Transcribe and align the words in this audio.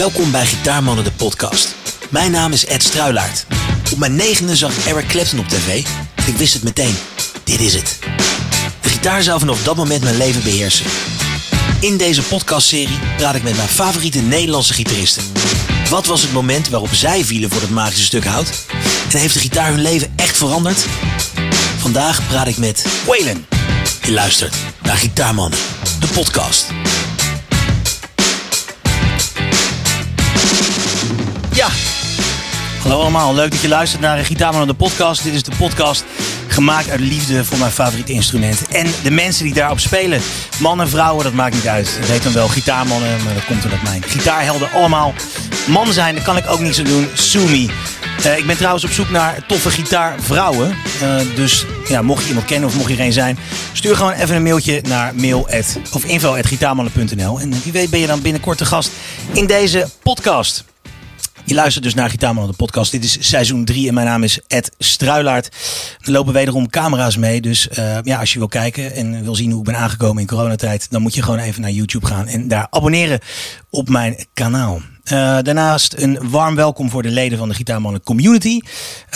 Welkom 0.00 0.30
bij 0.30 0.46
Gitaarmannen 0.46 1.04
de 1.04 1.12
podcast. 1.12 1.74
Mijn 2.08 2.30
naam 2.30 2.52
is 2.52 2.66
Ed 2.66 2.82
Struilaert. 2.82 3.46
Op 3.92 3.98
mijn 3.98 4.14
negende 4.14 4.56
zag 4.56 4.76
ik 4.76 4.84
Eric 4.84 5.06
Clapton 5.06 5.38
op 5.38 5.48
tv 5.48 5.84
en 6.14 6.26
ik 6.26 6.36
wist 6.36 6.52
het 6.52 6.62
meteen. 6.62 6.94
Dit 7.44 7.60
is 7.60 7.74
het. 7.74 7.98
De 8.80 8.88
gitaar 8.88 9.22
zou 9.22 9.38
vanaf 9.38 9.62
dat 9.62 9.76
moment 9.76 10.02
mijn 10.02 10.16
leven 10.16 10.42
beheersen. 10.42 10.86
In 11.80 11.96
deze 11.96 12.22
podcastserie 12.22 12.98
praat 13.16 13.34
ik 13.34 13.42
met 13.42 13.56
mijn 13.56 13.68
favoriete 13.68 14.18
Nederlandse 14.20 14.72
gitaristen. 14.72 15.22
Wat 15.90 16.06
was 16.06 16.22
het 16.22 16.32
moment 16.32 16.68
waarop 16.68 16.94
zij 16.94 17.24
vielen 17.24 17.50
voor 17.50 17.60
het 17.60 17.70
magische 17.70 18.04
stuk 18.04 18.24
hout? 18.24 18.50
En 19.12 19.18
heeft 19.18 19.34
de 19.34 19.40
gitaar 19.40 19.70
hun 19.70 19.82
leven 19.82 20.12
echt 20.16 20.36
veranderd? 20.36 20.86
Vandaag 21.78 22.28
praat 22.28 22.46
ik 22.46 22.56
met 22.56 22.84
Waylon. 23.06 23.46
Je 24.02 24.12
luistert 24.12 24.56
naar 24.82 24.96
Gitaarmannen, 24.96 25.58
de 26.00 26.06
podcast. 26.06 26.66
Ja, 31.52 31.68
hallo 32.82 33.00
allemaal. 33.00 33.34
Leuk 33.34 33.50
dat 33.50 33.60
je 33.60 33.68
luistert 33.68 34.02
naar 34.02 34.24
Gitaarmannen, 34.24 34.68
de 34.68 34.74
podcast. 34.74 35.22
Dit 35.22 35.34
is 35.34 35.42
de 35.42 35.52
podcast 35.58 36.04
gemaakt 36.46 36.90
uit 36.90 37.00
liefde 37.00 37.44
voor 37.44 37.58
mijn 37.58 37.70
favoriete 37.70 38.12
instrument. 38.12 38.68
En 38.68 38.86
de 39.02 39.10
mensen 39.10 39.44
die 39.44 39.54
daarop 39.54 39.80
spelen. 39.80 40.20
Mannen, 40.60 40.88
vrouwen, 40.88 41.24
dat 41.24 41.32
maakt 41.32 41.54
niet 41.54 41.66
uit. 41.68 41.96
Het 41.98 42.08
heet 42.08 42.22
dan 42.22 42.32
wel 42.32 42.48
gitaarmannen, 42.48 43.24
maar 43.24 43.34
dat 43.34 43.44
komt 43.44 43.64
omdat 43.64 43.82
mijn 43.82 44.02
gitaarhelden 44.02 44.70
allemaal 44.72 45.14
man 45.68 45.92
zijn. 45.92 46.14
Dat 46.14 46.24
kan 46.24 46.36
ik 46.36 46.50
ook 46.50 46.60
niet 46.60 46.74
zo 46.74 46.82
doen. 46.82 47.08
Sumi. 47.14 47.70
Uh, 48.26 48.38
ik 48.38 48.46
ben 48.46 48.56
trouwens 48.56 48.84
op 48.84 48.90
zoek 48.90 49.10
naar 49.10 49.46
toffe 49.46 49.70
gitaarvrouwen. 49.70 50.76
Uh, 51.02 51.20
dus 51.34 51.64
ja, 51.88 52.02
mocht 52.02 52.22
je 52.22 52.28
iemand 52.28 52.46
kennen 52.46 52.68
of 52.68 52.76
mocht 52.76 52.90
je 52.90 52.96
er 52.96 53.04
een 53.04 53.12
zijn, 53.12 53.38
stuur 53.72 53.96
gewoon 53.96 54.12
even 54.12 54.36
een 54.36 54.42
mailtje 54.42 54.82
naar 54.88 55.14
mail 55.14 55.48
of 55.92 56.04
info@gitaarmannen.nl. 56.04 57.40
En 57.40 57.62
wie 57.62 57.72
weet 57.72 57.90
ben 57.90 58.00
je 58.00 58.06
dan 58.06 58.22
binnenkort 58.22 58.58
te 58.58 58.64
gast 58.64 58.90
in 59.32 59.46
deze 59.46 59.88
podcast. 60.02 60.64
Je 61.50 61.56
luistert 61.56 61.84
dus 61.84 61.94
naar 61.94 62.10
Gitaarman 62.10 62.46
de 62.46 62.52
podcast. 62.52 62.90
Dit 62.90 63.04
is 63.04 63.28
seizoen 63.28 63.64
3 63.64 63.88
en 63.88 63.94
mijn 63.94 64.06
naam 64.06 64.22
is 64.22 64.40
Ed 64.46 64.72
Struilaert. 64.78 65.56
Er 66.00 66.12
lopen 66.12 66.32
wederom 66.32 66.70
camera's 66.70 67.16
mee. 67.16 67.40
Dus 67.40 67.68
uh, 67.78 67.98
ja, 68.02 68.18
als 68.18 68.32
je 68.32 68.38
wil 68.38 68.48
kijken 68.48 68.92
en 68.92 69.22
wil 69.22 69.34
zien 69.34 69.50
hoe 69.50 69.58
ik 69.58 69.64
ben 69.64 69.76
aangekomen 69.76 70.20
in 70.20 70.28
coronatijd... 70.28 70.90
dan 70.90 71.02
moet 71.02 71.14
je 71.14 71.22
gewoon 71.22 71.38
even 71.38 71.60
naar 71.60 71.70
YouTube 71.70 72.06
gaan 72.06 72.26
en 72.26 72.48
daar 72.48 72.66
abonneren 72.70 73.20
op 73.70 73.88
mijn 73.88 74.26
kanaal. 74.34 74.80
Uh, 75.12 75.38
daarnaast 75.42 75.94
een 75.96 76.30
warm 76.30 76.54
welkom 76.54 76.90
voor 76.90 77.02
de 77.02 77.10
leden 77.10 77.38
van 77.38 77.48
de 77.48 77.54
Gitaarmannen 77.54 78.02
community. 78.02 78.60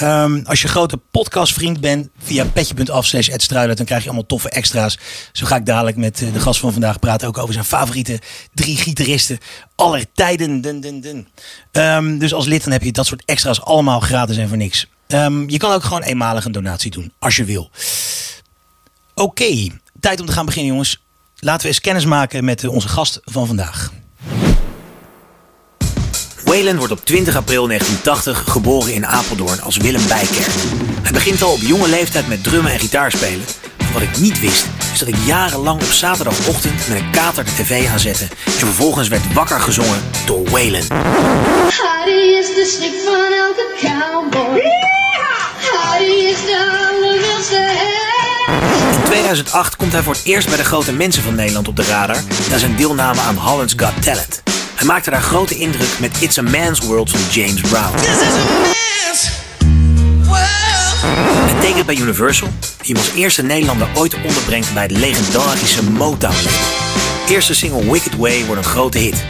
Um, 0.02 0.42
als 0.46 0.62
je 0.62 0.68
grote 0.68 0.96
podcastvriend 0.96 1.80
bent, 1.80 2.08
via 2.18 2.44
petje.af 2.44 3.06
slash 3.06 3.28
dan 3.28 3.84
krijg 3.84 4.02
je 4.02 4.08
allemaal 4.08 4.26
toffe 4.26 4.48
extra's. 4.48 4.98
Zo 5.32 5.46
ga 5.46 5.56
ik 5.56 5.66
dadelijk 5.66 5.96
met 5.96 6.18
de 6.18 6.40
gast 6.40 6.60
van 6.60 6.72
vandaag 6.72 6.98
praten 6.98 7.28
ook 7.28 7.38
over 7.38 7.52
zijn 7.52 7.64
favoriete 7.64 8.20
drie 8.54 8.76
gitaristen 8.76 9.38
aller 9.74 10.04
tijden. 10.14 10.60
Dun, 10.60 10.80
dun, 10.80 11.00
dun. 11.00 11.28
Um, 11.72 12.18
dus 12.18 12.34
als 12.34 12.46
lid 12.46 12.64
dan 12.64 12.72
heb 12.72 12.82
je 12.82 12.92
dat 12.92 13.06
soort 13.06 13.22
extra's 13.24 13.60
allemaal 13.60 14.00
gratis 14.00 14.36
en 14.36 14.48
voor 14.48 14.56
niks. 14.56 14.86
Um, 15.08 15.50
je 15.50 15.58
kan 15.58 15.72
ook 15.72 15.84
gewoon 15.84 16.02
eenmalig 16.02 16.44
een 16.44 16.52
donatie 16.52 16.90
doen, 16.90 17.12
als 17.18 17.36
je 17.36 17.44
wil. 17.44 17.70
Oké, 19.14 19.68
tijd 20.00 20.20
om 20.20 20.26
te 20.26 20.32
gaan 20.32 20.46
beginnen 20.46 20.72
jongens. 20.72 21.02
Laten 21.38 21.62
we 21.62 21.68
eens 21.68 21.80
kennis 21.80 22.04
maken 22.04 22.44
met 22.44 22.66
onze 22.66 22.88
gast 22.88 23.20
van 23.24 23.46
vandaag. 23.46 23.90
Waylon 26.54 26.76
wordt 26.76 26.92
op 26.92 27.04
20 27.04 27.36
april 27.36 27.66
1980 27.66 28.52
geboren 28.52 28.94
in 28.94 29.06
Apeldoorn 29.06 29.60
als 29.60 29.76
Willem 29.76 30.08
Bijkerk. 30.08 30.52
Hij 31.02 31.12
begint 31.12 31.42
al 31.42 31.52
op 31.52 31.60
jonge 31.60 31.88
leeftijd 31.88 32.28
met 32.28 32.42
drummen 32.42 32.72
en 32.72 32.78
gitaarspelen. 32.78 33.44
Wat 33.92 34.02
ik 34.02 34.18
niet 34.18 34.40
wist, 34.40 34.66
is 34.92 34.98
dat 34.98 35.08
ik 35.08 35.16
jarenlang 35.26 35.82
op 35.82 35.92
zaterdagochtend 35.92 36.88
met 36.88 36.98
een 36.98 37.10
kater 37.10 37.44
de 37.44 37.50
tv 37.50 37.88
aanzette. 37.88 38.24
En 38.44 38.52
vervolgens 38.52 39.08
werd 39.08 39.32
wakker 39.32 39.60
gezongen 39.60 40.02
door 40.26 40.50
Waylon. 40.50 40.86
Hardy 40.90 42.10
is 42.10 42.46
de 42.46 42.74
schrik 42.76 42.94
van 43.04 43.32
elke 43.32 43.66
cowboy. 43.80 44.62
Hardy 45.72 46.12
is 46.12 46.40
de 46.46 46.88
allerwilste 46.90 47.56
In 48.96 49.04
2008 49.04 49.76
komt 49.76 49.92
hij 49.92 50.02
voor 50.02 50.14
het 50.14 50.24
eerst 50.24 50.48
bij 50.48 50.56
de 50.56 50.64
grote 50.64 50.92
mensen 50.92 51.22
van 51.22 51.34
Nederland 51.34 51.68
op 51.68 51.76
de 51.76 51.84
radar... 51.84 52.22
na 52.50 52.58
zijn 52.58 52.76
deelname 52.76 53.20
aan 53.20 53.36
Holland's 53.36 53.74
Got 53.76 54.02
Talent. 54.02 54.42
Hij 54.74 54.86
maakte 54.86 55.10
daar 55.10 55.22
grote 55.22 55.58
indruk 55.58 55.98
met 56.00 56.16
It's 56.20 56.38
a 56.38 56.42
Man's 56.42 56.80
World 56.80 57.10
van 57.10 57.20
James 57.30 57.60
Brown. 57.60 57.98
Hij 61.06 61.60
tekent 61.60 61.86
bij 61.86 61.96
Universal, 61.96 62.48
die 62.82 62.94
hem 62.94 63.04
als 63.04 63.14
eerste 63.14 63.42
Nederlander 63.42 63.88
ooit 63.94 64.14
onderbrengt 64.14 64.74
bij 64.74 64.82
het 64.82 64.92
legendarische 64.92 65.84
Motown 65.84 66.34
Eerste 67.28 67.54
single 67.54 67.90
Wicked 67.92 68.16
Way 68.16 68.44
wordt 68.44 68.64
een 68.64 68.70
grote 68.70 68.98
hit. 68.98 69.24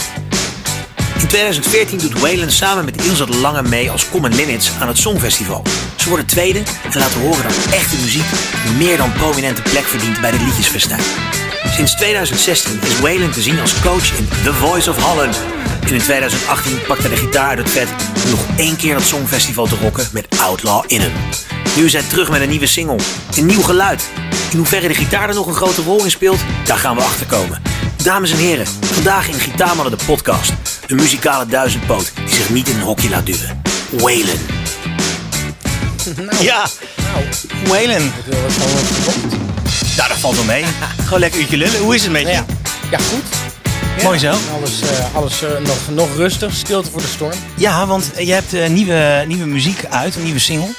In 1.19 1.27
2014 1.27 1.99
doet 1.99 2.21
Waylon 2.21 2.51
samen 2.51 2.85
met 2.85 3.05
Ilse 3.05 3.27
de 3.27 3.37
Lange 3.37 3.63
mee 3.63 3.91
als 3.91 4.09
Common 4.09 4.35
Limits 4.35 4.71
aan 4.81 4.89
het 4.89 4.99
Songfestival. 4.99 5.63
Ze 5.97 6.09
worden 6.09 6.27
tweede 6.27 6.63
en 6.93 6.99
laten 6.99 7.21
horen 7.21 7.43
dat 7.43 7.73
echte 7.73 7.97
muziek 7.97 8.25
een 8.67 8.77
meer 8.77 8.97
dan 8.97 9.13
prominente 9.13 9.63
plek 9.63 9.85
verdient 9.85 10.21
bij 10.21 10.31
de 10.31 10.39
liedjesfestijn. 10.39 11.03
Sinds 11.75 11.95
2016 11.95 12.81
is 12.83 13.01
Waylon 13.01 13.31
te 13.31 13.43
zien 13.43 13.61
als 13.61 13.81
coach 13.81 14.19
in 14.19 14.29
The 14.29 14.53
Voice 14.53 14.91
of 14.91 15.03
Holland. 15.03 15.41
En 15.87 15.95
in 15.95 16.01
2018 16.01 16.79
pakte 16.87 17.07
hij 17.07 17.11
de 17.11 17.17
gitaar 17.17 17.49
uit 17.49 17.59
het 17.59 17.71
vet 17.71 17.89
om 18.25 18.31
nog 18.31 18.41
één 18.57 18.77
keer 18.77 18.95
dat 18.95 19.03
Songfestival 19.03 19.67
te 19.67 19.77
rocken 19.83 20.09
met 20.13 20.27
Outlaw 20.41 20.85
in 20.87 21.01
hem. 21.01 21.13
Nu 21.77 21.85
is 21.85 21.93
hij 21.93 22.03
terug 22.03 22.31
met 22.31 22.41
een 22.41 22.49
nieuwe 22.49 22.67
single. 22.67 22.99
Een 23.37 23.47
nieuw 23.47 23.63
geluid. 23.63 24.09
In 24.51 24.57
hoeverre 24.57 24.89
de 24.89 24.95
gitaar 24.95 25.29
er 25.29 25.35
nog 25.35 25.47
een 25.47 25.55
grote 25.55 25.83
rol 25.83 26.05
in 26.05 26.11
speelt, 26.11 26.41
daar 26.65 26.79
gaan 26.79 26.97
we 26.97 27.03
achter 27.03 27.27
komen. 27.27 27.63
Dames 28.03 28.31
en 28.31 28.39
heren, 28.39 28.67
vandaag 28.81 29.29
in 29.29 29.41
Gitaarmannen 29.41 29.99
de 29.99 30.05
podcast. 30.07 30.53
Een 30.87 30.97
muzikale 30.97 31.47
duizendpoot 31.47 32.13
die 32.15 32.35
zich 32.35 32.51
niet 32.51 32.69
in 32.69 32.75
een 32.75 32.83
hokje 32.83 33.09
laat 33.09 33.27
duwen. 33.27 33.63
Waylon. 33.91 34.41
Nou, 36.17 36.43
ja, 36.43 36.67
nou, 37.13 37.25
Waylon. 37.67 38.13
Nou, 39.97 40.09
dat 40.09 40.19
valt 40.19 40.35
wel 40.35 40.45
mee. 40.45 40.65
Gewoon 41.05 41.21
lekker 41.21 41.41
uurtje 41.41 41.57
lullen. 41.57 41.81
Hoe 41.81 41.95
is 41.95 42.03
het 42.03 42.13
met 42.13 42.23
je? 42.23 42.29
Ja, 42.29 42.45
ja 42.91 42.99
goed. 42.99 43.23
Mooi 44.03 44.19
zo. 44.19 44.37
Alles, 44.55 44.83
uh, 44.83 45.15
alles 45.15 45.43
uh, 45.43 45.59
nog, 45.59 45.89
nog 45.91 46.17
rustig, 46.17 46.55
stilte 46.55 46.91
voor 46.91 47.01
de 47.01 47.07
storm. 47.07 47.39
Ja, 47.57 47.87
want 47.87 48.11
je 48.19 48.33
hebt 48.33 48.55
uh, 48.55 48.69
nieuwe, 48.69 49.25
nieuwe 49.27 49.47
muziek 49.47 49.85
uit, 49.85 50.17
een 50.17 50.23
nieuwe 50.23 50.39
single. 50.39 50.71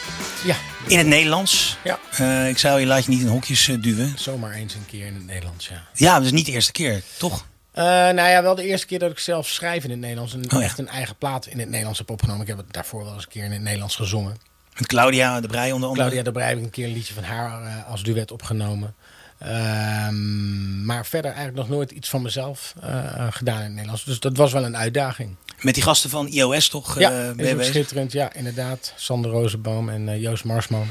Ja. 0.44 0.56
In 0.88 0.98
het 0.98 1.08
Nederlands. 1.08 1.78
Ja. 1.84 2.48
ik 2.48 2.58
zou 2.58 2.80
je 2.80 2.86
laat 2.86 3.06
je 3.06 3.12
niet 3.12 3.22
in 3.22 3.28
hokjes 3.28 3.72
duwen. 3.80 4.14
Zomaar 4.18 4.52
eens 4.52 4.74
een 4.74 4.86
keer 4.86 5.06
in 5.06 5.14
het 5.14 5.26
Nederlands, 5.26 5.68
ja. 5.68 5.84
Ja, 5.94 6.20
dus 6.20 6.32
niet 6.32 6.46
de 6.46 6.52
eerste 6.52 6.72
keer, 6.72 7.02
toch? 7.18 7.46
nou 7.74 8.22
ja, 8.22 8.42
wel 8.42 8.56
de 8.56 8.64
eerste 8.64 8.88
keer 8.88 9.00
dat 9.00 9.12
ik 9.12 9.20
zelf 9.20 9.48
schrijf 9.48 9.84
in 9.84 9.90
het 9.90 10.00
Nederlands. 10.00 10.34
En 10.34 10.54
oh, 10.54 10.64
echt 10.64 10.80
een 10.80 10.88
eigen 10.88 11.16
plaat 11.16 11.46
in 11.46 11.60
het 11.60 11.70
Nederlands 11.70 12.00
heb 12.00 12.10
opgenomen. 12.10 12.42
Ik 12.42 12.48
heb 12.48 12.58
het 12.58 12.74
daarvoor 12.74 13.04
wel 13.04 13.14
eens 13.14 13.24
een 13.24 13.30
keer 13.30 13.44
in 13.44 13.52
het 13.52 13.62
Nederlands 13.62 13.96
gezongen. 13.96 14.38
Met 14.78 14.88
Claudia 14.88 15.42
de 15.42 15.48
Brij 15.48 15.72
onder 15.72 15.90
andere? 15.90 16.08
Claudia 16.08 16.24
de 16.24 16.32
Brij 16.32 16.48
heb 16.48 16.58
ik 16.58 16.64
een 16.64 16.70
keer 16.70 16.86
een 16.86 16.94
liedje 16.94 17.14
van 17.14 17.24
haar 17.24 17.84
als 17.84 18.04
duet 18.04 18.32
opgenomen. 18.32 18.96
Um, 19.44 20.86
maar 20.86 21.06
verder 21.06 21.32
eigenlijk 21.32 21.68
nog 21.68 21.78
nooit 21.78 21.92
iets 21.92 22.10
van 22.10 22.22
mezelf 22.22 22.74
uh, 22.84 23.28
gedaan 23.30 23.58
in 23.58 23.64
het 23.64 23.72
Nederlands. 23.72 24.04
Dus 24.04 24.20
dat 24.20 24.38
was 24.38 24.52
wel 24.52 24.66
een 24.66 24.78
uitdaging. 24.78 25.36
Met 25.62 25.74
die 25.74 25.84
gasten 25.84 26.10
van 26.10 26.28
iOS 26.28 26.70
toch? 26.70 27.00
Ja, 27.00 27.34
uh, 27.38 27.62
schitterend. 27.62 28.12
Ja, 28.12 28.34
inderdaad. 28.34 28.94
Sander 28.96 29.32
Rozenboom 29.32 29.90
en 29.90 30.08
uh, 30.08 30.22
Joost 30.22 30.44
Marsman. 30.44 30.88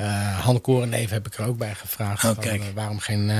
Uh, 0.00 0.38
Han 0.38 0.60
Korenneven 0.60 1.14
heb 1.14 1.26
ik 1.26 1.34
er 1.34 1.46
ook 1.46 1.58
bij 1.58 1.74
gevraagd. 1.74 2.24
Oh, 2.24 2.30
van, 2.40 2.60
waarom 2.74 2.98
geen 2.98 3.30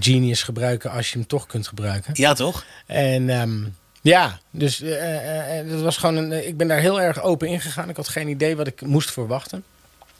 Genius 0.00 0.42
gebruiken 0.42 0.90
als 0.90 1.10
je 1.10 1.18
hem 1.18 1.26
toch 1.26 1.46
kunt 1.46 1.68
gebruiken? 1.68 2.12
Ja, 2.16 2.34
toch? 2.34 2.64
En 2.86 3.30
um, 3.30 3.76
ja, 4.02 4.38
dus 4.50 4.78
dat 5.68 5.80
was 5.80 5.96
gewoon 5.96 6.16
een, 6.16 6.46
ik 6.46 6.56
ben 6.56 6.68
daar 6.68 6.80
heel 6.80 7.00
erg 7.00 7.22
open 7.22 7.48
in 7.48 7.60
gegaan. 7.60 7.88
Ik 7.88 7.96
had 7.96 8.08
geen 8.08 8.28
idee 8.28 8.56
wat 8.56 8.66
ik 8.66 8.80
moest 8.80 9.10
verwachten 9.10 9.64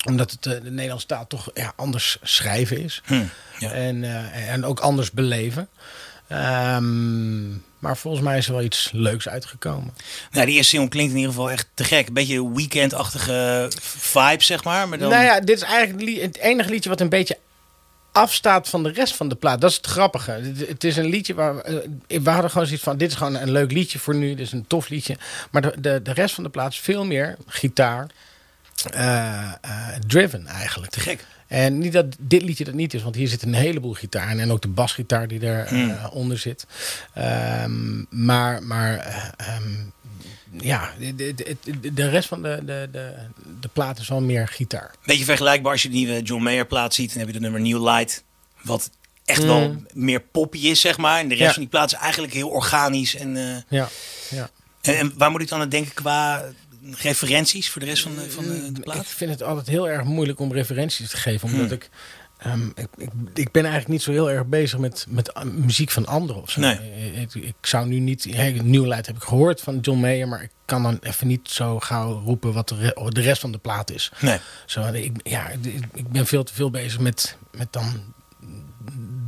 omdat 0.04 0.31
het 0.31 0.42
de 0.42 0.60
Nederlandse 0.62 1.06
taal 1.06 1.26
toch 1.26 1.50
ja, 1.54 1.72
anders 1.76 2.19
schrijven 2.22 2.82
is. 2.82 3.03
Hm, 3.04 3.25
ja. 3.59 3.70
en, 3.72 4.03
uh, 4.03 4.52
en 4.52 4.64
ook 4.64 4.81
anders 4.81 5.11
beleven. 5.11 5.69
Um, 6.32 7.64
maar 7.78 7.96
volgens 7.96 8.23
mij 8.23 8.38
is 8.38 8.46
er 8.46 8.52
wel 8.52 8.62
iets 8.62 8.90
leuks 8.93 9.28
uitgekomen. 9.28 9.94
Nou, 10.31 10.46
die 10.46 10.55
eerste 10.55 10.69
single 10.69 10.88
klinkt 10.88 11.11
in 11.11 11.19
ieder 11.19 11.32
geval 11.32 11.50
echt 11.50 11.69
te 11.75 11.84
gek. 11.84 12.06
Een 12.06 12.14
beetje 12.14 12.52
weekendachtige 12.55 13.70
vibe, 13.81 14.43
zeg 14.43 14.64
maar. 14.64 14.88
maar 14.88 14.99
dan... 14.99 15.11
Nou 15.11 15.25
ja, 15.25 15.40
dit 15.40 15.56
is 15.56 15.62
eigenlijk 15.62 16.20
het 16.20 16.38
enige 16.38 16.70
liedje 16.70 16.88
wat 16.88 17.00
een 17.00 17.08
beetje 17.08 17.38
afstaat 18.12 18.69
van 18.69 18.82
de 18.82 18.90
rest 18.90 19.14
van 19.14 19.28
de 19.28 19.34
plaat. 19.34 19.61
Dat 19.61 19.70
is 19.70 19.76
het 19.76 19.87
grappige. 19.87 20.52
Het 20.67 20.84
is 20.84 20.96
een 20.96 21.06
liedje 21.06 21.34
waar 21.34 21.55
we 22.06 22.31
hadden 22.31 22.50
gewoon 22.50 22.67
zoiets 22.67 22.84
van: 22.84 22.96
dit 22.96 23.11
is 23.11 23.17
gewoon 23.17 23.34
een 23.34 23.50
leuk 23.50 23.73
liedje 23.73 23.99
voor 23.99 24.14
nu. 24.14 24.28
Dit 24.28 24.46
is 24.46 24.52
een 24.52 24.67
tof 24.67 24.88
liedje. 24.88 25.17
Maar 25.50 25.62
de, 25.62 25.75
de, 25.78 26.02
de 26.02 26.12
rest 26.12 26.34
van 26.34 26.44
de 26.44 26.50
plaat 26.50 26.73
is 26.73 26.78
veel 26.78 27.05
meer 27.05 27.37
gitaar. 27.46 28.06
Uh, 28.94 29.52
driven 30.06 30.46
eigenlijk. 30.46 30.92
Te 30.92 31.00
gek. 31.00 31.26
En 31.46 31.78
niet 31.78 31.92
dat 31.92 32.06
dit 32.19 32.42
liedje 32.42 32.64
dat 32.64 32.75
niet 32.75 32.94
is, 32.94 33.02
want 33.02 33.14
hier 33.14 33.28
zit 33.28 33.42
een 33.42 33.54
heleboel 33.54 33.92
gitaar 33.92 34.38
en 34.38 34.50
ook 34.50 34.62
de 34.62 34.69
basgitaar 34.69 35.28
die 35.28 35.42
eronder 35.42 35.96
uh, 35.96 36.14
onder 36.14 36.38
zit. 36.38 36.66
Um, 37.19 38.06
maar 38.10 38.62
maar 38.62 38.94
um, 39.60 39.92
ja, 40.60 40.90
de, 40.98 41.34
de, 41.34 41.94
de, 41.94 42.08
rest 42.08 42.28
van 42.28 42.42
de, 42.42 42.62
de, 42.64 42.88
de, 42.92 43.14
de 43.60 43.69
plaat 43.69 43.98
is 43.98 44.08
wel 44.08 44.20
meer 44.20 44.48
gitaar. 44.48 44.94
Beetje 45.04 45.25
vergelijkbaar 45.25 45.72
als 45.72 45.82
je 45.82 45.88
de 45.88 45.94
nieuwe 45.94 46.22
John 46.22 46.42
Mayer 46.42 46.66
plaat 46.66 46.94
ziet. 46.94 47.08
Dan 47.08 47.19
heb 47.19 47.26
je 47.26 47.32
de 47.32 47.40
nummer 47.40 47.60
New 47.60 47.82
Light. 47.82 48.25
Wat 48.62 48.90
echt 49.25 49.44
wel 49.44 49.76
meer 49.92 50.20
poppy 50.20 50.58
is, 50.58 50.80
zeg 50.80 50.98
maar. 50.98 51.19
En 51.19 51.28
de 51.28 51.34
rest. 51.34 51.46
Ja. 51.46 51.52
van 51.52 51.62
die 51.62 51.70
plaat 51.70 51.92
is 51.92 51.98
eigenlijk 51.98 52.32
heel 52.32 52.48
organisch. 52.48 53.14
En, 53.14 53.37
eh, 53.37 53.78
Ja, 53.78 53.88
ja. 54.30 54.50
en, 54.80 54.96
en 54.96 55.12
waar 55.16 55.30
moet 55.30 55.40
ik 55.40 55.48
dan 55.48 55.60
aan 55.60 55.69
denken 55.69 55.94
qua 55.94 56.44
referenties 56.90 57.70
voor 57.70 57.81
de 57.81 57.86
rest 57.86 58.02
van 58.02 58.14
de, 58.14 58.31
van 58.31 58.44
de, 58.44 58.72
de 58.72 58.78
Ik 58.78 58.84
plaat? 58.84 59.06
vind 59.06 59.31
het 59.31 59.42
altijd 59.42 59.66
heel 59.66 59.88
erg 59.88 60.04
moeilijk 60.04 60.40
om 60.40 60.52
referenties 60.52 61.10
te 61.10 61.16
geven. 61.16 61.48
Omdat 61.48 61.70
ik, 61.72 61.90
ehm, 62.38 62.66
ik, 62.66 62.86
ik... 62.96 63.10
Ik 63.34 63.50
ben 63.52 63.62
eigenlijk 63.62 63.88
niet 63.92 64.02
zo 64.02 64.12
heel 64.12 64.31
erg 64.31 64.46
bezig 64.46 64.78
met, 64.78 65.06
met 65.08 65.32
muziek 65.44 65.90
van 65.90 66.06
anderen 66.06 66.42
of 66.42 66.50
zo. 66.50 66.60
Nee. 66.60 66.78
Ik, 67.20 67.34
ik 67.34 67.54
zou 67.60 67.86
nu 67.86 67.98
niet... 67.98 68.26
Hey, 68.31 68.52
Nieuw 68.62 68.84
Light 68.84 69.06
heb 69.06 69.16
ik 69.16 69.22
gehoord 69.22 69.60
van 69.60 69.78
John 69.78 70.00
Mayer. 70.00 70.28
Maar 70.28 70.42
ik 70.42 70.50
kan 70.64 70.82
dan 70.82 70.98
even 71.02 71.26
niet 71.26 71.48
zo 71.50 71.81
gauw 71.81 72.22
roepen 72.25 72.52
wat 72.52 72.69
de, 72.69 72.76
re- 72.76 73.08
de 73.10 73.20
rest 73.20 73.40
van 73.40 73.52
de 73.52 73.58
plaat 73.58 73.90
is. 73.90 74.10
Nee. 74.20 74.38
Zo, 74.66 74.92
ik, 74.92 75.12
ja, 75.22 75.48
ik, 75.48 75.64
ik 75.94 76.08
ben 76.08 76.26
veel 76.26 76.44
te 76.44 76.54
veel 76.54 76.70
bezig 76.70 77.00
met, 77.00 77.37
met 77.52 77.72
dan 77.72 78.13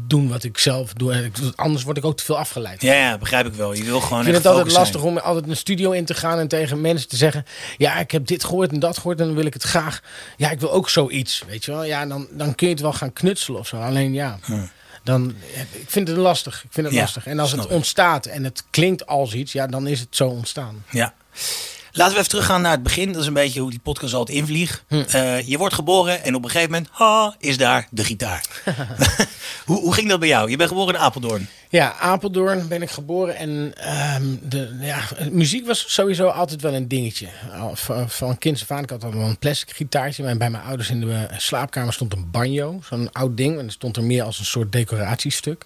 doen 0.07 0.29
wat 0.29 0.45
ik 0.45 0.59
zelf 0.59 0.93
doe. 0.93 1.13
En 1.13 1.33
Anders 1.55 1.85
word 1.85 1.97
ik 1.97 2.05
ook 2.05 2.17
te 2.17 2.25
veel 2.25 2.39
afgeleid. 2.39 2.83
Ja, 2.83 2.95
ja, 2.95 3.19
begrijp 3.19 3.47
ik 3.47 3.55
wel. 3.55 3.73
Je 3.73 3.85
wil 3.85 4.01
gewoon 4.01 4.19
Ik 4.19 4.25
vind 4.25 4.37
het 4.37 4.47
altijd 4.47 4.73
lastig 4.73 5.03
om 5.03 5.19
altijd 5.19 5.49
een 5.49 5.57
studio 5.57 5.91
in 5.91 6.05
te 6.05 6.15
gaan 6.15 6.39
en 6.39 6.49
tegen 6.49 6.81
mensen 6.81 7.09
te 7.09 7.17
zeggen: 7.17 7.45
Ja, 7.77 7.99
ik 7.99 8.11
heb 8.11 8.27
dit 8.27 8.45
gehoord 8.45 8.73
en 8.73 8.79
dat 8.79 8.97
gehoord 8.97 9.21
en 9.21 9.27
dan 9.27 9.35
wil 9.35 9.47
ik 9.47 9.53
het 9.53 9.63
graag. 9.63 10.03
Ja, 10.37 10.51
ik 10.51 10.61
wil 10.61 10.73
ook 10.73 10.89
zoiets. 10.89 11.43
Weet 11.47 11.65
je 11.65 11.71
wel? 11.71 11.85
Ja, 11.85 12.07
dan, 12.07 12.27
dan 12.31 12.55
kun 12.55 12.67
je 12.67 12.73
het 12.73 12.83
wel 12.83 12.93
gaan 12.93 13.13
knutselen 13.13 13.61
of 13.61 13.67
zo. 13.67 13.77
Alleen 13.77 14.13
ja, 14.13 14.39
dan, 15.03 15.35
ja, 15.55 15.61
ik 15.61 15.91
vind 15.91 16.09
het 16.09 16.17
lastig. 16.17 16.65
Ik 16.65 16.73
vind 16.73 16.87
het 16.87 16.95
Ja, 16.95 17.01
lastig. 17.01 17.27
En 17.27 17.39
als 17.39 17.53
het 17.53 17.67
ontstaat 17.67 18.27
en 18.27 18.45
het 18.45 18.65
klinkt 18.71 19.07
als 19.07 19.35
iets, 19.35 19.53
ja, 19.53 19.67
dan 19.67 19.87
is 19.87 20.01
het 20.01 20.17
zo 20.17 20.29
ontstaan. 20.29 20.85
Ja. 20.91 21.15
Laten 21.97 22.13
we 22.13 22.19
even 22.19 22.31
teruggaan 22.31 22.63
naar 22.63 22.73
het 22.73 22.83
begin. 22.83 23.13
Dat 23.13 23.21
is 23.21 23.27
een 23.27 23.33
beetje 23.33 23.61
hoe 23.61 23.71
die 23.71 23.81
podcast 23.83 24.15
altijd 24.15 24.39
invliegt. 24.39 24.85
Hm. 24.89 25.03
Eh, 25.09 25.49
je 25.49 25.59
wordt 25.59 25.75
geboren 25.75 26.25
en 26.25 26.35
op 26.35 26.45
een 26.45 26.51
gegeven 26.51 26.73
moment 26.73 26.91
ha, 26.93 27.35
is 27.39 27.57
daar 27.57 27.89
de 27.91 28.05
gitaar. 28.05 28.47
hoe, 29.67 29.81
hoe 29.81 29.95
ging 29.95 30.09
dat 30.09 30.21
bij 30.21 30.29
jou? 30.29 30.51
Je 30.51 30.57
bent 30.57 30.69
geboren 30.69 30.95
in 30.95 31.01
Apeldoorn. 31.01 31.49
Ja, 31.69 31.95
Apeldoorn 31.99 32.69
ben 32.69 32.83
ik 32.83 32.91
geboren 32.91 33.37
en 33.37 33.73
ehm, 33.77 34.25
de, 34.43 34.77
ja, 34.81 35.01
muziek 35.31 35.67
was 35.67 35.85
sowieso 35.89 36.27
altijd 36.27 36.63
wel 36.63 36.75
een 36.75 36.89
dingetje. 36.89 37.29
Van, 37.73 38.11
van 38.11 38.39
kinds 38.39 38.63
af 38.63 38.71
aan, 38.71 38.83
ik 38.83 38.91
had 38.91 39.05
al 39.05 39.15
wel 39.15 39.29
een 39.29 39.39
plastic 39.39 39.77
gitaartje. 39.77 40.23
Maar 40.23 40.37
bij 40.37 40.51
mijn 40.51 40.65
ouders 40.65 40.91
in 40.91 41.01
de 41.01 41.27
slaapkamer 41.37 41.93
stond 41.93 42.13
een 42.13 42.31
banjo, 42.31 42.81
zo'n 42.89 43.13
oud 43.13 43.37
ding. 43.37 43.59
En 43.59 43.65
dat 43.65 43.73
stond 43.73 43.97
er 43.97 44.05
meer 44.05 44.23
als 44.23 44.39
een 44.39 44.45
soort 44.45 44.73
decoratiestuk. 44.73 45.65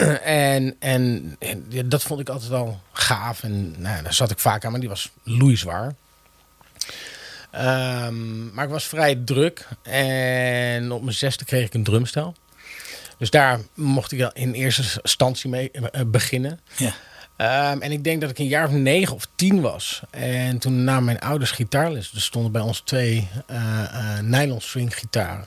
en, 0.24 0.76
en, 0.78 1.36
en 1.38 1.66
ja, 1.68 1.82
dat 1.82 2.02
vond 2.02 2.20
ik 2.20 2.28
altijd 2.28 2.52
al 2.52 2.80
gaaf. 2.92 3.42
En 3.42 3.74
nou, 3.78 4.02
daar 4.02 4.14
zat 4.14 4.30
ik 4.30 4.38
vaak 4.38 4.64
aan, 4.64 4.70
maar 4.70 4.80
die 4.80 4.88
was 4.88 5.10
loeizwaar. 5.22 5.94
Ehm, 7.50 8.54
maar 8.54 8.64
ik 8.64 8.70
was 8.70 8.84
vrij 8.84 9.14
druk. 9.24 9.68
En 9.82 10.92
op 10.92 11.02
mijn 11.02 11.16
zesde 11.16 11.44
kreeg 11.44 11.66
ik 11.66 11.74
een 11.74 11.84
drumstel. 11.84 12.34
Dus 13.18 13.30
daar 13.30 13.60
mocht 13.74 14.12
ik 14.12 14.30
in 14.32 14.52
eerste 14.52 15.00
instantie 15.02 15.50
mee 15.50 15.70
eh, 15.70 16.00
beginnen. 16.06 16.60
Ja. 16.76 16.92
Ehm, 17.36 17.80
en 17.80 17.92
ik 17.92 18.04
denk 18.04 18.20
dat 18.20 18.30
ik 18.30 18.38
een 18.38 18.46
jaar 18.46 18.66
of 18.66 18.72
negen 18.72 19.14
of 19.14 19.26
tien 19.34 19.60
was. 19.60 20.02
En 20.10 20.58
toen 20.58 20.84
namen 20.84 21.04
mijn 21.04 21.20
ouders 21.20 21.50
gitaarles. 21.50 22.12
Er 22.14 22.20
stonden 22.20 22.52
bij 22.52 22.62
ons 22.62 22.80
twee 22.80 23.28
eh 23.46 24.16
eh 24.16 24.24
nylon 24.24 24.60
string 24.60 24.96
gitaren 24.96 25.46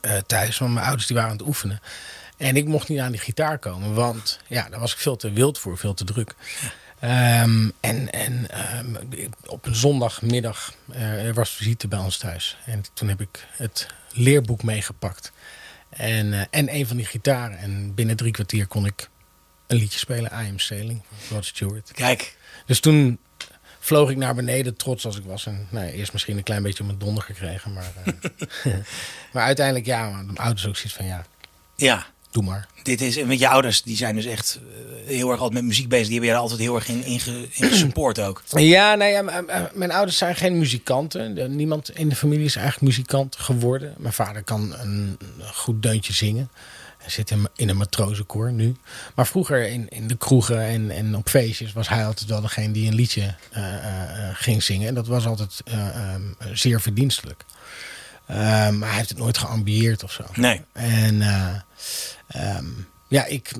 eh, 0.00 0.16
thuis. 0.26 0.58
Want 0.58 0.72
mijn 0.72 0.86
ouders 0.86 1.06
die 1.06 1.16
waren 1.16 1.30
aan 1.30 1.36
het 1.36 1.46
oefenen. 1.46 1.80
En 2.36 2.56
ik 2.56 2.66
mocht 2.66 2.88
niet 2.88 2.98
aan 2.98 3.12
die 3.12 3.20
gitaar 3.20 3.58
komen. 3.58 3.94
Want 3.94 4.40
ja, 4.46 4.68
daar 4.68 4.80
was 4.80 4.92
ik 4.92 4.98
veel 4.98 5.16
te 5.16 5.32
wild 5.32 5.58
voor. 5.58 5.78
Veel 5.78 5.94
te 5.94 6.04
druk. 6.04 6.34
Ehm, 7.00 7.70
en 7.80 8.12
en 8.12 8.50
ehm, 8.50 8.96
op 9.46 9.66
een 9.66 9.74
zondagmiddag 9.74 10.74
er 10.92 11.34
was 11.34 11.50
visite 11.50 11.88
bij 11.88 11.98
ons 11.98 12.18
thuis. 12.18 12.56
En 12.66 12.84
toen 12.92 13.08
heb 13.08 13.20
ik 13.20 13.46
het 13.56 13.86
leerboek 14.12 14.62
meegepakt. 14.62 15.32
En, 15.88 16.32
eh, 16.32 16.40
en 16.50 16.74
een 16.74 16.86
van 16.86 16.96
die 16.96 17.06
gitaren. 17.06 17.58
En 17.58 17.94
binnen 17.94 18.16
drie 18.16 18.32
kwartier 18.32 18.66
kon 18.66 18.86
ik 18.86 19.08
een 19.66 19.76
liedje 19.76 19.98
spelen. 19.98 20.30
I 20.32 20.48
Am 20.48 20.58
Sailing 20.58 21.02
van 21.08 21.36
Rod 21.36 21.46
Stewart. 21.46 21.90
Kijk, 21.92 22.36
Dus 22.66 22.80
toen 22.80 23.18
vloog 23.78 24.10
ik 24.10 24.16
naar 24.16 24.34
beneden, 24.34 24.76
trots 24.76 25.06
als 25.06 25.16
ik 25.16 25.24
was. 25.24 25.46
En 25.46 25.66
nou, 25.70 25.86
eerst 25.86 26.12
misschien 26.12 26.36
een 26.36 26.42
klein 26.42 26.62
beetje 26.62 26.80
op 26.80 26.86
mijn 26.86 26.98
donder 26.98 27.22
gekregen. 27.22 27.72
Maar, 27.72 27.92
eh, 28.04 28.72
maar 29.32 29.44
uiteindelijk, 29.44 29.86
ja, 29.86 30.10
mijn 30.10 30.38
ouders 30.38 30.66
ook 30.66 30.76
zoiets 30.76 30.94
van, 30.94 31.06
ja, 31.06 31.26
ja. 31.76 32.06
Doe 32.34 32.42
maar. 32.42 32.66
Dit 32.82 33.00
is, 33.00 33.16
en 33.16 33.26
met 33.26 33.38
je 33.38 33.48
ouders, 33.48 33.82
die 33.82 33.96
zijn 33.96 34.14
dus 34.14 34.24
echt 34.24 34.58
eh, 35.06 35.06
heel 35.08 35.30
erg 35.30 35.40
altijd 35.40 35.52
met 35.60 35.64
muziek 35.68 35.88
bezig. 35.88 36.04
Die 36.08 36.12
hebben 36.12 36.28
je 36.28 36.34
daar 36.34 36.42
altijd 36.42 36.60
heel 36.60 36.74
erg 36.74 36.88
in, 36.88 37.04
in, 37.04 37.20
ge- 37.20 37.48
in 37.52 37.68
gesupport 37.68 38.18
ook. 38.20 38.42
Ja, 38.48 38.94
nou 38.94 39.10
ja, 39.10 39.70
mijn 39.74 39.92
ouders 39.92 40.16
zijn 40.18 40.36
geen 40.36 40.58
muzikanten. 40.58 41.56
Niemand 41.56 41.90
in 41.90 42.08
de 42.08 42.16
familie 42.16 42.44
is 42.44 42.56
eigenlijk 42.56 42.86
muzikant 42.86 43.36
geworden. 43.36 43.94
Mijn 43.98 44.12
vader 44.12 44.42
kan 44.42 44.74
een 44.78 45.18
goed 45.52 45.82
deuntje 45.82 46.12
zingen. 46.12 46.50
Hij 46.98 47.10
zit 47.12 47.30
in, 47.30 47.48
in 47.56 47.68
een 47.68 47.76
matrozenkoor 47.76 48.52
nu. 48.52 48.76
Maar 49.14 49.26
vroeger 49.26 49.68
in, 49.68 49.88
in 49.88 50.06
de 50.06 50.16
kroegen 50.16 50.60
en, 50.62 50.90
en 50.90 51.16
op 51.16 51.28
feestjes 51.28 51.72
was 51.72 51.88
hij 51.88 52.06
altijd 52.06 52.28
wel 52.28 52.40
degene 52.40 52.72
die 52.72 52.88
een 52.88 52.94
liedje 52.94 53.34
eh, 53.50 53.74
eh, 53.76 54.30
ging 54.34 54.62
zingen. 54.62 54.88
En 54.88 54.94
dat 54.94 55.06
was 55.06 55.26
altijd 55.26 55.60
eh, 55.64 55.88
ehm, 55.88 56.22
zeer 56.52 56.80
verdienstelijk. 56.80 57.44
Ehm, 58.26 58.78
maar 58.78 58.88
hij 58.88 58.96
heeft 58.96 59.08
het 59.08 59.18
nooit 59.18 59.38
geambieerd 59.38 60.02
of 60.02 60.12
zo. 60.12 60.24
Nee. 60.34 60.60
En 60.72 61.22
eh, 62.26 62.56
ehm, 62.56 62.66
ja, 63.08 63.24
ik, 63.24 63.52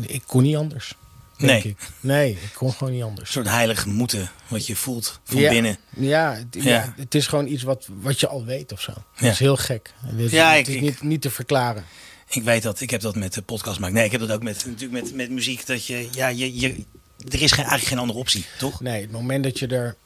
ik 0.00 0.22
kon 0.26 0.42
niet 0.42 0.56
anders. 0.56 0.94
Nee. 1.36 1.62
Ik. 1.62 1.76
Nee, 2.00 2.30
ik 2.32 2.50
kon 2.54 2.72
gewoon 2.72 2.92
niet 2.92 3.02
anders. 3.02 3.26
Een 3.28 3.32
soort 3.42 3.54
heilig 3.54 3.86
moeten, 3.86 4.30
wat 4.48 4.66
je 4.66 4.76
voelt 4.76 5.20
van 5.24 5.40
ja, 5.40 5.50
binnen. 5.50 5.78
Ja, 5.96 6.34
het, 6.34 6.46
ja. 6.50 6.62
Ja. 6.70 6.94
het 6.96 7.14
is 7.14 7.26
gewoon 7.26 7.46
iets 7.46 7.62
wat, 7.62 7.86
wat 8.00 8.20
je 8.20 8.28
al 8.28 8.44
weet 8.44 8.72
of 8.72 8.80
zo. 8.80 8.92
Ja. 8.96 9.22
Dat 9.22 9.32
is 9.32 9.38
heel 9.38 9.56
gek. 9.56 9.92
Is, 10.16 10.30
Ja, 10.30 10.52
het 10.54 10.68
ik- 10.68 10.74
is 10.74 10.80
niet, 10.80 11.02
niet 11.02 11.20
te 11.22 11.30
verklaren. 11.30 11.84
Ik 12.28 12.42
weet 12.42 12.62
dat, 12.62 12.80
ik 12.80 12.90
heb 12.90 13.00
dat 13.00 13.16
met 13.16 13.32
de 13.34 13.42
podcast 13.42 13.78
maken. 13.80 13.94
Nee, 13.96 14.04
ik 14.04 14.10
heb 14.12 14.20
dat 14.20 14.30
ook 14.30 14.42
met, 14.42 14.64
natuurlijk 14.66 15.02
met, 15.02 15.14
met 15.14 15.30
muziek. 15.30 15.66
Dat 15.66 15.86
je, 15.86 16.08
ja, 16.12 16.28
je, 16.28 16.60
je, 16.60 16.68
er 17.28 17.42
is 17.42 17.50
geen, 17.52 17.58
eigenlijk 17.64 17.86
geen 17.86 17.98
andere 17.98 18.18
optie, 18.18 18.44
toch? 18.58 18.80
Nee, 18.80 19.00
het 19.00 19.10
moment 19.10 19.44
dat 19.44 19.58
je 19.58 19.66
er 19.66 19.96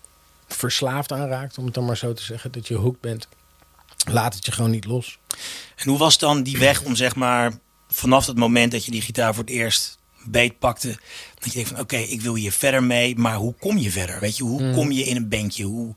verslaafd 0.49 1.13
aan 1.13 1.29
raakt, 1.29 1.59
om 1.59 1.65
het 1.65 1.75
dan 1.75 1.85
maar 1.85 1.97
zo 1.97 2.13
te 2.13 2.23
zeggen, 2.23 2.53
dat 2.53 2.69
je 2.69 2.75
hooked 2.75 3.01
bent, 3.01 3.29
laat 4.11 4.35
het 4.35 4.47
je 4.47 4.53
gewoon 4.53 4.71
niet 4.71 4.85
los. 4.85 5.19
En 5.77 5.89
hoe 5.89 5.99
was 5.99 6.19
dan 6.19 6.43
die 6.43 6.59
weg 6.59 6.83
om 6.83 6.97
zeg 6.97 7.15
maar 7.15 7.53
vanaf 7.93 8.27
het 8.27 8.37
moment 8.37 8.73
dat 8.73 8.85
je 8.85 8.91
die 8.91 9.03
gitaar 9.03 9.35
voor 9.35 9.45
het 9.45 9.53
eerst 9.53 9.99
beetpakte, 10.25 10.89
dat 11.35 11.45
je 11.45 11.51
denkt 11.53 11.69
van 11.69 11.81
oké, 11.81 11.97
ik 11.97 12.21
wil 12.21 12.35
hier 12.35 12.53
verder 12.53 12.83
mee, 12.83 13.17
maar 13.17 13.35
hoe 13.37 13.55
kom 13.61 13.79
je 13.79 13.91
verder? 13.91 14.21
Weet 14.21 14.37
je, 14.37 14.43
hoe 14.45 14.73
kom 14.75 14.91
je 14.93 15.03
in 15.05 15.17
een 15.17 15.29
bandje? 15.29 15.65
Hoe, 15.65 15.95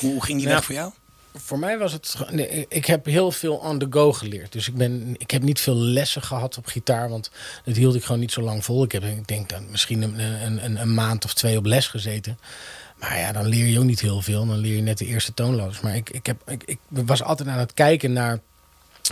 hoe 0.00 0.22
ging 0.24 0.38
die 0.38 0.48
Ja. 0.48 0.54
weg 0.54 0.64
voor 0.64 0.74
jou? 0.74 0.92
Voor 1.36 1.58
mij 1.58 1.78
was 1.78 1.92
het. 1.92 2.14
nee, 2.30 2.66
ik 2.68 2.84
heb 2.86 3.04
heel 3.04 3.30
veel 3.30 3.54
on 3.54 3.78
the 3.78 3.86
go 3.90 4.12
geleerd. 4.12 4.52
Dus 4.52 4.68
ik, 4.68 4.74
ben, 4.74 5.14
ik 5.18 5.30
heb 5.30 5.42
niet 5.42 5.60
veel 5.60 5.74
lessen 5.76 6.22
gehad 6.22 6.58
op 6.58 6.66
gitaar. 6.66 7.08
Want 7.08 7.30
dat 7.64 7.76
hield 7.76 7.94
ik 7.94 8.04
gewoon 8.04 8.20
niet 8.20 8.32
zo 8.32 8.40
lang 8.42 8.64
vol. 8.64 8.84
Ik 8.84 8.92
heb, 8.92 9.04
ik 9.04 9.26
denk 9.28 9.48
dan 9.48 9.70
misschien 9.70 10.02
een, 10.02 10.18
een, 10.18 10.64
een, 10.64 10.80
een 10.80 10.94
maand 10.94 11.24
of 11.24 11.34
twee 11.34 11.56
op 11.56 11.64
les 11.64 11.86
gezeten. 11.86 12.38
Maar 12.98 13.18
ja, 13.18 13.32
dan 13.32 13.46
leer 13.46 13.66
je 13.66 13.78
ook 13.78 13.84
niet 13.84 14.00
heel 14.00 14.20
veel. 14.22 14.46
Dan 14.46 14.58
leer 14.58 14.76
je 14.76 14.82
net 14.82 14.98
de 14.98 15.06
eerste 15.06 15.34
toonloos. 15.34 15.80
Maar 15.80 15.96
ik, 15.96 16.10
ik, 16.10 16.26
heb, 16.26 16.42
ik, 16.50 16.62
ik 16.66 16.78
was 16.88 17.22
altijd 17.22 17.48
aan 17.48 17.58
het 17.58 17.74
kijken 17.74 18.12
naar 18.12 18.40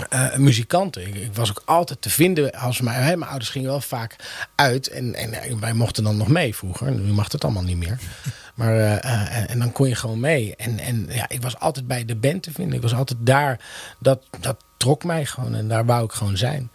eh, 0.08 0.36
muzikanten. 0.36 1.06
Ik, 1.06 1.14
ik 1.14 1.34
was 1.34 1.50
ook 1.50 1.62
altijd 1.64 2.02
te 2.02 2.10
vinden 2.10 2.52
als 2.52 2.80
mijn, 2.80 3.02
hè, 3.02 3.16
mijn 3.16 3.30
ouders 3.30 3.50
gingen 3.50 3.68
wel 3.68 3.80
vaak 3.80 4.16
uit 4.54 4.88
en, 4.88 5.14
en 5.14 5.32
eh, 5.32 5.54
wij 5.54 5.72
mochten 5.72 6.04
dan 6.04 6.16
nog 6.16 6.28
mee 6.28 6.54
vroeger. 6.54 6.92
Nu 6.92 7.12
mag 7.12 7.32
het 7.32 7.44
allemaal 7.44 7.62
niet 7.62 7.76
meer. 7.76 7.98
Maar 8.54 8.76
eh, 8.76 9.50
en, 9.50 9.58
dan 9.58 9.72
kon 9.72 9.88
je 9.88 9.94
gewoon 9.94 10.20
mee. 10.20 10.56
En, 10.56 10.78
en 10.78 11.06
ja, 11.10 11.28
ik 11.28 11.42
was 11.42 11.58
altijd 11.58 11.86
bij 11.86 12.04
de 12.04 12.16
band 12.16 12.42
te 12.42 12.52
vinden. 12.52 12.76
Ik 12.76 12.82
was 12.82 12.94
altijd 12.94 13.18
daar. 13.22 13.60
Dat, 13.98 14.24
dat 14.40 14.56
trok 14.76 15.04
mij 15.04 15.26
gewoon 15.26 15.54
en 15.54 15.68
daar 15.68 15.84
wou 15.84 16.04
ik 16.04 16.12
gewoon 16.12 16.36
zijn. 16.36 16.70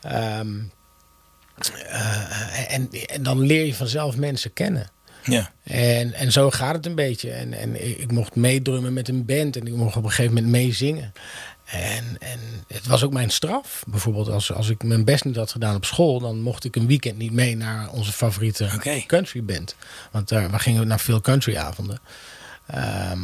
Ehm, 0.00 0.48
eh, 1.88 2.74
en, 2.74 2.90
en 3.06 3.22
dan 3.22 3.40
leer 3.40 3.66
je 3.66 3.74
vanzelf 3.74 4.16
mensen 4.16 4.52
kennen. 4.52 4.90
Ja. 5.24 5.50
En, 5.62 6.12
en 6.12 6.32
zo 6.32 6.50
gaat 6.50 6.74
het 6.74 6.86
een 6.86 6.94
beetje. 6.94 7.30
En, 7.30 7.52
en 7.52 7.88
ik, 7.88 7.98
ik 7.98 8.12
mocht 8.12 8.34
meedrummen 8.34 8.92
met 8.92 9.08
een 9.08 9.24
band 9.24 9.56
en 9.56 9.66
ik 9.66 9.74
mocht 9.74 9.96
op 9.96 10.04
een 10.04 10.10
gegeven 10.10 10.34
moment 10.34 10.52
meezingen. 10.52 11.12
En, 11.66 12.16
en 12.18 12.40
het 12.68 12.86
was 12.86 13.02
ook 13.02 13.12
mijn 13.12 13.30
straf. 13.30 13.82
Bijvoorbeeld 13.86 14.28
als, 14.28 14.52
als 14.52 14.68
ik 14.68 14.82
mijn 14.82 15.04
best 15.04 15.24
niet 15.24 15.36
had 15.36 15.50
gedaan 15.50 15.76
op 15.76 15.84
school, 15.84 16.20
dan 16.20 16.40
mocht 16.40 16.64
ik 16.64 16.76
een 16.76 16.86
weekend 16.86 17.18
niet 17.18 17.32
mee 17.32 17.56
naar 17.56 17.90
onze 17.90 18.12
favoriete 18.12 18.70
Oké. 18.74 19.02
country 19.06 19.44
band. 19.44 19.76
Want 20.10 20.28
daar 20.28 20.50
we 20.50 20.58
gingen 20.58 20.86
naar 20.86 21.00
veel 21.00 21.20
countryavonden. 21.20 22.00
Ehm 22.66 23.20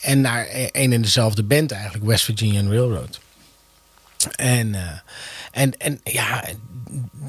en 0.00 0.20
naar 0.20 0.46
e- 0.50 0.68
een 0.72 0.92
en 0.92 1.02
dezelfde 1.02 1.42
band 1.42 1.72
eigenlijk, 1.72 2.04
West 2.04 2.24
Virginia 2.24 2.62
Railroad. 2.62 3.20
En, 4.36 4.74
eh, 4.74 4.98
en, 5.50 5.78
en 5.78 6.00
ja, 6.04 6.44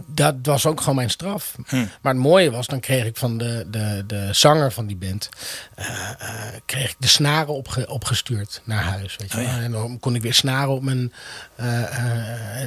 dat 0.07 0.35
was 0.43 0.65
ook 0.65 0.79
gewoon 0.79 0.95
mijn 0.95 1.09
straf. 1.09 1.55
Maar 2.01 2.13
het 2.13 2.21
mooie 2.21 2.51
was, 2.51 2.67
dan 2.67 2.79
kreeg 2.79 3.05
ik 3.05 3.17
van 3.17 3.37
de, 3.37 3.65
de, 3.67 4.03
de 4.07 4.27
zanger 4.31 4.71
van 4.71 4.85
die 4.85 4.95
band... 4.95 5.29
eh, 5.75 5.87
eh, 6.09 6.53
kreeg 6.65 6.89
ik 6.89 6.95
de 6.99 7.07
snaren 7.07 7.53
opge, 7.53 7.87
opgestuurd 7.87 8.61
naar 8.63 8.83
huis. 8.83 9.15
Weet 9.15 9.31
je 9.31 9.37
Oh 9.37 9.43
ja. 9.43 9.59
En 9.61 9.71
dan 9.71 9.99
kon 9.99 10.15
ik 10.15 10.21
weer 10.21 10.33
snaren 10.33 10.69
op 10.69 10.83
mijn 10.83 11.13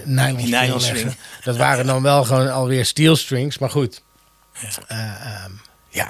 nylon 0.05 0.37
Die 0.37 0.47
string 0.47 0.63
nylon 0.63 0.81
leggen. 0.81 1.17
Dat 1.45 1.57
waren 1.57 1.87
dan 1.87 2.03
wel 2.03 2.25
gewoon 2.25 2.53
alweer 2.53 2.85
steel 2.85 3.17
strings, 3.17 3.59
maar 3.59 3.71
goed. 3.71 4.03
Eh, 4.87 4.99
ehm, 4.99 5.53
Ja, 5.95 6.09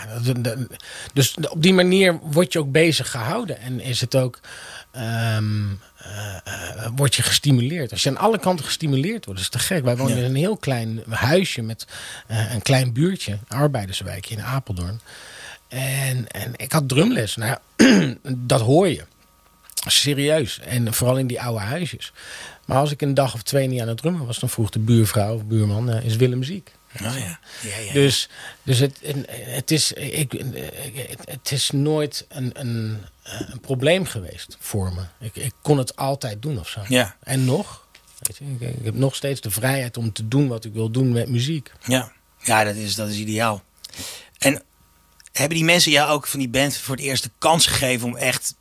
dus 1.12 1.34
op 1.48 1.62
die 1.62 1.74
manier 1.74 2.18
word 2.22 2.52
je 2.52 2.58
ook 2.58 2.72
bezig 2.72 3.10
gehouden. 3.10 3.58
En 3.60 3.80
is 3.80 4.00
het 4.00 4.14
ook. 4.16 4.40
eh, 4.90 5.38
word 6.94 7.14
je 7.14 7.22
gestimuleerd. 7.22 7.90
Als 7.90 8.02
je 8.02 8.08
aan 8.08 8.16
alle 8.16 8.38
kanten 8.38 8.64
gestimuleerd 8.64 9.24
wordt, 9.24 9.40
is 9.40 9.46
het 9.46 9.54
te 9.54 9.58
gek. 9.66 9.84
Wij 9.84 9.96
wonen 9.96 10.16
Ja. 10.16 10.22
in 10.22 10.28
een 10.30 10.36
heel 10.36 10.56
klein 10.56 11.02
huisje 11.08 11.62
met 11.62 11.86
eh, 12.26 12.52
een 12.54 12.62
klein 12.62 12.92
buurtje, 12.92 13.32
een 13.32 13.56
arbeiderswijkje 13.58 14.34
in 14.34 14.42
Apeldoorn. 14.42 15.00
En, 15.68 16.28
en 16.28 16.52
ik 16.56 16.72
had 16.72 16.88
drumles. 16.88 17.36
Nou 17.36 17.56
dat 18.52 18.60
hoor 18.60 18.88
je. 18.88 19.04
Serieus. 19.86 20.60
En 20.60 20.94
vooral 20.94 21.16
in 21.18 21.26
die 21.26 21.40
oude 21.40 21.64
huisjes. 21.64 22.12
Maar 22.66 22.76
als 22.78 22.90
ik 22.90 23.02
een 23.02 23.14
dag 23.14 23.34
of 23.34 23.42
twee 23.42 23.68
niet 23.68 23.80
aan 23.80 23.88
het 23.88 23.96
drummen 23.96 24.26
was, 24.26 24.38
dan 24.38 24.48
vroeg 24.48 24.70
de 24.70 24.78
buurvrouw 24.78 25.34
of 25.34 25.44
buurman: 25.44 25.90
is 25.92 26.16
Willem 26.16 26.42
ziek? 26.42 26.72
Oh 27.02 27.18
ja. 27.18 27.38
ja, 27.62 27.76
ja. 27.78 27.92
Dus, 27.92 28.28
dus 28.62 28.78
het, 28.78 28.98
het, 29.28 29.70
is, 29.70 29.92
ik, 29.92 30.32
het, 31.24 31.50
is 31.50 31.70
nooit 31.70 32.26
een, 32.28 32.50
een, 32.54 32.98
een 33.22 33.60
probleem 33.60 34.06
geweest 34.06 34.56
voor 34.60 34.92
me. 34.92 35.26
Ik, 35.26 35.36
ik 35.36 35.52
kon 35.62 35.78
het 35.78 35.96
altijd 35.96 36.42
doen 36.42 36.58
of 36.58 36.68
zo. 36.68 36.80
ja. 36.88 37.16
En 37.22 37.44
nog, 37.44 37.86
weet 38.20 38.36
je, 38.36 38.44
ik, 38.44 38.76
ik 38.78 38.84
heb 38.84 38.94
nog 38.94 39.14
steeds 39.14 39.40
de 39.40 39.50
vrijheid 39.50 39.96
om 39.96 40.12
te 40.12 40.28
doen 40.28 40.48
wat 40.48 40.64
ik 40.64 40.72
wil 40.72 40.90
doen 40.90 41.12
met 41.12 41.28
muziek. 41.28 41.72
Ja, 41.86 42.12
ja 42.42 42.64
dat, 42.64 42.74
is, 42.74 42.94
dat 42.94 43.08
is 43.08 43.16
ideaal. 43.16 43.62
En 44.38 44.62
hebben 45.32 45.56
die 45.56 45.66
mensen 45.66 45.92
jou 45.92 46.10
ook 46.10 46.26
van 46.26 46.38
die 46.38 46.48
band 46.48 46.76
voor 46.76 46.96
het 46.96 47.04
eerst 47.04 47.22
de 47.22 47.30
kans 47.38 47.66
gegeven 47.66 48.06
om 48.06 48.16
echt, 48.16 48.54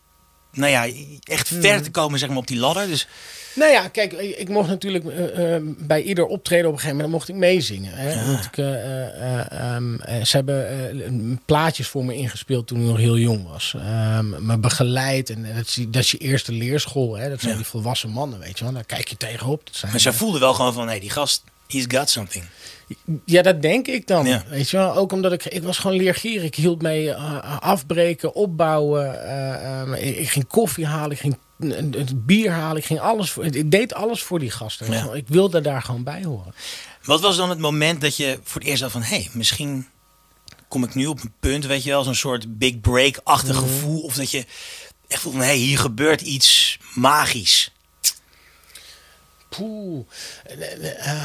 nou 0.52 0.72
ja, 0.72 0.88
echt 1.24 1.48
verder 1.48 1.82
te 1.82 1.92
komen 1.92 2.20
zeg 2.20 2.30
maar, 2.30 2.38
op 2.38 2.48
die 2.48 2.60
ladder? 2.60 2.88
Dus 2.88 3.08
Nou 3.56 3.72
ja, 3.72 3.88
kijk, 3.88 4.14
ik 4.14 4.38
ik 4.38 4.50
mocht 4.50 4.68
natuurlijk 4.70 5.06
eh, 5.06 5.56
eh, 5.56 5.62
bij 5.78 6.02
ieder 6.02 6.26
optreden 6.26 6.66
op 6.68 6.74
een 6.74 6.80
gegeven 6.80 6.96
moment 6.96 7.14
mocht 7.18 7.30
ik 7.30 7.36
meezingen. 7.36 7.92
Hè? 7.96 8.34
Ik, 8.34 8.58
eh, 8.58 8.74
eh, 8.74 9.40
eh, 9.40 9.52
ehm, 9.76 9.96
eh, 10.00 10.24
ze 10.24 10.36
hebben 10.36 11.42
plaatjes 11.46 11.88
voor 11.88 12.06
me 12.06 12.16
ingespeeld 12.16 12.68
toen 12.68 12.80
ik 12.80 12.86
nog 12.86 12.98
heel 12.98 13.18
jong 13.18 13.48
was. 13.50 13.74
Ehm, 13.78 14.46
me 14.46 14.58
begeleid 14.58 15.30
en 15.30 15.46
dat 15.56 15.66
is, 15.68 15.78
dat 15.88 16.02
is 16.04 16.12
je 16.12 16.18
eerste 16.18 16.52
leerschool. 16.52 17.16
Hè? 17.18 17.30
Dat 17.30 17.40
zijn 17.40 17.52
Ja. 17.52 17.58
die 17.58 17.68
volwassen 17.68 18.10
mannen, 18.10 18.40
weet 18.40 18.58
je 18.58 18.64
wel. 18.64 18.74
Daar 18.74 18.86
kijk 18.86 19.08
je 19.08 19.18
tegenop. 19.18 19.66
Dat 19.66 19.76
zijn, 19.76 19.92
maar 19.92 20.00
zij 20.00 20.14
voelden 20.14 20.40
wel 20.42 20.54
gewoon 20.54 20.74
van, 20.74 20.84
hé, 20.84 20.90
hey, 20.90 21.00
die 21.00 21.10
gast, 21.10 21.44
he's 21.68 21.86
got 21.88 22.10
something. 22.10 22.44
Ja, 23.26 23.42
dat 23.42 23.62
denk 23.62 23.88
ik 23.88 24.08
dan. 24.08 24.26
Ja. 24.26 24.44
Weet 24.50 24.70
je 24.70 24.78
wel, 24.78 24.96
ook 24.96 25.12
omdat 25.12 25.32
ik, 25.32 25.46
ik 25.46 25.64
was 25.64 25.78
gewoon 25.78 25.98
leergierig. 25.98 26.44
Ik 26.44 26.56
hield 26.56 26.82
mee 26.82 27.14
afbreken, 27.60 28.34
opbouwen. 28.36 29.24
eh, 29.26 29.80
ehm, 29.82 29.94
ik, 29.94 30.18
ik 30.18 30.30
ging 30.30 30.48
koffie 30.48 30.86
halen, 30.86 31.12
ik 31.12 31.20
ging 31.20 31.38
een 31.72 32.24
bier 32.26 32.52
halen. 32.52 32.78
Ik 32.78 32.86
ging 32.86 33.00
alles 33.00 33.32
voor, 33.32 33.46
ik 33.46 33.72
deed 33.72 33.94
alles 33.94 34.24
voor 34.24 34.40
die 34.40 34.52
gasten. 34.52 34.92
Ja. 34.92 35.14
Ik 35.14 35.28
wilde 35.28 35.62
daar 35.62 35.82
gewoon 35.82 36.04
bij 36.04 36.24
horen. 36.24 36.54
Wat 37.04 37.22
was 37.22 37.36
dan 37.38 37.50
het 37.50 37.60
moment 37.60 38.02
dat 38.02 38.16
je 38.18 38.40
voor 38.44 38.62
het 38.62 38.70
eerst 38.70 38.82
dacht 38.82 38.92
van, 38.94 39.02
hé, 39.04 39.16
hey, 39.16 39.30
misschien 39.34 39.88
kom 40.68 40.84
ik 40.84 40.96
nu 40.96 41.06
op 41.06 41.22
een 41.22 41.34
punt, 41.40 41.66
weet 41.66 41.84
je 41.84 41.90
wel, 41.90 42.04
zo'n 42.04 42.16
soort 42.16 42.58
big 42.58 42.80
break-achtig 42.80 43.56
Mhm. 43.56 43.64
gevoel. 43.68 44.02
Of 44.02 44.16
dat 44.16 44.32
je 44.32 44.46
echt 45.08 45.22
voelt 45.22 45.36
van, 45.36 45.44
hé, 45.44 45.50
hey, 45.50 45.58
hier 45.58 45.78
gebeurt 45.80 46.22
iets 46.22 46.80
magisch. 46.96 47.72
Poeh. 49.50 50.06
Eh, 50.44 51.24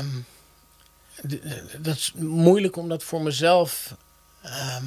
dat 1.80 1.96
is 1.96 2.12
moeilijk 2.16 2.76
om 2.76 2.88
dat 2.88 3.02
voor 3.04 3.22
mezelf. 3.22 3.94
ehm, 4.42 4.84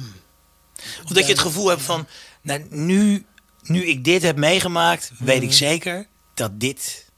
Of 1.04 1.10
dat 1.10 1.24
je 1.26 1.32
het 1.32 1.38
gevoel 1.40 1.68
hebt 1.68 1.82
van, 1.82 2.06
nou, 2.42 2.66
nu, 2.70 3.26
nu 3.62 3.84
ik 3.86 4.04
dit 4.04 4.22
heb 4.22 4.36
meegemaakt, 4.36 5.12
weet 5.18 5.36
Mhm. 5.36 5.44
ik 5.46 5.52
zeker 5.52 6.06
dat 6.34 6.60
dit 6.60 7.10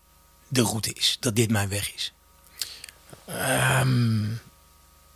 de 0.48 0.62
route 0.62 0.92
is. 0.92 1.16
Dat 1.20 1.36
dit 1.36 1.50
mijn 1.50 1.68
weg 1.68 1.94
is. 1.94 2.12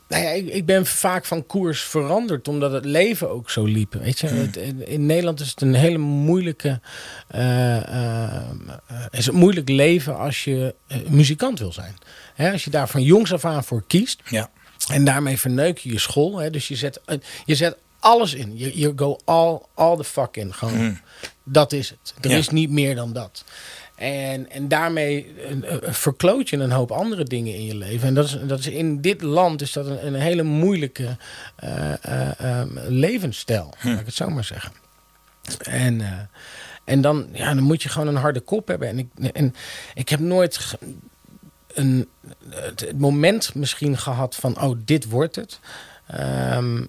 Nou 0.08 0.22
ja, 0.22 0.30
ik, 0.30 0.46
ik 0.48 0.66
ben 0.66 0.86
vaak 0.86 1.24
van 1.24 1.46
koers 1.46 1.80
veranderd 1.82 2.48
omdat 2.48 2.72
het 2.72 2.84
leven 2.84 3.30
ook 3.30 3.50
zo 3.50 3.64
liep. 3.64 3.94
Weet 3.94 4.18
je? 4.18 4.26
Het- 4.26 4.56
in- 4.88 5.06
Nederland 5.06 5.40
is 5.40 5.48
het 5.50 5.60
een 5.60 5.74
hele 5.74 5.98
moeilijke. 5.98 6.80
eh, 7.28 7.76
eh, 7.76 8.34
eh, 8.86 9.04
is 9.10 9.26
het 9.26 9.34
moeilijk 9.34 9.68
leven 9.68 10.18
als 10.18 10.44
je 10.44 10.74
muzikant 11.08 11.58
wil 11.58 11.72
zijn. 11.72 11.96
Hè, 12.34 12.52
als 12.52 12.64
je 12.64 12.70
daar 12.70 12.88
van 12.88 13.02
jongs 13.02 13.32
af 13.32 13.44
aan 13.44 13.64
voor 13.64 13.84
kiest. 13.86 14.22
Ja. 14.30 14.50
En 14.90 15.04
daarmee 15.04 15.38
verneuk 15.38 15.78
je 15.78 15.92
je 15.92 15.98
school. 15.98 16.36
Hè? 16.38 16.50
Dus 16.50 16.68
je 16.68 16.76
zet, 16.76 17.00
je 17.44 17.54
zet 17.54 17.76
alles 17.98 18.34
in. 18.34 18.56
Je, 18.58 18.92
go 18.96 19.18
all, 19.24 19.58
all 19.74 19.96
the 19.96 20.04
fuck 20.04 20.36
in. 20.36 20.54
Gewoon, 20.54 20.76
Mm. 20.78 21.00
Dat 21.44 21.72
is 21.72 21.90
het. 21.90 22.14
Er 22.20 22.30
Ja. 22.30 22.36
is 22.36 22.48
niet 22.48 22.70
meer 22.70 22.94
dan 22.94 23.12
dat. 23.12 23.44
En, 23.94 24.50
en 24.50 24.68
daarmee 24.68 25.34
verkloot 25.82 26.48
je 26.48 26.56
een 26.56 26.70
hoop 26.70 26.90
andere 26.90 27.24
dingen 27.24 27.54
in 27.54 27.64
je 27.64 27.74
leven. 27.76 28.08
En 28.08 28.14
dat 28.14 28.24
is, 28.24 28.38
dat 28.46 28.58
is 28.58 28.66
in 28.66 29.00
dit 29.00 29.22
land 29.22 29.60
is 29.62 29.72
dat 29.72 29.86
een, 29.86 30.06
een 30.06 30.14
hele 30.14 30.42
moeilijke 30.42 31.16
eh, 31.56 32.04
eh, 32.04 32.40
ehm, 32.40 32.68
levensstijl. 32.88 33.74
Laat 33.82 34.00
ik 34.00 34.06
het 34.06 34.14
zo 34.14 34.28
maar 34.28 34.44
zeggen. 34.44 34.72
En, 35.58 36.00
eh, 36.00 36.12
en 36.84 37.00
dan, 37.00 37.26
ja, 37.32 37.54
dan 37.54 37.62
moet 37.62 37.82
je 37.82 37.88
gewoon 37.88 38.08
een 38.08 38.16
harde 38.16 38.40
kop 38.40 38.68
hebben. 38.68 38.88
En 38.88 38.98
ik, 38.98 39.32
en 39.32 39.54
ik 39.94 40.08
heb 40.08 40.20
nooit 40.20 40.76
een, 41.74 42.08
het, 42.50 42.80
het 42.80 42.98
moment 42.98 43.54
misschien 43.54 43.98
gehad 43.98 44.34
van, 44.36 44.60
oh, 44.62 44.78
dit 44.84 45.08
wordt 45.08 45.36
het. 45.36 45.60
Ehm, 46.06 46.84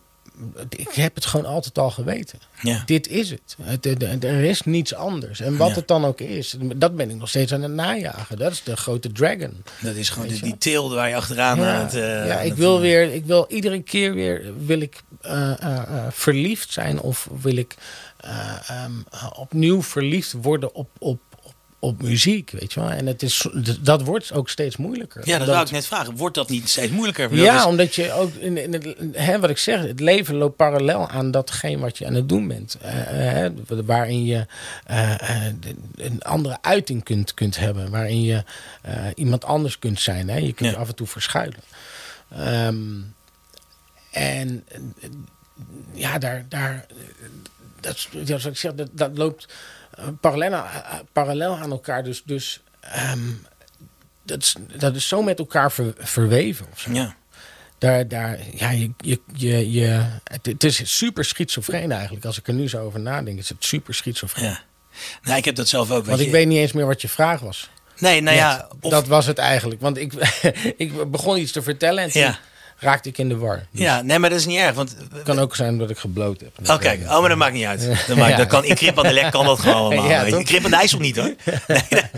ik 0.69 0.89
heb 0.91 1.15
het 1.15 1.25
gewoon 1.25 1.45
altijd 1.45 1.77
al 1.77 1.89
geweten. 1.91 2.39
Ja. 2.61 2.83
Dit 2.85 3.07
is 3.07 3.29
het. 3.29 3.55
Het- 3.61 3.83
het- 3.83 4.01
het- 4.01 4.23
Er 4.23 4.43
is 4.43 4.61
niets 4.61 4.93
anders. 4.93 5.39
En 5.39 5.57
wat 5.57 5.69
Ja. 5.69 5.75
het 5.75 5.87
dan 5.87 6.05
ook 6.05 6.19
is, 6.21 6.55
dat 6.75 6.95
ben 6.95 7.09
ik 7.09 7.15
nog 7.15 7.29
steeds 7.29 7.53
aan 7.53 7.61
het 7.61 7.71
najagen. 7.71 8.37
Dat 8.37 8.51
is 8.51 8.63
de 8.63 8.77
grote 8.77 9.11
dragon. 9.11 9.63
Dat 9.81 9.95
is 9.95 10.09
gewoon 10.09 10.27
Weet 10.27 10.43
die, 10.43 10.57
til 10.57 10.89
waar 10.89 11.09
je 11.09 11.15
achteraan 11.15 11.61
aan 11.63 11.81
het... 11.85 11.93
eh, 11.95 12.01
ja, 12.27 12.39
aan 12.39 12.45
ik 12.45 12.53
wil 12.53 12.79
weer, 12.79 13.13
ik 13.13 13.25
wil 13.25 13.45
iedere 13.49 13.81
keer 13.81 14.13
weer, 14.13 14.53
wil 14.65 14.79
ik 14.81 15.01
eh, 15.21 15.61
eh, 15.63 16.07
verliefd 16.11 16.71
zijn 16.73 16.99
of 17.01 17.29
wil 17.41 17.55
ik 17.55 17.75
eh, 18.19 18.69
ehm, 18.69 18.91
opnieuw 19.35 19.81
verliefd 19.81 20.31
worden 20.41 20.75
op, 20.75 20.89
op, 20.97 21.19
op, 21.79 22.01
muziek, 22.01 22.51
weet 22.51 22.73
je 22.73 22.79
wel. 22.79 22.89
En 22.89 23.05
het 23.07 23.23
is, 23.23 23.47
dat 23.81 24.01
wordt 24.01 24.31
ook 24.33 24.49
steeds 24.49 24.77
moeilijker. 24.77 25.21
Ja, 25.21 25.31
dat 25.31 25.39
Omdat- 25.39 25.53
wou 25.55 25.65
ik 25.65 25.71
net 25.71 25.85
vragen. 25.85 26.15
Wordt 26.15 26.35
dat 26.35 26.49
niet 26.49 26.69
steeds 26.69 26.91
moeilijker? 26.91 27.35
ja, 27.35 27.51
Dat 27.51 27.59
is- 27.61 27.65
omdat 27.67 27.95
je 27.95 28.11
ook, 28.13 28.33
in, 28.33 28.57
in 28.57 28.73
het, 28.73 28.95
hè, 29.11 29.39
wat 29.39 29.49
ik 29.49 29.57
zeg, 29.57 29.81
het 29.81 29.99
leven 29.99 30.35
loopt 30.35 30.55
parallel 30.55 31.09
aan 31.09 31.31
datgene 31.31 31.77
wat 31.79 31.97
je 31.97 32.05
aan 32.05 32.13
het 32.13 32.29
doen 32.29 32.47
bent. 32.47 32.77
Eh, 32.81 33.45
eh, 33.45 33.51
waarin 33.85 34.25
je 34.25 34.45
eh, 34.85 35.45
een 35.95 36.21
andere 36.21 36.57
uiting 36.61 37.03
kunt, 37.03 37.33
kunt 37.33 37.57
hebben. 37.57 37.89
Waarin 37.89 38.21
je 38.21 38.43
iemand 39.15 39.45
anders 39.45 39.79
kunt 39.79 39.99
zijn. 39.99 40.29
Hè. 40.29 40.37
Je 40.37 40.53
kunt 40.53 40.71
Ja. 40.73 40.77
af 40.79 40.87
en 40.87 40.95
toe 40.95 41.07
verschuilen. 41.07 41.59
Ehm, 42.29 42.85
en 44.11 44.63
ja, 45.93 46.17
daar, 46.17 46.45
daar 46.49 46.85
dat, 47.79 48.07
zeg, 48.53 48.73
dat, 48.75 48.89
dat 48.91 49.17
loopt 49.17 49.47
parallel, 50.21 50.53
aan- 50.53 50.83
eh, 50.83 50.99
parallel 51.13 51.55
aan 51.57 51.71
elkaar. 51.71 52.03
Dus, 52.03 52.23
dus 52.25 52.61
ehm, 52.81 53.19
dat, 54.23 54.41
is, 54.41 54.55
dat 54.77 54.95
is 54.95 55.07
zo 55.07 55.21
met 55.21 55.39
elkaar 55.39 55.71
ver- 55.71 55.93
verweven. 55.97 56.67
Of 56.71 56.79
zo. 56.79 56.91
ja. 56.91 57.15
Daar, 57.77 58.07
daar, 58.07 58.39
ja, 58.53 58.69
je, 58.69 58.91
je, 58.97 59.19
je, 59.33 59.71
je, 59.71 60.05
het, 60.23 60.45
het 60.45 60.63
is 60.63 60.97
super 60.97 61.25
schizofreen 61.25 61.91
eigenlijk. 61.91 62.25
Als 62.25 62.39
ik 62.39 62.47
er 62.47 62.53
nu 62.53 62.69
zo 62.69 62.83
over 62.85 62.99
nadenk, 62.99 63.37
is 63.39 63.49
het 63.49 63.63
super 63.65 63.93
schizofreen. 63.93 64.45
ja. 64.49 64.59
Nou, 65.23 65.37
ik 65.37 65.45
heb 65.45 65.55
dat 65.55 65.67
zelf 65.67 65.91
ook. 65.91 66.05
Want 66.05 66.19
ik 66.19 66.31
weet 66.31 66.47
niet 66.47 66.57
eens 66.57 66.71
meer 66.71 66.85
wat 66.85 67.01
je 67.01 67.07
vraag 67.09 67.39
was. 67.39 67.69
Nee, 67.97 68.21
nou 68.21 68.35
ja. 68.37 68.67
Of, 68.81 68.91
Dat 68.91 69.07
was 69.07 69.25
het 69.25 69.37
eigenlijk. 69.37 69.81
Want 69.81 69.97
ik, 69.97 70.13
ik 70.77 71.11
begon 71.11 71.37
iets 71.37 71.51
te 71.51 71.61
vertellen 71.61 72.03
en 72.03 72.09
toen 72.11 72.21
Ja. 72.21 72.39
Raakte 72.79 73.09
ik 73.09 73.17
in 73.17 73.29
de 73.29 73.37
war. 73.37 73.55
Dus 73.71 73.81
ja, 73.81 74.01
nee, 74.01 74.19
maar 74.19 74.29
dat 74.29 74.39
is 74.39 74.45
niet 74.45 74.57
erg. 74.57 74.75
Want 74.75 74.95
Het 75.13 75.23
kan 75.23 75.39
ook 75.39 75.55
zijn 75.55 75.77
dat 75.77 75.89
ik 75.89 75.97
gebloot 75.97 76.41
heb. 76.41 76.79
Kijk. 76.79 77.01
Oh, 77.01 77.19
maar 77.19 77.29
dat 77.29 77.37
maakt 77.37 77.53
niet 77.53 77.65
uit. 77.65 77.79
Dat, 78.07 78.17
maakt, 78.17 78.31
Ja. 78.31 78.37
dat 78.37 78.47
kan, 78.47 78.63
in 78.65 78.75
Krip 78.75 78.97
aan 78.97 79.03
de 79.03 79.13
Lek 79.13 79.31
kan 79.31 79.45
dat 79.45 79.59
gewoon 79.59 79.75
allemaal. 79.75 80.09
Ja, 80.09 80.25
toch? 80.25 80.43
Krip 80.43 80.63
aan 80.65 80.69
de 80.71 80.75
IJssel 80.77 80.99
niet, 80.99 81.15
hoor. 81.15 81.35
Nee, 81.67 81.81
daar, 81.89 82.11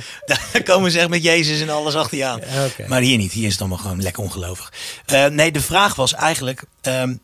daar 0.51 0.63
komen 0.63 0.91
ze 0.91 0.99
echt 0.99 1.09
met 1.09 1.23
Jezus 1.23 1.61
en 1.61 1.69
alles 1.69 1.95
achter 1.95 2.17
je 2.17 2.25
aan. 2.25 2.39
Ja, 2.53 2.65
oké. 2.65 2.85
Maar 2.87 3.01
hier 3.01 3.17
niet. 3.17 3.31
Hier 3.31 3.45
is 3.45 3.51
het 3.51 3.59
allemaal 3.59 3.77
gewoon 3.77 4.01
lekker 4.01 4.23
ongelovig. 4.23 4.73
Eh, 5.05 5.25
nee, 5.25 5.51
de 5.51 5.61
vraag 5.61 5.95
was 5.95 6.13
eigenlijk... 6.13 6.63
ehm, 6.81 7.15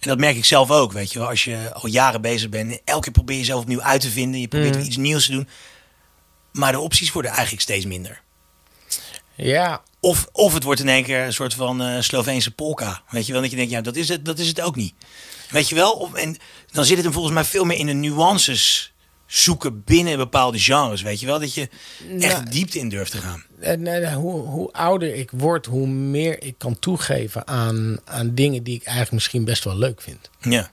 en 0.00 0.10
dat 0.10 0.18
merk 0.18 0.36
ik 0.36 0.44
zelf 0.44 0.70
ook, 0.70 0.92
weet 0.92 1.12
je 1.12 1.18
wel. 1.18 1.28
Als 1.28 1.44
je 1.44 1.56
al 1.72 1.88
jaren 1.88 2.20
bezig 2.20 2.48
bent... 2.48 2.80
elke 2.84 3.00
keer 3.02 3.12
probeer 3.12 3.34
je 3.34 3.40
jezelf 3.40 3.62
opnieuw 3.62 3.82
uit 3.82 4.00
te 4.00 4.10
vinden. 4.10 4.40
Je 4.40 4.48
probeert 4.48 4.76
weer 4.76 4.84
iets 4.84 4.96
nieuws 4.96 5.26
te 5.26 5.32
doen. 5.32 5.48
Maar 6.52 6.72
de 6.72 6.80
opties 6.80 7.12
worden 7.12 7.30
eigenlijk 7.30 7.62
steeds 7.62 7.84
minder. 7.86 8.20
Ja, 9.36 9.82
Of, 10.00 10.28
of 10.32 10.54
het 10.54 10.62
wordt 10.62 10.80
in 10.80 10.88
één 10.88 11.04
keer 11.04 11.24
een 11.24 11.32
soort 11.32 11.54
van 11.54 11.82
eh 11.82 12.00
Sloveense 12.00 12.50
polka. 12.50 13.02
Weet 13.10 13.26
je 13.26 13.32
wel, 13.32 13.40
dat 13.40 13.50
je 13.50 13.56
denkt, 13.56 13.70
ja, 13.70 13.80
dat 13.80 13.96
is 13.96 14.08
het, 14.08 14.24
dat 14.24 14.38
is 14.38 14.48
het 14.48 14.60
ook 14.60 14.76
niet. 14.76 14.94
Weet 15.50 15.68
je 15.68 15.74
wel? 15.74 15.92
Of, 15.92 16.14
en 16.14 16.36
dan 16.72 16.84
zit 16.84 16.94
het 16.96 17.04
hem 17.04 17.12
volgens 17.14 17.34
mij 17.34 17.44
veel 17.44 17.64
meer 17.64 17.78
in 17.78 17.86
de 17.86 17.92
nuances 17.92 18.92
zoeken 19.26 19.84
binnen 19.84 20.16
bepaalde 20.16 20.58
genres. 20.58 21.02
Weet 21.02 21.20
je 21.20 21.26
wel? 21.26 21.40
Dat 21.40 21.54
je 21.54 21.68
echt 22.20 22.32
Nou, 22.36 22.50
diepte 22.50 22.78
in 22.78 22.88
durft 22.88 23.10
te 23.10 23.18
gaan. 23.18 23.44
en, 23.60 23.86
eh, 23.86 24.14
hoe, 24.14 24.40
hoe 24.40 24.72
ouder 24.72 25.14
ik 25.14 25.30
word, 25.32 25.66
hoe 25.66 25.86
meer 25.86 26.42
ik 26.42 26.54
kan 26.58 26.78
toegeven 26.78 27.46
aan, 27.46 27.98
aan 28.04 28.34
dingen 28.34 28.62
die 28.62 28.74
ik 28.74 28.82
eigenlijk 28.82 29.12
misschien 29.12 29.44
best 29.44 29.64
wel 29.64 29.76
leuk 29.76 30.00
vind. 30.02 30.30
Ja. 30.40 30.70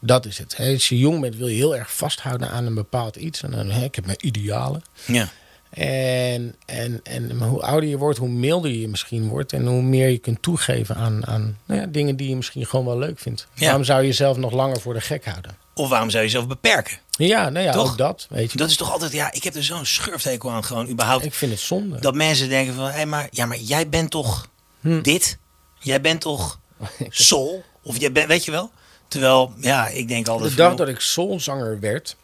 Dat 0.00 0.26
is 0.26 0.38
het. 0.38 0.56
Als 0.58 0.88
je 0.88 0.98
jong 0.98 1.20
bent, 1.20 1.36
wil 1.36 1.46
je 1.46 1.54
heel 1.56 1.76
erg 1.76 1.94
vasthouden 1.96 2.50
aan 2.50 2.66
een 2.66 2.74
bepaald 2.74 3.16
iets. 3.16 3.42
En 3.42 3.50
dan, 3.50 3.70
hè, 3.70 3.84
ik 3.84 3.94
heb 3.94 4.06
mijn 4.06 4.26
idealen. 4.26 4.82
Ja. 5.06 5.28
En, 5.74 6.54
en, 6.66 7.00
en 7.02 7.30
hoe 7.42 7.62
ouder 7.62 7.88
je 7.88 7.98
wordt, 7.98 8.18
hoe 8.18 8.28
milder 8.28 8.70
je 8.70 8.88
misschien 8.88 9.28
wordt. 9.28 9.52
En 9.52 9.66
hoe 9.66 9.82
meer 9.82 10.08
je 10.08 10.18
kunt 10.18 10.42
toegeven 10.42 10.96
aan, 10.96 11.26
aan 11.26 11.58
nou 11.66 11.80
ja, 11.80 11.86
dingen 11.86 12.16
die 12.16 12.28
je 12.28 12.36
misschien 12.36 12.66
gewoon 12.66 12.84
wel 12.84 12.98
leuk 12.98 13.18
vindt. 13.18 13.46
Ja. 13.54 13.64
Waarom 13.64 13.84
zou 13.84 14.00
je 14.00 14.06
jezelf 14.06 14.36
nog 14.36 14.52
langer 14.52 14.80
voor 14.80 14.94
de 14.94 15.00
gek 15.00 15.24
houden? 15.24 15.56
Of 15.74 15.88
waarom 15.88 16.10
zou 16.10 16.22
je 16.22 16.28
jezelf 16.28 16.48
beperken? 16.48 16.98
Ja, 17.10 17.48
nou 17.48 17.64
ja, 17.64 17.72
Toch? 17.72 17.90
ook 17.90 17.98
dat. 17.98 18.26
Weet 18.30 18.52
je. 18.52 18.58
Dat 18.58 18.70
is 18.70 18.76
toch 18.76 18.92
altijd, 18.92 19.12
ja, 19.12 19.32
ik 19.32 19.44
heb 19.44 19.54
er 19.54 19.64
zo'n 19.64 19.84
schurftekel 19.86 20.50
aan 20.50 20.64
gewoon 20.64 20.88
überhaupt. 20.88 21.24
Ik 21.24 21.34
vind 21.34 21.50
het 21.52 21.60
zonde. 21.60 22.00
Dat 22.00 22.14
mensen 22.14 22.48
denken 22.48 22.74
van, 22.74 22.90
hé, 22.90 23.04
maar, 23.04 23.28
ja, 23.30 23.46
maar 23.46 23.58
jij 23.58 23.88
bent 23.88 24.10
toch 24.10 24.48
Hm. 24.80 25.02
dit? 25.02 25.38
Jij 25.78 26.00
bent 26.00 26.20
toch 26.20 26.60
soul? 27.08 27.64
Of 27.82 28.00
jij 28.00 28.12
bent, 28.12 28.26
weet 28.28 28.44
je 28.44 28.50
wel? 28.50 28.70
Terwijl, 29.08 29.52
ja, 29.60 29.88
ik 29.88 30.08
denk 30.08 30.28
altijd 30.28 30.50
De 30.50 30.56
dag 30.56 30.74
dat 30.74 30.88
ik 30.88 31.00
soulzanger 31.00 31.80
werd, 31.80 32.16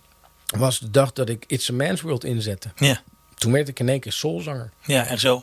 was 0.56 0.78
de 0.78 0.90
dag 0.90 1.12
dat 1.12 1.28
ik 1.28 1.44
It's 1.46 1.70
a 1.70 1.72
Man's 1.72 2.00
World 2.00 2.24
inzette. 2.24 2.72
Ja, 2.76 3.02
Toen 3.40 3.52
werd 3.52 3.68
ik 3.68 3.78
in 3.80 3.88
één 3.88 4.00
keer 4.00 4.12
soulzanger. 4.12 4.70
ja, 4.84 5.06
echt 5.06 5.20
zo. 5.20 5.42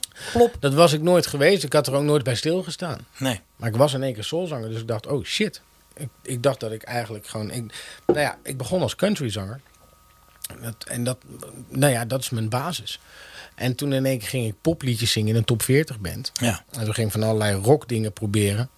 Dat 0.60 0.74
was 0.74 0.94
ik 0.94 1.02
nooit 1.02 1.28
geweest. 1.28 1.64
Ik 1.64 1.74
had 1.74 1.88
er 1.88 1.94
ook 1.94 2.04
nooit 2.04 2.24
bij 2.24 2.36
stilgestaan. 2.36 3.06
Nee. 3.18 3.42
Maar 3.56 3.70
ik 3.70 3.76
was 3.76 3.94
in 3.94 4.04
één 4.04 4.14
keer 4.14 4.24
soulzanger. 4.24 4.70
Dus 4.70 4.82
ik 4.82 4.88
dacht, 4.88 5.08
oh 5.08 5.24
shit. 5.26 5.62
Ik, 5.94 6.10
ik 6.22 6.44
dacht 6.44 6.60
dat 6.60 6.72
ik 6.72 6.84
eigenlijk 6.84 7.28
gewoon... 7.28 7.52
Ik, 7.52 7.74
nou 8.08 8.20
ja, 8.20 8.38
ik 8.44 8.58
begon 8.58 8.82
als 8.82 8.96
countryzanger. 8.96 9.60
Dat, 10.62 10.76
en 10.88 11.04
dat, 11.04 11.18
nou 11.68 11.92
ja, 11.92 12.06
dat 12.06 12.20
is 12.20 12.30
mijn 12.30 12.50
basis. 12.50 13.00
En 13.56 13.76
toen 13.76 13.94
in 13.94 14.06
één 14.06 14.20
keer 14.20 14.28
ging 14.28 14.48
ik 14.48 14.56
popliedjes 14.62 15.12
zingen 15.12 15.30
in 15.30 15.36
een 15.36 15.44
top 15.46 15.62
40 15.62 16.00
band. 16.00 16.32
Ja, 16.34 16.64
En 16.72 16.84
toen 16.86 16.94
ging 16.94 17.08
ik 17.08 17.14
van 17.14 17.24
allerlei 17.24 17.56
rockdingen 17.56 18.14
proberen. 18.14 18.70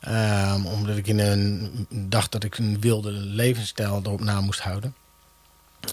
Ehm, 0.00 0.66
omdat 0.66 0.96
ik 0.96 1.06
in 1.06 1.18
een 1.18 1.86
dacht 1.90 2.32
dat 2.32 2.44
ik 2.44 2.58
een 2.58 2.80
wilde 2.80 3.10
levensstijl 3.10 4.00
erop 4.04 4.20
na 4.20 4.40
moest 4.40 4.60
houden. 4.60 4.94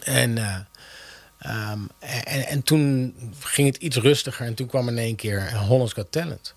En, 0.04 0.38
eh, 0.38 0.56
ehm, 1.40 1.80
en, 2.00 2.46
en 2.48 2.64
toen 2.64 3.16
ging 3.40 3.68
het 3.68 3.78
iets 3.78 3.96
rustiger. 3.98 4.46
En 4.46 4.54
toen 4.54 4.68
kwam 4.68 4.88
in 4.88 4.98
één 4.98 5.16
keer 5.16 5.56
Hollands 5.58 5.94
Got 5.94 6.12
Talent. 6.12 6.54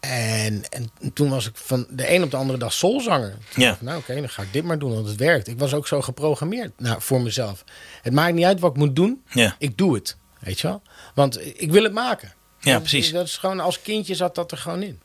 En, 0.00 0.64
en 0.70 0.90
toen 1.14 1.28
was 1.28 1.46
ik 1.48 1.56
van 1.56 1.86
de 1.90 2.14
een 2.14 2.22
op 2.22 2.30
de 2.30 2.36
andere 2.36 2.58
dag 2.58 2.72
soulzanger. 2.72 3.30
Toen 3.30 3.62
Ja. 3.62 3.68
dacht 3.68 3.80
Nou 3.82 3.98
oké, 3.98 4.14
dan 4.14 4.28
ga 4.28 4.42
ik 4.42 4.52
dit 4.52 4.64
maar 4.64 4.78
doen, 4.78 4.94
want 4.94 5.06
het 5.06 5.16
werkt. 5.16 5.48
Ik 5.48 5.58
was 5.58 5.74
ook 5.74 5.86
zo 5.86 6.00
geprogrammeerd 6.02 6.72
nou, 6.80 7.02
voor 7.02 7.20
mezelf. 7.20 7.64
Het 8.02 8.12
maakt 8.12 8.34
niet 8.34 8.44
uit 8.44 8.60
wat 8.60 8.70
ik 8.70 8.76
moet 8.76 8.96
doen. 8.96 9.22
ja, 9.30 9.56
Ik 9.58 9.78
doe 9.78 9.94
het, 9.94 10.16
weet 10.40 10.60
je 10.60 10.66
wel. 10.66 10.82
Want 11.14 11.40
ik 11.60 11.70
wil 11.72 11.82
het 11.82 11.92
maken. 11.92 12.32
Ja, 12.60 12.72
Dat- 12.72 12.80
precies. 12.80 13.12
Dat 13.12 13.26
is 13.26 13.36
gewoon, 13.36 13.60
als 13.60 13.82
kindje 13.82 14.14
zat 14.14 14.34
dat 14.34 14.52
er 14.52 14.58
gewoon 14.58 14.82
in. 14.82 15.00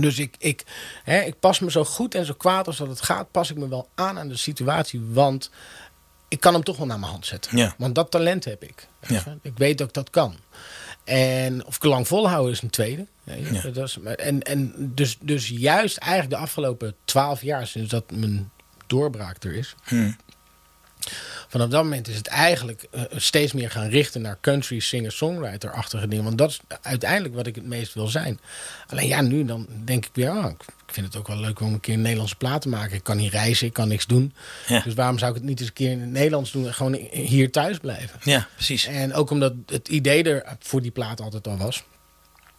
Dus 0.00 0.18
ik, 0.18 0.34
ik, 0.38 0.64
hè, 1.04 1.20
ik 1.20 1.38
pas 1.40 1.58
me 1.58 1.70
zo 1.70 1.84
goed 1.84 2.14
en 2.14 2.24
zo 2.26 2.34
kwaad 2.34 2.66
als 2.66 2.76
dat 2.76 2.88
het 2.88 3.00
gaat, 3.02 3.30
pas 3.30 3.50
ik 3.50 3.56
me 3.56 3.68
wel 3.68 3.88
aan 3.94 4.18
aan 4.18 4.28
de 4.28 4.36
situatie. 4.36 5.00
Want 5.12 5.50
ik 6.32 6.40
kan 6.40 6.52
hem 6.52 6.62
toch 6.62 6.76
wel 6.76 6.86
naar 6.86 6.98
mijn 6.98 7.10
hand 7.10 7.26
zetten. 7.26 7.56
Ja. 7.56 7.74
Want 7.78 7.94
dat 7.94 8.10
talent 8.10 8.44
heb 8.44 8.62
ik. 8.62 8.86
Ja. 9.06 9.36
Ik 9.42 9.52
weet 9.56 9.78
dat 9.78 9.88
ik 9.88 9.94
dat 9.94 10.10
kan. 10.10 10.36
En 11.04 11.66
of 11.66 11.76
ik 11.76 11.84
lang 11.84 12.06
volhouden 12.06 12.52
is 12.52 12.62
een 12.62 12.70
tweede. 12.70 13.06
Ja. 13.24 13.70
Dat 13.70 13.88
is, 13.88 13.98
en 14.16 14.42
en 14.42 14.72
dus, 14.94 15.18
dus 15.20 15.48
juist 15.48 15.96
eigenlijk 15.96 16.34
de 16.34 16.40
afgelopen 16.40 16.94
twaalf 17.04 17.42
jaar, 17.42 17.66
sinds 17.66 17.90
dat 17.90 18.10
mijn 18.10 18.50
doorbraak 18.86 19.44
er 19.44 19.54
is, 19.54 19.74
Hm. 19.84 20.10
Vanaf 21.48 21.68
dat 21.68 21.82
moment 21.82 22.08
is 22.08 22.16
het 22.16 22.26
eigenlijk 22.26 22.86
eh, 22.90 23.02
steeds 23.16 23.52
meer 23.52 23.70
gaan 23.70 23.88
richten 23.88 24.22
naar 24.22 24.38
country 24.40 24.78
singer-songwriter-achtige 24.78 26.08
dingen. 26.08 26.24
Want 26.24 26.38
dat 26.38 26.50
is 26.50 26.60
uiteindelijk 26.82 27.34
wat 27.34 27.46
ik 27.46 27.54
het 27.54 27.66
meest 27.66 27.94
wil 27.94 28.06
zijn. 28.06 28.40
Alleen 28.86 29.06
ja, 29.06 29.20
nu 29.20 29.44
dan 29.44 29.66
denk 29.84 30.04
ik 30.04 30.10
weer, 30.14 30.30
ah, 30.30 30.50
ik 30.50 30.64
ik 30.92 30.98
vind 30.98 31.12
het 31.12 31.22
ook 31.22 31.28
wel 31.28 31.40
leuk 31.40 31.60
om 31.60 31.72
een 31.72 31.80
keer 31.80 31.94
een 31.94 32.00
Nederlandse 32.00 32.36
plaat 32.36 32.62
te 32.62 32.68
maken. 32.68 32.96
Ik 32.96 33.02
kan 33.02 33.16
niet 33.16 33.32
reizen, 33.32 33.66
ik 33.66 33.72
kan 33.72 33.88
niks 33.88 34.06
doen. 34.06 34.34
Ja. 34.66 34.80
Dus 34.80 34.94
waarom 34.94 35.18
zou 35.18 35.30
ik 35.30 35.36
het 35.36 35.46
niet 35.46 35.58
eens 35.60 35.68
een 35.68 35.74
keer 35.74 35.90
in 35.90 36.00
het 36.00 36.10
Nederlands 36.10 36.52
doen 36.52 36.66
en 36.66 36.74
gewoon 36.74 36.94
hier 37.10 37.50
thuis 37.50 37.78
blijven? 37.78 38.20
ja, 38.22 38.48
precies. 38.54 38.86
En 38.86 39.14
ook 39.14 39.30
omdat 39.30 39.54
het 39.66 39.88
idee 39.88 40.22
er 40.22 40.56
voor 40.58 40.82
die 40.82 40.90
plaat 40.90 41.20
altijd 41.20 41.46
al 41.46 41.56
was. 41.56 41.84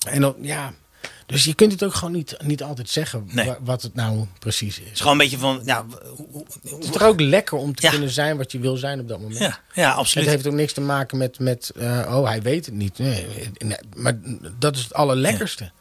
En 0.08 0.22
dan, 0.22 0.36
ja, 0.42 0.74
dus 1.25 1.44
je 1.44 1.53
kunt 1.53 1.72
het 1.72 1.84
ook 1.84 1.94
gewoon 1.94 2.13
niet, 2.13 2.38
niet 2.44 2.63
altijd 2.63 2.89
zeggen 2.89 3.30
Nee. 3.32 3.46
wa- 3.46 3.58
wat 3.63 3.82
het 3.82 3.96
nou 3.96 4.25
precies 4.39 4.75
Het 4.75 4.86
is. 4.86 4.92
is 4.92 4.98
gewoon 4.98 5.13
een 5.13 5.18
beetje 5.20 5.38
van, 5.38 5.62
hoe- 6.32 6.46
Het 6.63 6.84
is 6.84 6.89
toch 6.89 7.03
ook 7.03 7.20
lekker 7.22 7.58
om 7.58 7.75
te 7.75 7.82
Ja. 7.84 7.89
kunnen 7.89 8.10
zijn 8.10 8.38
wat 8.38 8.51
je 8.51 8.60
wil 8.60 8.77
zijn 8.77 9.00
op 9.00 9.08
dat 9.08 9.20
moment. 9.20 9.39
ja, 9.39 9.60
ja, 9.74 9.92
absoluut. 9.92 10.25
Het 10.25 10.36
heeft 10.36 10.48
ook 10.48 10.53
niks 10.53 10.74
te 10.74 10.82
maken 10.82 11.18
met, 11.18 11.39
met 11.39 11.72
eh, 11.75 12.15
oh, 12.18 12.27
hij 12.27 12.42
weet 12.42 12.65
het 12.65 12.75
niet. 12.75 12.98
Nee, 12.98 13.25
nee, 13.58 13.77
maar 13.96 14.18
dat 14.60 14.75
is 14.75 14.84
het 14.84 14.94
allerlekkerste. 14.94 15.72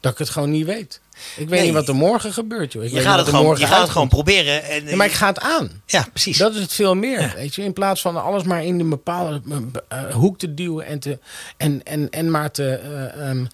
Dat 0.00 0.12
ik 0.12 0.18
het 0.18 0.30
gewoon 0.30 0.50
niet 0.50 0.66
weet. 0.66 1.00
Ik 1.36 1.48
weet 1.48 1.62
niet 1.64 1.72
wat 1.72 1.88
er 1.88 1.94
morgen 1.94 2.32
gebeurt, 2.32 2.72
joh. 2.72 2.82
Ik 2.82 2.88
je 2.88 2.94
weet 2.94 3.04
gaat 3.04 3.18
het 3.18 3.28
gewoon, 3.28 3.58
je 3.58 3.66
gaat 3.66 3.80
het 3.80 3.90
gewoon 3.90 4.08
proberen. 4.08 4.62
En, 4.64 4.96
maar 4.96 5.06
ik 5.06 5.12
ga 5.12 5.26
het 5.26 5.40
aan. 5.40 5.82
ja, 5.86 6.06
precies. 6.12 6.38
Dat 6.38 6.54
is 6.54 6.60
het 6.60 6.72
veel 6.72 6.94
meer. 6.94 7.32
Weet 7.36 7.54
je? 7.54 7.62
In 7.62 7.72
plaats 7.72 8.00
van 8.00 8.22
alles 8.22 8.42
maar 8.42 8.64
in 8.64 8.80
een 8.80 8.88
bepaalde 8.88 9.40
eh, 9.88 10.14
hoek 10.14 10.38
te 10.38 10.54
duwen 10.54 10.86
en, 10.86 10.98
te, 10.98 11.18
en, 11.56 11.82
en, 11.82 12.10
en 12.10 12.30
maar 12.30 12.50
te, 12.50 12.74
eh, 12.74 13.28
ehm, 13.30 13.44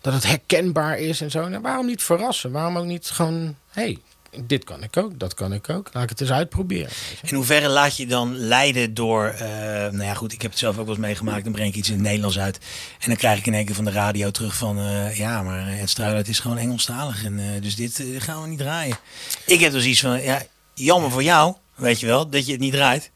dat 0.00 0.12
het 0.12 0.26
herkenbaar 0.26 0.98
is 0.98 1.20
en 1.20 1.30
zo. 1.30 1.48
Nou, 1.48 1.62
waarom 1.62 1.86
niet 1.86 2.02
verrassen? 2.02 2.50
Waarom 2.50 2.78
ook 2.78 2.84
niet 2.84 3.06
gewoon, 3.06 3.56
hey, 3.70 3.98
dit 4.44 4.64
kan 4.64 4.82
ik 4.82 4.96
ook, 4.96 5.18
dat 5.18 5.34
kan 5.34 5.52
ik 5.52 5.68
ook. 5.70 5.90
Laat 5.92 6.02
ik 6.02 6.08
het 6.08 6.20
eens 6.20 6.30
uitproberen. 6.30 6.90
In 7.22 7.34
hoeverre 7.34 7.68
laat 7.68 7.96
je 7.96 8.06
dan 8.06 8.36
leiden 8.36 8.94
door... 8.94 9.26
eh, 9.26 9.48
nou 9.68 10.02
ja, 10.02 10.14
goed, 10.14 10.32
ik 10.32 10.42
heb 10.42 10.50
het 10.50 10.60
zelf 10.60 10.78
ook 10.78 10.86
wel 10.86 10.94
eens 10.94 11.04
meegemaakt. 11.04 11.44
Dan 11.44 11.52
breng 11.52 11.68
ik 11.68 11.74
iets 11.74 11.88
in 11.88 11.94
het 11.94 12.02
Nederlands 12.02 12.38
uit. 12.38 12.58
En 13.00 13.06
dan 13.08 13.16
krijg 13.16 13.38
ik 13.38 13.46
in 13.46 13.54
één 13.54 13.64
keer 13.64 13.74
van 13.74 13.84
de 13.84 13.90
radio 13.90 14.30
terug 14.30 14.56
van... 14.56 14.78
eh, 14.78 15.16
ja, 15.16 15.42
maar 15.42 15.76
het 15.78 15.90
struinen 15.90 16.18
het 16.18 16.28
is 16.28 16.38
gewoon 16.38 16.58
Engelstalig. 16.58 17.24
En, 17.24 17.38
eh, 17.38 17.62
dus 17.62 17.76
dit 17.76 18.04
gaan 18.18 18.42
we 18.42 18.48
niet 18.48 18.58
draaien. 18.58 18.96
Ik 19.46 19.60
heb 19.60 19.72
dus 19.72 19.84
iets 19.84 20.00
van... 20.00 20.22
Ja, 20.22 20.42
jammer 20.74 21.10
voor 21.10 21.22
jou, 21.22 21.54
weet 21.74 22.00
je 22.00 22.06
wel, 22.06 22.28
dat 22.28 22.46
je 22.46 22.52
het 22.52 22.60
niet 22.60 22.72
draait. 22.72 23.10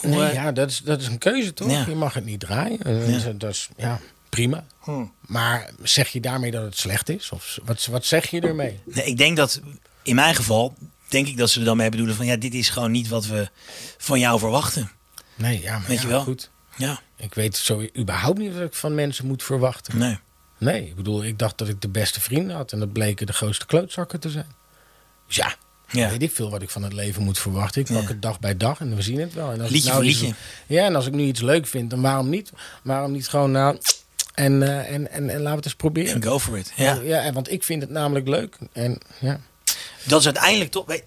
Hoe, 0.00 0.10
Nee, 0.10 0.32
ja, 0.32 0.52
dat 0.52 0.70
is, 0.70 0.78
dat 0.78 1.00
is 1.00 1.06
een 1.06 1.18
keuze 1.18 1.52
toch? 1.54 1.70
Ja. 1.70 1.84
Je 1.88 1.94
mag 1.94 2.14
het 2.14 2.24
niet 2.24 2.40
draaien. 2.40 2.78
Ja. 3.10 3.18
Dat, 3.18 3.40
dat 3.40 3.50
is 3.50 3.68
ja, 3.76 4.00
prima. 4.36 4.66
hm. 4.80 5.04
Maar 5.26 5.70
zeg 5.82 6.08
je 6.08 6.20
daarmee 6.20 6.50
dat 6.50 6.62
het 6.62 6.78
slecht 6.78 7.08
is? 7.08 7.30
Of 7.30 7.58
wat, 7.64 7.86
wat 7.86 8.04
zeg 8.04 8.30
je 8.30 8.40
ermee? 8.40 8.80
Nee, 8.84 9.04
ik 9.04 9.16
denk 9.16 9.36
dat, 9.36 9.60
in 10.02 10.14
mijn 10.14 10.34
geval, 10.34 10.74
denk 11.08 11.26
ik 11.26 11.36
dat 11.36 11.50
ze 11.50 11.58
er 11.58 11.64
dan 11.64 11.76
mee 11.76 11.90
bedoelen 11.90 12.14
van... 12.16 12.26
Ja, 12.26 12.36
dit 12.36 12.54
is 12.54 12.68
gewoon 12.68 12.90
niet 12.90 13.08
wat 13.08 13.26
we 13.26 13.48
van 13.98 14.18
jou 14.20 14.38
verwachten. 14.38 14.90
Nee, 15.34 15.62
ja, 15.62 15.78
maar 15.78 15.88
Weet 15.88 15.96
ja, 15.96 16.02
je 16.02 16.08
wel? 16.08 16.22
goed. 16.22 16.50
Ja, 16.76 17.00
Ik 17.16 17.34
weet 17.34 17.56
zo 17.56 17.86
überhaupt 17.98 18.38
niet 18.38 18.52
wat 18.54 18.62
ik 18.62 18.74
van 18.74 18.94
mensen 18.94 19.26
moet 19.26 19.42
verwachten. 19.42 19.98
nee. 19.98 20.18
Nee, 20.58 20.86
ik 20.86 20.94
bedoel, 20.96 21.24
ik 21.24 21.38
dacht 21.38 21.58
dat 21.58 21.68
ik 21.68 21.80
de 21.80 21.88
beste 21.88 22.20
vrienden 22.20 22.56
had 22.56 22.72
en 22.72 22.78
dat 22.78 22.92
bleken 22.92 23.26
de 23.26 23.32
grootste 23.32 23.66
klootzakken 23.66 24.20
te 24.20 24.30
zijn. 24.30 24.46
Dus 25.26 25.36
ja, 25.36 25.54
Ja. 25.90 26.10
weet 26.10 26.22
ik 26.22 26.32
veel 26.32 26.50
wat 26.50 26.62
ik 26.62 26.70
van 26.70 26.82
het 26.82 26.92
leven 26.92 27.22
moet 27.22 27.38
verwachten. 27.38 27.80
Ik 27.80 27.86
pak 27.86 28.02
Ja. 28.02 28.08
het 28.08 28.22
dag 28.22 28.40
bij 28.40 28.56
dag 28.56 28.80
en 28.80 28.96
we 28.96 29.02
zien 29.02 29.20
het 29.20 29.34
wel. 29.34 29.52
En 29.52 29.60
als 29.60 29.70
Liedje 29.70 29.76
ik 29.78 29.84
nou 29.84 29.96
voor 29.96 30.04
iets- 30.04 30.20
liedje. 30.20 30.34
ja, 30.66 30.84
en 30.84 30.94
als 30.94 31.06
ik 31.06 31.12
nu 31.12 31.24
iets 31.24 31.40
leuk 31.40 31.66
vind, 31.66 31.90
dan 31.90 32.00
waarom 32.00 32.28
niet? 32.28 32.52
Waarom 32.82 33.12
niet 33.12 33.28
gewoon 33.28 33.50
nou 33.50 33.78
en, 34.36 34.62
eh, 34.62 34.94
en, 34.94 35.10
en, 35.10 35.30
en 35.30 35.40
laten 35.40 35.50
we 35.50 35.56
het 35.56 35.64
eens 35.64 35.74
proberen. 35.74 36.14
En 36.14 36.22
go 36.22 36.38
for 36.38 36.58
it. 36.58 36.72
Ja. 36.76 36.94
ja, 37.02 37.32
want 37.32 37.50
ik 37.52 37.62
vind 37.62 37.82
het 37.82 37.90
namelijk 37.90 38.28
leuk. 38.28 38.56
En 38.72 38.98
ja, 39.20 39.40
Dat 40.04 40.18
is 40.20 40.24
uiteindelijk 40.26 40.70
toch... 40.70 40.86
Weet, 40.86 41.04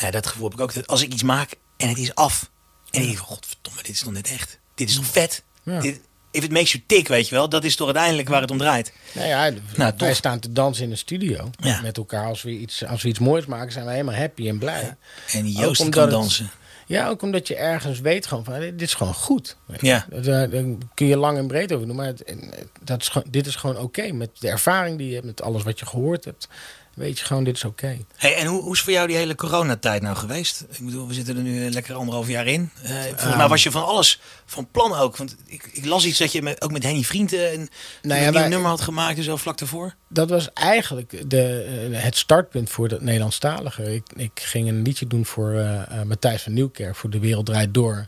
nou, 0.00 0.12
dat 0.12 0.26
gevoel 0.26 0.44
heb 0.44 0.54
ik 0.58 0.60
ook. 0.60 0.74
Dat 0.74 0.86
als 0.86 1.02
ik 1.02 1.12
iets 1.12 1.22
maak 1.22 1.50
en 1.76 1.88
het 1.88 1.98
is 1.98 2.14
af. 2.14 2.50
En 2.90 3.00
ik 3.00 3.06
denk 3.06 3.18
van, 3.18 3.26
godverdomme, 3.26 3.82
dit 3.82 3.92
is 3.94 4.00
toch 4.00 4.12
net 4.12 4.30
echt. 4.30 4.58
Dit 4.74 4.88
is 4.88 4.94
toch 4.94 5.04
vet. 5.06 5.42
Ja. 5.62 5.80
Dit, 5.80 6.00
if 6.30 6.44
it 6.44 6.50
makes 6.50 6.72
you 6.72 6.84
tick, 6.86 7.08
weet 7.08 7.28
je 7.28 7.34
wel. 7.34 7.48
Dat 7.48 7.64
is 7.64 7.76
toch 7.76 7.86
uiteindelijk 7.86 8.28
waar 8.28 8.40
het 8.40 8.50
om 8.50 8.58
draait. 8.58 8.92
nou 9.12 9.28
ja, 9.28 9.50
Nou, 9.76 9.92
wij 9.96 10.14
staan 10.14 10.38
te 10.40 10.52
dansen 10.52 10.84
in 10.84 10.90
een 10.90 10.96
studio 10.98 11.50
Ja. 11.58 11.80
met 11.80 11.96
elkaar. 11.96 12.26
Als 12.26 12.42
we, 12.42 12.50
iets, 12.50 12.84
als 12.84 13.02
we 13.02 13.08
iets 13.08 13.18
moois 13.18 13.46
maken, 13.46 13.72
zijn 13.72 13.84
we 13.84 13.90
helemaal 13.90 14.14
happy 14.14 14.48
en 14.48 14.58
blij. 14.58 14.96
En 15.32 15.48
Joost 15.50 15.88
kan 15.88 16.02
het- 16.02 16.10
dansen. 16.10 16.50
Ja, 16.92 17.08
ook 17.08 17.22
omdat 17.22 17.48
je 17.48 17.56
ergens 17.56 18.00
weet 18.00 18.26
gewoon 18.26 18.44
van, 18.44 18.60
dit 18.60 18.82
is 18.82 18.94
gewoon 18.94 19.14
goed. 19.14 19.56
Ja. 19.80 20.06
Eh, 20.10 20.22
Daar 20.22 20.48
kun 20.94 21.06
je 21.06 21.16
lang 21.16 21.38
en 21.38 21.46
breed 21.46 21.72
over 21.72 21.86
doen, 21.86 21.96
maar 21.96 22.06
het, 22.06 22.24
eh, 22.24 22.36
dat 22.82 23.00
is 23.00 23.12
dit 23.30 23.46
is 23.46 23.56
gewoon 23.56 23.78
oké. 23.78 24.12
Met 24.12 24.30
de 24.38 24.48
ervaring 24.48 24.98
die 24.98 25.08
je 25.08 25.14
hebt, 25.14 25.26
met 25.26 25.42
alles 25.42 25.62
wat 25.62 25.78
je 25.78 25.86
gehoord 25.86 26.24
hebt, 26.24 26.48
weet 26.94 27.18
je 27.18 27.24
gewoon, 27.24 27.44
dit 27.44 27.56
is 27.56 27.64
oké. 27.64 27.98
Hey, 28.16 28.36
en 28.36 28.46
hoe, 28.46 28.62
hoe 28.62 28.72
is 28.72 28.80
voor 28.80 28.92
jou 28.92 29.06
die 29.06 29.16
hele 29.16 29.34
coronatijd 29.34 30.02
nou 30.02 30.16
geweest? 30.16 30.64
Ik 30.70 30.84
bedoel, 30.84 31.06
we 31.08 31.14
zitten 31.14 31.36
er 31.36 31.42
nu 31.42 31.64
eh, 31.66 31.72
lekker 31.72 31.94
anderhalf 31.94 32.28
jaar 32.28 32.46
in. 32.46 32.70
Eh 32.82 32.90
volgens 33.02 33.36
mij 33.36 33.48
was 33.48 33.62
je 33.62 33.70
van 33.70 33.84
alles 33.84 34.20
van 34.46 34.68
plan 34.70 34.94
ook. 34.94 35.16
Want 35.16 35.36
ik, 35.46 35.68
ik 35.72 35.84
las 35.84 36.04
iets 36.04 36.18
dat 36.18 36.32
je 36.32 36.42
met, 36.42 36.62
ook 36.62 36.72
met 36.72 36.82
Henny 36.82 37.02
Vrienden 37.02 37.52
een, 37.52 37.68
Nou 38.02 38.18
een 38.20 38.26
ja, 38.26 38.32
wij- 38.32 38.48
nummer 38.48 38.68
had 38.70 38.80
gemaakt 38.80 39.16
en 39.18 39.24
zo 39.24 39.36
vlak 39.36 39.58
daarvoor. 39.58 39.94
Dat 40.08 40.30
was 40.30 40.52
eigenlijk 40.52 41.30
de, 41.30 41.62
eh, 41.92 42.02
het 42.02 42.16
startpunt 42.16 42.70
voor 42.70 42.88
het 42.88 43.00
Nederlandstalige. 43.00 43.94
Ik, 43.94 44.02
ik 44.16 44.30
ging 44.34 44.68
een 44.68 44.82
liedje 44.82 45.06
doen 45.06 45.26
voor 45.26 45.54
eh, 45.54 46.02
Matthijs 46.02 46.42
van 46.42 46.52
Nieuwkerk, 46.52 46.96
voor 46.96 47.10
De 47.10 47.18
Wereld 47.18 47.46
Draait 47.46 47.74
Door. 47.74 48.06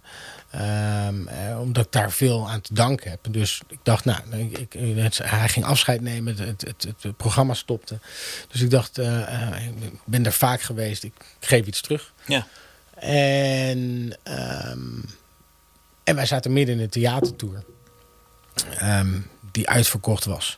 Ehm, 0.59 1.27
eh, 1.29 1.61
omdat 1.61 1.85
ik 1.85 1.93
daar 1.93 2.11
veel 2.13 2.51
aan 2.51 2.61
te 2.61 2.75
danken 2.75 3.11
heb. 3.11 3.27
Dus 3.31 3.63
ik 3.69 3.79
dacht, 3.83 4.05
nou, 4.05 4.21
ik, 4.31 4.59
ik- 4.59 4.97
het- 4.97 5.19
hij 5.23 5.49
ging 5.49 5.65
afscheid 5.65 6.01
nemen, 6.01 6.37
het, 6.37 6.61
het, 6.61 6.87
het, 7.01 7.17
programma 7.17 7.55
stopte. 7.55 7.99
Dus 8.49 8.61
ik 8.61 8.71
dacht, 8.71 8.99
eh, 8.99 9.53
eh, 9.53 9.67
ik 9.67 9.99
ben 10.05 10.25
er 10.27 10.33
vaak 10.33 10.61
geweest, 10.61 11.03
ik, 11.05 11.13
ik 11.41 11.47
geef 11.49 11.67
iets 11.67 11.81
terug. 11.81 12.13
Ja. 12.27 12.47
En, 12.95 14.17
ehm, 14.23 14.89
en 16.05 16.15
wij 16.15 16.27
zaten 16.27 16.53
midden 16.53 16.75
in 16.77 16.81
een 16.83 16.89
theatertour. 16.91 17.65
ehm, 18.79 19.19
die 19.53 19.69
uitverkocht 19.69 20.25
was. 20.25 20.57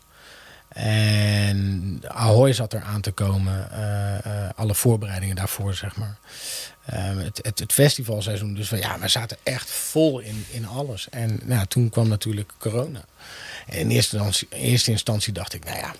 En 0.77 2.03
Ahoy 2.09 2.53
zat 2.53 2.73
er 2.73 2.83
aan 2.83 3.01
te 3.01 3.11
komen. 3.13 3.71
eh, 3.73 4.15
eh, 4.45 4.51
alle 4.57 4.75
voorbereidingen 4.75 5.37
daarvoor, 5.37 5.75
zeg 5.75 5.97
maar. 5.97 6.17
Ehm, 6.87 7.19
het, 7.19 7.41
het, 7.43 7.59
het 7.59 7.73
festivalseizoen. 7.73 8.55
Dus 8.55 8.69
van, 8.69 8.79
ja, 8.79 8.99
we 8.99 9.09
zaten 9.09 9.37
echt 9.43 9.71
vol 9.71 10.19
in, 10.19 10.45
in 10.51 10.67
alles. 10.67 11.09
En 11.11 11.41
nou, 11.45 11.67
toen 11.67 11.89
kwam 11.91 12.09
natuurlijk 12.09 12.53
corona. 12.59 13.05
En 13.67 13.79
in 13.79 13.91
eerste, 13.91 14.17
instantie, 14.17 14.49
in 14.51 14.59
eerste 14.61 14.91
instantie 14.91 15.33
dacht 15.33 15.55
ik, 15.55 15.65
nou 15.65 15.77
ja, 15.79 15.95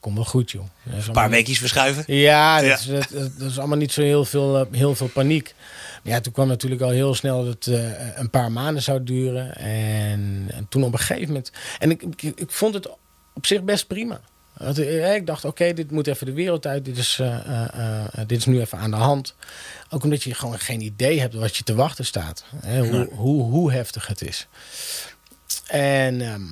komt 0.00 0.14
wel 0.16 0.24
goed, 0.24 0.50
joh. 0.50 0.62
Een 0.86 0.92
paar 0.92 1.04
allemaal- 1.06 1.28
weekjes 1.28 1.58
verschuiven. 1.58 2.04
ja, 2.06 2.60
dat, 2.60 2.82
Ja. 2.84 2.94
Is, 2.98 3.06
dat, 3.38 3.50
is 3.50 3.58
allemaal 3.58 3.78
niet 3.78 3.92
zo 3.92 4.02
heel 4.02 4.24
veel, 4.24 4.58
eh, 4.58 4.66
heel 4.70 4.94
veel 4.94 5.08
paniek. 5.08 5.54
Maar 6.02 6.12
ja, 6.12 6.20
toen 6.20 6.32
kwam 6.32 6.48
natuurlijk 6.48 6.82
al 6.82 6.90
heel 6.90 7.14
snel 7.14 7.44
dat 7.44 7.64
het 7.64 7.80
een 8.14 8.30
paar 8.30 8.52
maanden 8.52 8.82
zou 8.82 9.02
duren. 9.04 9.56
En, 9.56 10.44
en 10.50 10.66
toen 10.68 10.84
op 10.84 10.92
een 10.92 10.98
gegeven 10.98 11.26
moment... 11.26 11.52
En 11.78 11.90
ik, 11.90 12.02
ik, 12.02 12.22
ik 12.22 12.50
vond 12.50 12.74
het 12.74 12.88
op 13.34 13.46
zich 13.46 13.62
best 13.62 13.86
prima. 13.86 14.20
Eh, 14.54 15.14
Ik 15.14 15.26
dacht, 15.26 15.44
oké, 15.44 15.72
dit 15.72 15.90
moet 15.90 16.06
even 16.06 16.26
de 16.26 16.32
wereld 16.32 16.66
uit. 16.66 16.84
Dit 16.84 16.98
is, 16.98 17.18
eh, 17.20 18.04
eh, 18.04 18.26
dit 18.26 18.38
is 18.38 18.46
nu 18.46 18.60
even 18.60 18.78
aan 18.78 18.90
de 18.90 18.96
hand. 18.96 19.34
Ook 19.90 20.04
omdat 20.04 20.22
je 20.22 20.34
gewoon 20.34 20.58
geen 20.58 20.80
idee 20.80 21.20
hebt 21.20 21.34
wat 21.34 21.56
je 21.56 21.62
te 21.64 21.74
wachten 21.74 22.04
staat. 22.04 22.44
Hè, 22.56 22.88
hoe, 22.88 23.08
hoe, 23.10 23.42
hoe 23.42 23.72
heftig 23.72 24.06
het 24.06 24.22
is. 24.22 24.46
En, 25.66 26.20
ehm, 26.20 26.42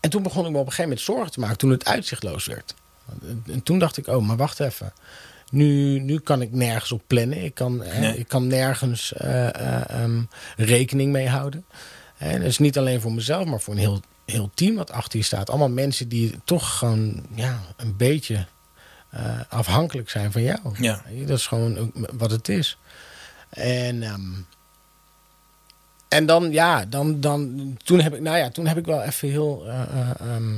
en 0.00 0.10
toen 0.10 0.22
begon 0.22 0.44
ik 0.46 0.50
me 0.52 0.58
op 0.58 0.66
een 0.66 0.72
gegeven 0.72 0.82
moment 0.82 1.00
zorgen 1.00 1.30
te 1.32 1.40
maken 1.40 1.58
toen 1.58 1.70
het 1.70 1.84
uitzichtloos 1.84 2.46
werd. 2.46 2.74
En, 3.22 3.44
en 3.46 3.62
toen 3.62 3.78
dacht 3.78 3.96
ik, 3.96 4.06
oh, 4.06 4.26
maar 4.26 4.36
wacht 4.36 4.60
even. 4.60 4.92
Nu, 5.50 5.98
nu 5.98 6.18
kan 6.18 6.42
ik 6.42 6.52
nergens 6.52 6.92
op 6.92 7.02
plannen. 7.06 7.44
Ik 7.44 7.54
kan, 7.54 7.82
hè, 7.82 8.00
Nee. 8.00 8.18
ik 8.18 8.28
kan 8.28 8.46
nergens 8.46 9.12
eh, 9.12 9.48
eh, 9.48 9.90
ehm, 9.90 10.22
rekening 10.56 11.12
mee 11.12 11.28
houden. 11.28 11.64
En 12.18 12.38
dat 12.40 12.48
is 12.48 12.58
niet 12.58 12.78
alleen 12.78 13.00
voor 13.00 13.12
mezelf, 13.12 13.44
maar 13.44 13.60
voor 13.60 13.74
een 13.74 13.80
heel, 13.80 14.00
heel 14.30 14.50
team 14.54 14.74
wat 14.74 14.90
achter 14.90 15.18
je 15.18 15.24
staat. 15.24 15.48
Allemaal 15.50 15.68
mensen 15.70 16.08
die 16.08 16.38
toch 16.44 16.78
gewoon 16.78 17.26
ja, 17.34 17.60
een 17.76 17.96
beetje 17.96 18.46
eh, 19.10 19.40
afhankelijk 19.48 20.10
zijn 20.10 20.32
van 20.32 20.42
jou. 20.42 20.58
Ja. 20.78 21.02
Dat 21.26 21.38
is 21.38 21.46
gewoon 21.46 21.92
wat 22.12 22.30
het 22.30 22.48
is. 22.48 22.78
En, 23.50 24.02
ehm, 24.02 24.20
en 26.08 26.26
dan, 26.26 26.52
ja, 26.52 26.84
dan, 26.84 27.20
dan, 27.20 27.74
toen 27.84 28.00
heb 28.00 28.14
ik, 28.14 28.20
nou 28.20 28.36
ja, 28.36 28.50
toen 28.50 28.66
heb 28.66 28.76
ik 28.76 28.84
wel 28.86 29.02
even 29.02 29.28
heel, 29.28 29.66
ehm, 30.18 30.54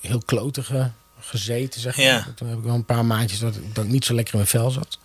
heel 0.00 0.22
klotige 0.24 0.90
gezeten, 1.20 1.80
zeg 1.80 1.96
maar. 1.96 2.04
Ja. 2.06 2.26
Toen 2.34 2.48
heb 2.48 2.58
ik 2.58 2.64
wel 2.64 2.74
een 2.74 2.84
paar 2.84 3.04
maandjes 3.04 3.38
dat, 3.38 3.56
ik- 3.56 3.74
dat 3.74 3.84
ik 3.84 3.90
niet 3.90 4.04
zo 4.04 4.14
lekker 4.14 4.34
in 4.34 4.38
mijn 4.40 4.50
vel 4.50 4.70
zat. 4.70 4.98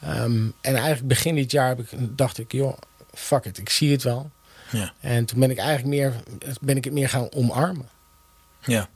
En 0.00 0.54
eigenlijk 0.60 1.08
begin 1.08 1.34
dit 1.34 1.50
jaar 1.50 1.68
heb 1.68 1.78
ik, 1.80 1.88
dacht 2.00 2.38
ik, 2.38 2.52
joh, 2.52 2.76
fuck 3.14 3.44
it, 3.44 3.58
ik 3.58 3.68
zie 3.70 3.92
het 3.92 4.02
wel. 4.02 4.30
Ja. 4.70 4.92
En 5.00 5.24
toen 5.24 5.40
ben 5.40 5.50
ik 5.50 5.58
eigenlijk 5.58 5.88
meer, 5.88 6.12
ben 6.60 6.76
ik 6.76 6.84
het 6.84 6.92
meer 6.92 7.08
gaan 7.08 7.32
omarmen. 7.32 7.88
ja. 8.64 8.88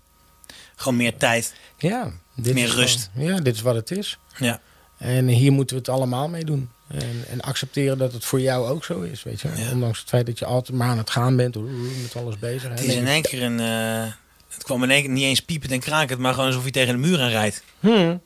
Gewoon 0.76 0.96
meer 0.96 1.16
tijd. 1.16 1.54
Ja, 1.78 2.10
dit 2.36 2.54
Meer 2.54 2.68
rust. 2.70 3.10
gewoon- 3.12 3.28
ja, 3.28 3.40
dit 3.40 3.54
is 3.54 3.60
wat 3.60 3.74
het 3.74 3.90
is. 3.90 4.18
Ja. 4.36 4.60
En 4.98 5.26
hier 5.28 5.52
moeten 5.52 5.76
we 5.76 5.82
het 5.82 5.90
allemaal 5.90 6.28
mee 6.28 6.44
doen. 6.44 6.70
En, 6.88 7.24
en 7.30 7.40
accepteren 7.40 7.98
dat 7.98 8.12
het 8.12 8.24
voor 8.24 8.40
jou 8.40 8.68
ook 8.68 8.84
zo 8.84 9.00
is, 9.00 9.22
weet 9.22 9.40
je. 9.40 9.48
Ja. 9.56 9.70
Ondanks 9.70 9.98
het 10.00 10.08
feit 10.08 10.26
dat 10.26 10.38
je 10.38 10.44
altijd 10.44 10.78
maar 10.78 10.88
aan 10.88 10.98
het 10.98 11.10
gaan 11.10 11.36
bent, 11.36 11.56
met 12.02 12.16
alles 12.16 12.38
bezig. 12.38 12.70
Het 12.70 12.80
is 12.84 12.94
in 12.94 13.06
één 13.06 13.22
keer 13.22 13.42
een... 13.42 13.60
eh, 13.60 14.12
het 14.48 14.62
kwam 14.64 14.82
in 14.82 14.90
één 14.90 15.02
keer 15.02 15.10
niet 15.10 15.24
eens 15.24 15.40
piepend 15.40 15.72
en 15.72 15.80
krakend, 15.80 16.18
maar 16.20 16.32
gewoon 16.32 16.48
alsof 16.48 16.64
je 16.64 16.70
tegen 16.70 16.92
de 17.00 17.08
muur 17.08 17.20
aan 17.20 17.28
rijdt. 17.28 17.62
Hmm. 17.80 18.20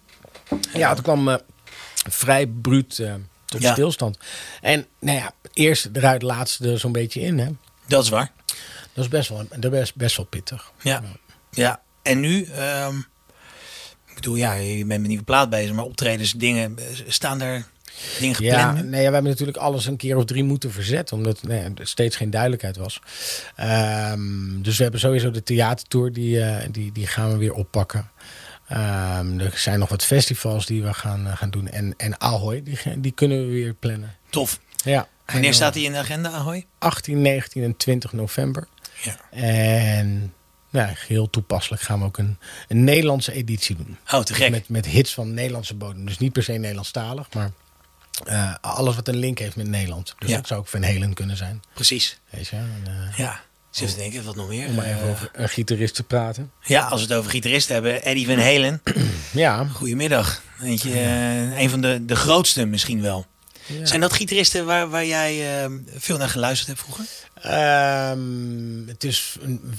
Ja, 0.75 0.91
het 0.91 1.03
kwam 1.03 1.29
eh, 1.29 1.37
vrij 2.09 2.47
bruut 2.47 2.99
eh, 2.99 3.15
tot 3.53 3.63
Ja. 3.63 3.73
stilstand. 3.73 4.19
En 4.61 4.87
nou 5.01 5.19
ja, 5.19 5.33
eerst 5.53 5.89
eruit, 5.93 6.23
laatste 6.23 6.71
er 6.71 6.79
zo'n 6.79 6.93
beetje 6.93 7.21
in. 7.21 7.39
Hè. 7.39 7.49
Dat 7.87 8.03
is 8.05 8.09
waar. 8.09 8.33
Dat 8.93 9.05
is 9.05 9.11
best 9.11 9.29
wel, 9.29 9.47
dat 9.59 9.73
is 9.73 9.93
best, 9.93 10.17
wel 10.17 10.27
pittig. 10.27 10.73
Ja. 10.83 11.03
Ja. 11.51 11.83
En 12.03 12.21
nu... 12.21 12.45
ehm, 12.45 12.97
ik 14.09 14.15
bedoel, 14.15 14.35
ja, 14.37 14.53
je 14.53 14.77
bent 14.85 15.01
met 15.01 15.09
nieuwe 15.09 15.25
plaat 15.25 15.51
bezig, 15.51 15.73
maar 15.73 15.85
optredens, 15.85 16.33
dingen... 16.33 16.79
eh, 16.79 16.85
Staan 17.07 17.41
er 17.41 17.67
dingen 18.19 18.35
gepland 18.35 18.77
Ja, 18.77 18.83
nee, 18.83 19.07
we 19.07 19.13
hebben 19.13 19.31
natuurlijk 19.31 19.59
alles 19.59 19.87
een 19.87 19.97
keer 19.97 20.17
of 20.17 20.25
drie 20.25 20.45
moeten 20.45 20.73
verzetten, 20.73 21.17
omdat 21.17 21.43
nee, 21.43 21.63
er 21.63 21.87
steeds 21.87 22.17
geen 22.17 22.31
duidelijkheid 22.31 22.77
was. 22.77 23.01
Ehm, 23.57 24.63
dus 24.63 24.77
we 24.77 24.83
hebben 24.83 25.01
sowieso 25.01 25.31
de 25.31 25.43
theatertour, 25.43 26.13
die, 26.13 26.41
eh, 26.43 26.69
die, 26.71 26.93
die 26.93 27.07
gaan 27.07 27.31
we 27.33 27.37
weer 27.37 27.53
oppakken. 27.53 28.11
Ehm, 28.73 29.41
er 29.41 29.53
zijn 29.59 29.79
nog 29.79 29.89
wat 29.89 30.05
festivals 30.05 30.67
die 30.67 30.83
we 30.83 30.95
gaan, 30.95 31.27
eh, 31.27 31.37
gaan 31.37 31.51
doen. 31.51 31.69
En, 31.69 31.95
en 31.97 32.21
Ahoy, 32.21 32.63
die, 32.63 32.79
die 33.01 33.13
kunnen 33.13 33.47
we 33.47 33.53
weer 33.53 33.75
plannen. 33.75 34.17
Tof. 34.31 34.61
Ja. 34.85 35.09
Wanneer 35.27 35.55
staat 35.55 35.75
die 35.75 35.85
in 35.85 35.93
de 35.93 35.99
agenda, 35.99 36.31
Ahoy? 36.31 36.67
18, 36.79 37.23
19 37.23 37.63
en 37.63 37.77
20 37.77 38.13
november. 38.13 38.69
Ja. 39.03 39.17
En 39.31 40.35
nou, 40.71 40.93
heel 41.09 41.31
toepasselijk 41.31 41.83
gaan 41.83 41.99
we 41.99 42.05
ook 42.05 42.19
een, 42.19 42.39
een 42.69 42.85
Nederlandse 42.85 43.33
editie 43.33 43.77
doen. 43.77 43.97
Oh, 44.13 44.21
te 44.21 44.35
gek. 44.35 44.51
Met, 44.51 44.69
met 44.69 44.87
hits 44.87 45.15
van 45.15 45.35
Nederlandse 45.35 45.75
bodem. 45.75 46.07
Dus 46.07 46.19
niet 46.19 46.33
per 46.33 46.43
se 46.43 46.53
Nederlandstalig, 46.53 47.33
maar 47.35 47.51
eh, 48.25 48.55
alles 48.61 48.95
wat 48.95 49.09
een 49.09 49.17
link 49.17 49.39
heeft 49.39 49.57
met 49.57 49.69
Nederland. 49.69 50.15
Dus 50.19 50.31
Ja. 50.31 50.37
dat 50.37 50.47
zou 50.47 50.61
ook 50.61 50.69
Van 50.69 50.83
Helen 50.83 51.15
kunnen 51.15 51.37
zijn. 51.37 51.61
Precies. 51.75 52.19
Weet 52.31 52.49
je? 52.49 52.57
En, 52.57 52.83
eh, 52.87 53.19
Ja. 53.19 53.41
Zit 53.73 53.91
te 53.91 53.97
denken, 53.97 54.25
wat 54.25 54.37
nog 54.37 54.49
meer? 54.49 54.67
om 54.69 54.75
maar 54.75 54.85
even 54.85 55.01
Eh, 55.03 55.11
over 55.11 55.29
een 55.33 55.49
gitarist 55.49 55.95
te 55.95 56.03
praten. 56.03 56.51
ja, 56.65 56.87
als 56.87 57.01
we 57.01 57.07
het 57.09 57.17
over 57.17 57.31
gitaristen 57.31 57.75
hebben. 57.75 58.03
Eddie 58.03 58.27
Van 58.27 58.39
Halen. 58.39 58.83
Ja. 59.33 59.65
Goedemiddag. 59.65 60.43
Weet 60.59 60.83
je, 60.83 60.93
eh, 60.93 61.59
een 61.61 61.71
van 61.71 61.81
de, 61.81 62.05
de 62.05 62.17
grootste 62.17 62.65
misschien 62.65 63.03
wel. 63.03 63.27
ja. 63.67 63.87
Zijn 63.87 64.01
dat 64.01 64.13
gitaristen 64.13 64.67
waar, 64.67 64.89
waar 64.91 65.07
jij 65.07 65.63
eh, 65.65 65.71
veel 65.97 66.17
naar 66.17 66.29
geluisterd 66.29 66.69
hebt 66.69 66.81
vroeger? 66.81 67.05
Ehm, 67.35 68.87
het 68.89 69.05
is 69.05 69.37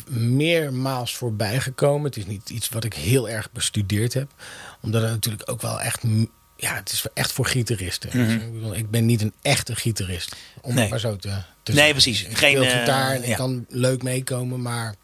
meermaals 0.10 1.16
voorbij 1.16 1.60
gekomen. 1.60 2.06
Het 2.06 2.18
is 2.18 2.26
niet 2.26 2.50
iets 2.50 2.70
wat 2.70 2.84
ik 2.84 2.94
heel 2.94 3.30
erg 3.30 3.52
bestudeerd 3.52 4.14
heb. 4.14 4.32
Omdat 4.82 5.02
het 5.02 5.12
natuurlijk 5.12 5.50
ook 5.52 5.62
wel 5.62 5.82
echt... 5.82 6.02
Ja, 6.58 6.76
het 6.76 6.92
is 6.92 7.06
echt 7.14 7.32
voor 7.32 7.46
gitaristen. 7.46 8.10
Mhm. 8.14 8.26
Dus 8.26 8.34
ik, 8.44 8.54
bedoel, 8.54 8.76
ik 8.76 8.90
ben 8.90 9.06
niet 9.06 9.22
een 9.22 9.34
echte 9.42 9.76
gitarist. 9.76 10.36
Om 10.62 10.76
Nee. 10.76 10.90
maar 10.90 11.00
zo 11.00 11.16
te, 11.16 11.34
te 11.64 11.74
Nee, 11.74 11.92
precies. 11.92 12.24
Ik 12.24 12.38
Geen, 12.38 12.64
eh, 12.64 12.80
gitaar 12.80 13.12
en 13.12 13.22
ja. 13.22 13.28
ik 13.28 13.36
kan 13.36 13.66
leuk 13.70 14.04
meekomen. 14.04 14.62
Maar 14.62 14.96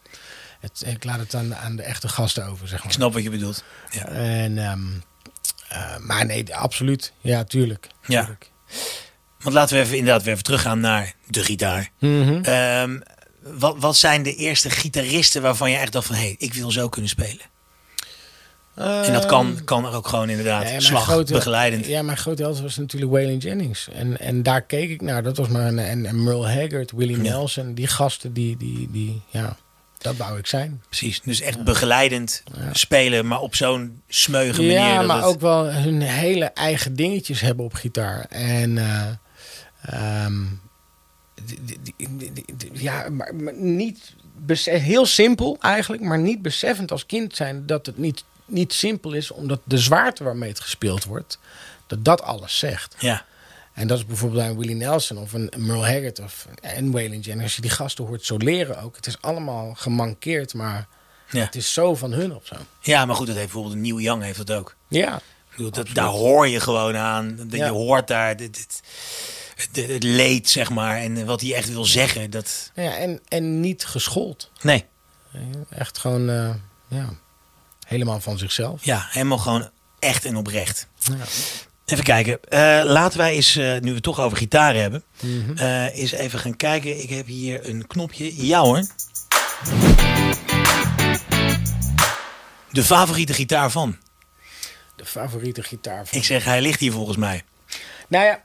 het, 0.59 0.83
ik 0.85 1.03
laat 1.03 1.19
het 1.19 1.35
aan, 1.35 1.55
aan 1.55 1.75
de 1.75 1.83
echte 1.83 2.07
gasten 2.07 2.45
over, 2.45 2.67
zeg 2.67 2.77
Ik 2.77 2.83
maar. 2.83 2.93
snap 2.93 3.13
wat 3.13 3.23
je 3.23 3.29
bedoelt. 3.29 3.63
Ja. 3.91 4.05
En, 4.07 4.57
ehm, 4.57 4.79
eh, 5.69 5.97
maar 5.97 6.25
nee, 6.25 6.55
absoluut. 6.55 7.13
Ja, 7.21 7.43
tuurlijk. 7.43 7.87
Ja. 8.05 8.19
tuurlijk. 8.19 8.51
Want 9.39 9.55
laten 9.55 9.77
we 9.77 9.83
even, 9.83 9.97
inderdaad 9.97 10.23
weer 10.23 10.31
even 10.31 10.43
teruggaan 10.43 10.79
naar 10.79 11.13
de 11.27 11.43
gitaar. 11.43 11.89
Mhm. 11.99 12.43
Ehm, 12.43 12.99
wat, 13.41 13.75
wat 13.77 13.97
zijn 13.97 14.23
de 14.23 14.35
eerste 14.35 14.69
gitaristen 14.69 15.41
waarvan 15.41 15.71
je 15.71 15.77
echt 15.77 15.91
dacht 15.91 16.07
van... 16.07 16.15
hé, 16.15 16.21
hey, 16.21 16.35
ik 16.37 16.53
wil 16.53 16.71
zo 16.71 16.89
kunnen 16.89 17.09
spelen? 17.09 17.41
En 18.79 19.13
dat 19.13 19.25
kan, 19.25 19.59
kan 19.65 19.85
er 19.85 19.93
ook 19.93 20.07
gewoon 20.07 20.29
inderdaad 20.29 20.61
Nee, 20.61 20.69
mijn 20.71 20.81
slag, 20.81 21.03
grote- 21.03 21.33
begeleidend. 21.33 21.85
Ja, 21.85 22.01
mijn 22.01 22.17
grote 22.17 22.41
held 22.41 22.61
was 22.61 22.77
natuurlijk 22.77 23.11
Waylon 23.11 23.37
Jennings. 23.37 23.89
En, 23.89 24.19
en 24.19 24.43
daar 24.43 24.61
keek 24.61 24.89
ik 24.89 25.01
naar. 25.01 25.23
Dat 25.23 25.37
was 25.37 25.47
maar 25.47 25.67
een, 25.67 25.79
en, 25.79 26.05
en 26.05 26.23
Merle 26.23 26.47
Haggard, 26.47 26.91
Willie 26.91 27.15
Ja. 27.15 27.21
Nelson. 27.21 27.73
Die 27.73 27.87
gasten, 27.87 28.33
die, 28.33 28.57
die, 28.57 28.87
die, 28.91 29.21
ja, 29.27 29.57
dat 29.97 30.15
wou 30.17 30.37
ik 30.37 30.47
zijn. 30.47 30.81
Precies, 30.87 31.21
dus 31.21 31.41
echt 31.41 31.63
begeleidend 31.63 32.43
spelen, 32.71 33.27
maar 33.27 33.39
op 33.41 33.55
zo'n 33.55 34.01
smeuige 34.07 34.61
manier. 34.61 34.75
Ja, 34.77 35.01
maar 35.01 35.17
het- 35.17 35.25
ook 35.25 35.39
wel 35.39 35.71
hun 35.73 36.01
hele 36.01 36.45
eigen 36.45 36.95
dingetjes 36.95 37.41
hebben 37.41 37.65
op 37.65 37.73
gitaar. 37.73 38.25
En 38.29 38.77
eh, 38.77 39.05
ehm, 39.81 40.43
ja, 42.73 43.09
maar, 43.09 43.35
maar 43.35 43.53
niet 43.55 44.15
heel 44.63 45.05
simpel 45.05 45.57
eigenlijk, 45.59 46.03
maar 46.03 46.19
niet 46.19 46.41
beseffend 46.41 46.91
als 46.91 47.05
kind 47.05 47.35
zijn 47.35 47.65
dat 47.65 47.85
het 47.85 47.97
niet, 47.97 48.23
niet 48.49 48.73
simpel 48.73 49.13
is, 49.13 49.31
omdat 49.31 49.59
de 49.63 49.77
zwaarte 49.77 50.23
waarmee 50.23 50.49
het 50.49 50.59
gespeeld 50.59 51.03
wordt, 51.03 51.39
dat 51.87 52.05
dat 52.05 52.21
alles 52.21 52.57
zegt. 52.59 52.95
Ja, 52.99 53.25
En 53.73 53.87
dat 53.87 53.97
is 53.97 54.05
bijvoorbeeld 54.05 54.43
een 54.43 54.57
Willie 54.57 54.75
Nelson 54.75 55.17
of 55.17 55.33
een 55.33 55.51
Merle 55.57 55.91
Haggard 55.91 56.19
of 56.19 56.47
en 56.61 56.91
Waylon 56.91 57.19
Jennings. 57.19 57.43
Als 57.43 57.55
je 57.55 57.61
die 57.61 57.71
gasten 57.71 58.05
hoort 58.05 58.25
zo 58.25 58.37
leren 58.37 58.81
ook. 58.81 58.95
Het 58.95 59.07
is 59.07 59.21
allemaal 59.21 59.73
gemankeerd, 59.73 60.53
maar 60.53 60.87
ja. 61.29 61.39
het 61.45 61.55
is 61.55 61.73
zo 61.73 61.95
van 61.95 62.11
hun 62.11 62.35
of 62.35 62.45
zo. 62.45 62.55
ja, 62.81 63.05
maar 63.05 63.15
goed, 63.15 63.27
dat 63.27 63.35
heeft 63.35 63.51
bijvoorbeeld 63.51 63.81
Neil 63.81 63.99
Young 63.99 64.23
heeft 64.23 64.37
dat 64.47 64.51
ook. 64.57 64.75
Ja, 64.87 65.19
bedoel, 65.51 65.71
dat, 65.71 65.87
daar 65.93 66.05
hoor 66.07 66.47
je 66.47 66.59
gewoon 66.59 66.95
aan. 66.95 67.35
Dat 67.35 67.47
Ja. 67.51 67.65
Je 67.65 67.71
hoort 67.71 68.07
daar 68.07 68.35
dit, 68.37 68.53
dit- 68.55 68.81
het, 69.55 69.87
het 69.87 70.03
leed, 70.03 70.49
zeg 70.49 70.69
maar. 70.69 70.97
En 70.97 71.25
wat 71.25 71.41
hij 71.41 71.53
echt 71.53 71.69
wil 71.71 71.85
zeggen. 71.85 72.29
Dat... 72.29 72.71
ja 72.75 72.95
en, 72.97 73.19
en 73.27 73.59
niet 73.59 73.85
geschoold. 73.85 74.51
Nee, 74.61 74.85
Echt 75.69 75.97
gewoon, 75.97 76.29
eh, 76.29 76.53
ja, 76.87 77.09
helemaal 77.89 78.19
van 78.19 78.37
zichzelf. 78.37 78.85
ja, 78.85 79.05
helemaal 79.09 79.37
gewoon 79.37 79.69
echt 79.99 80.25
en 80.25 80.35
oprecht. 80.35 80.87
Ja. 80.99 81.15
Even 81.85 82.03
kijken. 82.03 82.39
Eh, 82.49 82.81
laten 82.85 83.17
wij 83.17 83.33
eens, 83.33 83.55
eh, 83.55 83.71
nu 83.79 83.79
we 83.89 83.93
het 83.93 84.03
toch 84.03 84.19
over 84.19 84.37
gitaar 84.37 84.75
hebben, 84.75 85.03
eh, 85.55 85.97
eens 85.97 86.11
even 86.11 86.39
gaan 86.39 86.55
kijken. 86.55 87.01
Ik 87.01 87.09
heb 87.09 87.25
hier 87.27 87.69
een 87.69 87.87
knopje. 87.87 88.45
Ja 88.47 88.61
hoor. 88.61 88.83
De 92.71 92.83
favoriete 92.83 93.33
gitaar 93.33 93.71
van. 93.71 93.97
De 94.95 95.05
favoriete 95.05 95.63
gitaar 95.63 96.07
van... 96.07 96.17
Ik 96.17 96.23
zeg, 96.25 96.43
hij 96.43 96.61
ligt 96.61 96.79
hier 96.79 96.91
volgens 96.91 97.17
mij. 97.17 97.43
Nou 98.07 98.25
ja, 98.25 98.41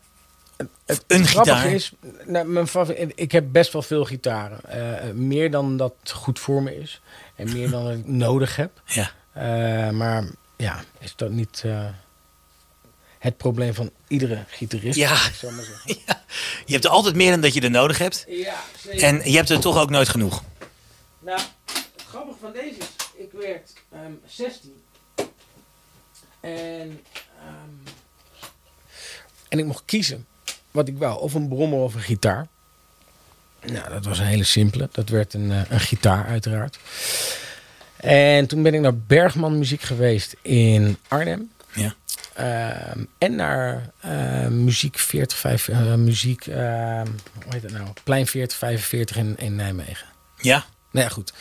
Het 0.86 1.04
Een 1.06 1.26
gitaar? 1.26 1.66
is, 1.66 1.92
nou, 2.26 2.46
mijn 2.46 2.66
favori- 2.66 3.12
ik 3.14 3.32
heb 3.32 3.44
best 3.52 3.72
wel 3.72 3.82
veel 3.82 4.04
gitaren. 4.04 5.26
Meer 5.26 5.50
dan 5.50 5.76
dat 5.76 5.94
goed 6.12 6.38
voor 6.40 6.62
me 6.62 6.80
is. 6.80 7.00
En 7.36 7.52
meer 7.52 7.70
dan 7.70 7.90
ik 7.90 8.06
nodig 8.26 8.56
heb. 8.56 8.80
Ja. 8.84 9.10
Eh, 9.34 9.90
maar 9.90 10.24
ja, 10.56 10.84
is 10.98 11.16
dat 11.16 11.30
niet 11.30 11.62
eh, 11.64 11.86
het 13.18 13.36
probleem 13.36 13.74
van 13.74 13.90
iedere 14.08 14.44
gitarist? 14.48 14.98
Ja. 14.98 15.10
maar 15.10 15.64
zeggen. 15.64 15.96
ja. 16.06 16.22
Je 16.64 16.72
hebt 16.72 16.84
er 16.84 16.90
altijd 16.90 17.14
meer 17.14 17.30
dan 17.30 17.40
dat 17.40 17.54
je 17.54 17.60
er 17.60 17.70
nodig 17.70 17.98
hebt. 17.98 18.24
Ja, 18.28 18.62
zeker. 18.78 19.02
En 19.02 19.30
je 19.30 19.36
hebt 19.36 19.50
er 19.50 19.60
toch 19.60 19.76
ook 19.76 19.90
nooit 19.90 20.08
genoeg. 20.08 20.42
Nou, 21.18 21.40
het 21.66 22.04
grappige 22.08 22.38
van 22.40 22.52
deze 22.52 22.78
is, 22.78 22.86
ik 23.16 23.32
werd 23.32 23.72
ehm 23.92 24.12
16. 24.26 24.82
En, 26.40 27.00
ehm, 27.38 27.92
en 29.48 29.58
ik 29.58 29.64
mocht 29.64 29.82
kiezen 29.84 30.26
wat 30.70 30.88
ik 30.88 30.98
wou. 30.98 31.20
Of 31.20 31.34
een 31.34 31.48
brommer 31.48 31.78
of 31.78 31.94
een 31.94 32.00
gitaar. 32.00 32.46
Nou, 33.60 33.88
dat 33.88 34.04
was 34.04 34.18
een 34.18 34.26
hele 34.26 34.44
simpele. 34.44 34.88
Dat 34.92 35.08
werd 35.08 35.34
een, 35.34 35.52
eh, 35.52 35.70
een 35.70 35.80
gitaar 35.80 36.26
uiteraard. 36.26 36.78
En 38.04 38.46
toen 38.46 38.62
ben 38.62 38.74
ik 38.74 38.80
naar 38.80 38.96
Bergman 38.96 39.58
Muziek 39.58 39.82
geweest 39.82 40.36
in 40.42 40.98
Arnhem. 41.08 41.50
Ja. 41.72 41.94
Ehm, 42.34 43.04
en 43.18 43.34
naar 43.34 43.90
eh, 44.00 44.46
Muziek 44.46 44.98
45, 44.98 45.74
eh, 45.78 45.94
Muziek, 45.94 46.46
ehm, 46.46 47.06
hoe 47.42 47.52
heet 47.52 47.62
het 47.62 47.72
nou? 47.72 47.88
Plein 48.04 48.26
4045 48.26 49.16
in, 49.16 49.36
in 49.38 49.56
Nijmegen. 49.56 50.06
Ja. 50.36 50.64
Nou 50.90 51.06
ja, 51.06 51.12
goed. 51.12 51.32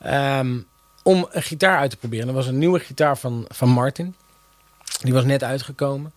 Ehm, 0.00 0.58
om 1.02 1.28
een 1.30 1.42
gitaar 1.42 1.78
uit 1.78 1.90
te 1.90 1.96
proberen. 1.96 2.28
Er 2.28 2.34
was 2.34 2.46
een 2.46 2.58
nieuwe 2.58 2.78
gitaar 2.78 3.18
van, 3.18 3.44
van 3.48 3.68
Martin. 3.68 4.14
Die 5.00 5.12
was 5.12 5.24
net 5.24 5.42
uitgekomen. 5.42 6.12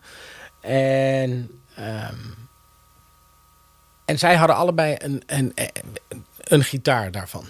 En, 0.60 1.50
en 4.04 4.18
zij 4.18 4.36
hadden 4.36 4.56
allebei 4.56 4.96
een, 4.98 5.22
een, 5.26 5.54
een 6.38 6.64
gitaar 6.64 7.10
daarvan. 7.10 7.48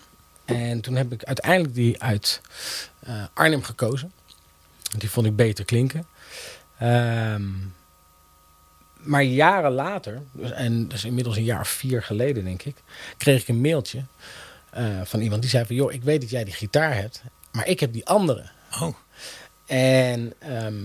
En 0.55 0.81
toen 0.81 0.97
heb 0.97 1.13
ik 1.13 1.25
uiteindelijk 1.25 1.75
die 1.75 2.03
uit 2.03 2.41
eh, 2.99 3.25
Arnhem 3.35 3.63
gekozen. 3.63 4.13
Die 4.99 5.11
vond 5.11 5.27
ik 5.27 5.37
beter 5.37 5.65
klinken. 5.65 6.07
Ehm, 6.79 7.43
maar 8.97 9.23
jaren 9.23 9.73
later, 9.73 10.23
dus- 10.33 10.51
en 10.51 10.89
dat 10.89 10.93
is 10.93 11.05
inmiddels 11.05 11.37
een 11.37 11.45
jaar 11.45 11.61
of 11.61 11.69
vier 11.69 12.03
geleden 12.03 12.45
denk 12.45 12.63
ik, 12.63 12.77
kreeg 13.17 13.43
ik 13.43 13.49
een 13.49 13.61
mailtje 13.61 14.05
eh, 14.71 15.01
van 15.05 15.21
iemand 15.21 15.41
die 15.41 15.51
zei 15.51 15.67
van... 15.67 15.77
joh, 15.77 15.93
ik 15.93 16.03
weet 16.03 16.21
dat 16.21 16.31
jij 16.31 16.45
die 16.45 16.55
gitaar 16.55 16.95
hebt, 16.95 17.23
maar 17.53 17.67
ik 17.67 17.81
heb 17.81 17.93
die 17.93 18.07
andere. 18.07 18.51
Oh. 18.81 18.95
En 19.67 20.33
ehm, 20.39 20.83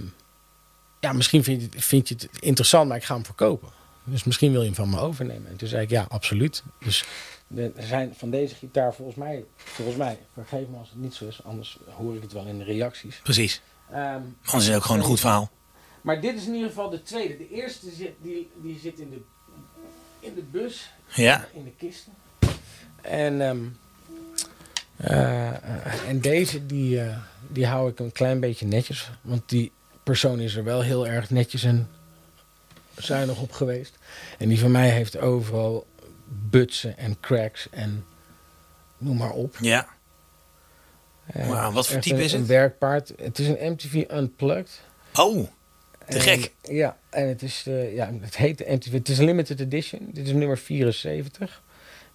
ja, 1.00 1.14
misschien 1.14 1.44
vind 1.44 1.62
je, 1.62 1.82
vind 1.82 2.08
je 2.08 2.14
het 2.14 2.30
interessant, 2.40 2.88
maar 2.88 2.98
ik 2.98 3.04
ga 3.04 3.14
hem 3.14 3.26
verkopen. 3.26 3.70
Dus 4.04 4.24
misschien 4.24 4.52
wil 4.52 4.60
je 4.60 4.66
hem 4.66 4.76
van 4.76 4.90
me 4.90 5.00
overnemen. 5.00 5.52
En 5.52 5.56
toen 5.56 5.68
zei 5.68 5.84
ik, 5.84 5.90
ja, 5.90 6.06
absoluut. 6.10 6.64
Dus 6.80 7.06
er 7.56 7.72
zijn 7.78 8.14
van 8.16 8.30
deze 8.30 8.56
gitaar 8.56 8.94
volgens 8.94 9.18
mij... 9.18 9.46
Volgens 9.56 9.98
mij, 9.98 10.20
vergeef 10.34 10.68
me 10.68 10.78
als 10.78 10.90
het 10.90 11.00
niet 11.00 11.14
zo 11.14 11.28
is, 11.28 11.44
anders 11.44 11.80
hoor 11.98 12.16
ik 12.16 12.22
het 12.22 12.32
wel 12.32 12.46
in 12.46 12.58
de 12.58 12.64
reacties. 12.64 13.20
Precies. 13.24 13.62
Ehm, 13.92 14.22
Anders 14.46 14.54
is 14.56 14.68
het 14.68 14.76
ook 14.76 14.84
gewoon 14.84 14.98
een 15.00 15.06
goed 15.08 15.20
verhaal. 15.20 15.50
maar 16.02 16.22
dit 16.22 16.36
is 16.36 16.46
in 16.48 16.54
ieder 16.54 16.70
geval 16.70 16.90
de 16.90 17.02
tweede. 17.02 17.38
De 17.38 17.50
eerste 17.50 17.90
zit, 17.92 18.14
die, 18.22 18.50
die 18.62 18.80
zit 18.80 19.00
in 19.00 19.10
de, 19.10 19.22
in 20.20 20.34
de 20.36 20.44
bus, 20.52 20.92
Ja. 21.16 21.48
in 21.54 21.64
de 21.64 21.72
kisten. 21.78 22.14
En, 23.02 23.42
ehm, 23.42 23.64
eh, 24.98 25.48
eh, 25.50 26.10
en 26.10 26.20
deze, 26.22 26.66
die, 26.66 27.02
eh, 27.02 27.18
die 27.48 27.66
hou 27.66 27.90
ik 27.90 28.00
een 28.00 28.12
klein 28.12 28.40
beetje 28.40 28.66
netjes. 28.66 29.10
Want 29.22 29.50
die 29.50 29.72
persoon 30.04 30.40
is 30.40 30.56
er 30.56 30.64
wel 30.64 30.82
heel 30.82 31.08
erg 31.08 31.30
netjes 31.30 31.64
en 31.64 31.90
zuinig 32.96 33.42
op 33.42 33.52
geweest. 33.52 33.98
En 34.38 34.48
die 34.50 34.60
van 34.60 34.72
mij 34.72 34.90
heeft 34.90 35.18
overal 35.18 35.86
butsen 36.28 36.98
en 36.98 37.20
cracks 37.20 37.68
en 37.70 38.06
noem 38.98 39.18
maar 39.18 39.32
op. 39.32 39.56
Ja. 39.62 39.88
Wauw, 41.34 41.72
wat 41.72 41.88
voor 41.88 42.00
type 42.02 42.16
een- 42.16 42.22
is 42.24 42.32
het? 42.32 42.42
Een 42.42 42.48
werkpaard. 42.48 43.14
Het 43.22 43.40
is 43.40 43.48
een 43.48 43.72
MTV 43.72 44.04
Unplugged. 44.12 44.82
Oh. 45.14 45.48
Te 46.08 46.16
En- 46.16 46.22
gek. 46.22 46.54
Ja, 46.62 46.98
en 47.10 47.28
het 47.28 47.42
is, 47.42 47.64
eh, 47.68 47.96
ja, 47.96 48.12
het 48.22 48.38
heet 48.38 48.58
de 48.58 48.66
MTV. 48.68 48.92
Het 48.92 49.10
is 49.10 49.18
een 49.18 49.26
limited 49.26 49.60
edition. 49.60 50.10
Dit 50.12 50.28
is 50.28 50.34
nummer 50.34 50.58
74. 50.58 51.62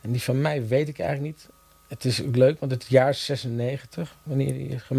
En 0.00 0.12
die 0.12 0.22
van 0.22 0.40
mij 0.40 0.66
weet 0.66 0.88
ik 0.88 0.98
eigenlijk 0.98 1.34
niet. 1.36 1.48
Het 1.88 2.04
is 2.04 2.22
ook 2.22 2.36
leuk, 2.36 2.60
want 2.60 2.72
het 2.72 2.86
jaar 2.88 3.08
is 3.08 3.24
96, 3.24 4.16
wanneer 4.22 4.52
die 4.52 4.80
eh, 4.88 4.98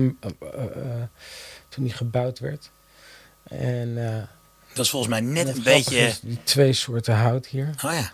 toen 1.70 1.84
die 1.84 1.94
gebouwd 1.94 2.40
werd. 2.40 2.72
En 3.44 3.96
Dat 4.74 4.86
is 4.86 4.90
volgens 4.90 5.12
mij 5.12 5.22
net 5.22 5.56
een 5.58 5.64
beetje... 5.64 5.98
is 5.98 6.20
die 6.20 6.40
twee 6.44 6.74
soorten 6.74 7.16
hout 7.16 7.46
hier. 7.46 7.70
Oh 7.86 7.92
ja. 7.94 8.14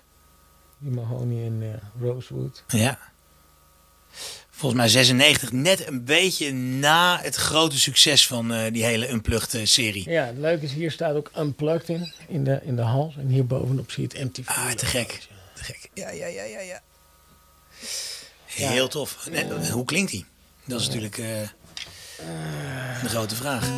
Die 0.77 0.91
mahogany 0.91 1.45
en 1.45 1.61
eh, 1.61 2.01
rosewood. 2.01 2.63
Ja. 2.67 2.99
Volgens 4.49 4.81
mij 4.81 4.89
96 4.89 5.51
net 5.51 5.87
een 5.87 6.05
beetje 6.05 6.53
na 6.53 7.19
het 7.21 7.35
grote 7.35 7.79
succes 7.79 8.27
van 8.27 8.53
eh, 8.53 8.73
die 8.73 8.83
hele 8.83 9.09
Unplugged 9.09 9.53
eh, 9.53 9.65
serie. 9.65 10.09
Ja, 10.09 10.25
het 10.25 10.37
leuke 10.37 10.65
is, 10.65 10.73
hier 10.73 10.91
staat 10.91 11.15
ook 11.15 11.31
Unplugged 11.37 11.89
in, 11.89 12.13
in 12.27 12.43
de, 12.43 12.59
in 12.63 12.75
de 12.75 12.81
hals. 12.81 13.15
En 13.17 13.27
hier 13.27 13.45
bovenop 13.45 13.91
zie 13.91 14.07
je 14.09 14.17
het 14.17 14.27
MTV. 14.27 14.47
Ah, 14.47 14.71
te 14.71 14.85
gek. 14.85 15.27
Te 15.53 15.63
gek. 15.63 15.89
Ja, 15.93 16.09
ja, 16.09 16.25
ja, 16.27 16.43
ja, 16.43 16.59
ja. 16.59 16.81
Ja. 18.45 18.69
Heel 18.69 18.87
tof. 18.87 19.27
En, 19.27 19.71
hoe 19.71 19.85
klinkt 19.85 20.11
hij? 20.11 20.25
Dat 20.65 20.79
is 20.79 20.85
natuurlijk 20.85 21.17
een 23.01 23.09
grote 23.09 23.35
vraag. 23.35 23.69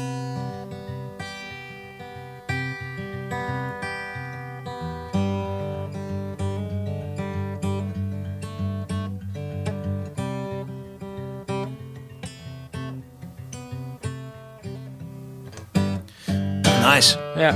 Ja, 17.40 17.56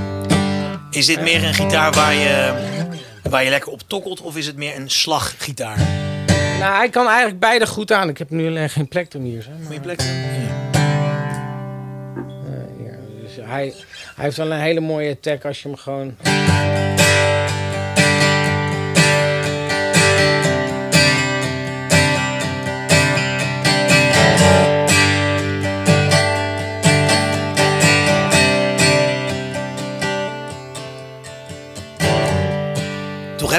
Is 0.90 1.06
dit 1.06 1.20
meer 1.20 1.44
een 1.44 1.54
gitaar 1.54 1.92
waar 1.92 2.14
je, 2.14 2.52
waar 3.30 3.44
je 3.44 3.50
lekker 3.50 3.72
op 3.72 3.80
tokkelt 3.86 4.20
of 4.20 4.36
is 4.36 4.46
het 4.46 4.56
meer 4.56 4.76
een 4.76 4.90
slaggitaar? 4.90 5.78
nou, 6.58 6.76
hij 6.76 6.88
kan 6.88 7.06
eigenlijk 7.06 7.38
beide 7.40 7.66
goed 7.66 7.92
aan. 7.92 8.08
Ik 8.08 8.18
heb 8.18 8.30
nu 8.30 8.46
alleen 8.46 8.70
geen 8.70 8.88
plek 8.88 9.14
om 9.16 9.22
hier. 9.22 9.46
Maar- 9.56 9.64
Goeie 9.66 9.80
plek. 9.80 10.00
Ja. 10.00 10.06
Eh, 12.46 12.86
ja, 12.86 12.96
dus 13.22 13.36
hij, 13.40 13.74
hij 14.14 14.24
heeft 14.24 14.36
wel 14.36 14.52
een 14.52 14.60
hele 14.60 14.80
mooie 14.80 15.10
attack 15.10 15.44
als 15.44 15.62
je 15.62 15.68
hem 15.68 15.76
gewoon. 15.76 16.16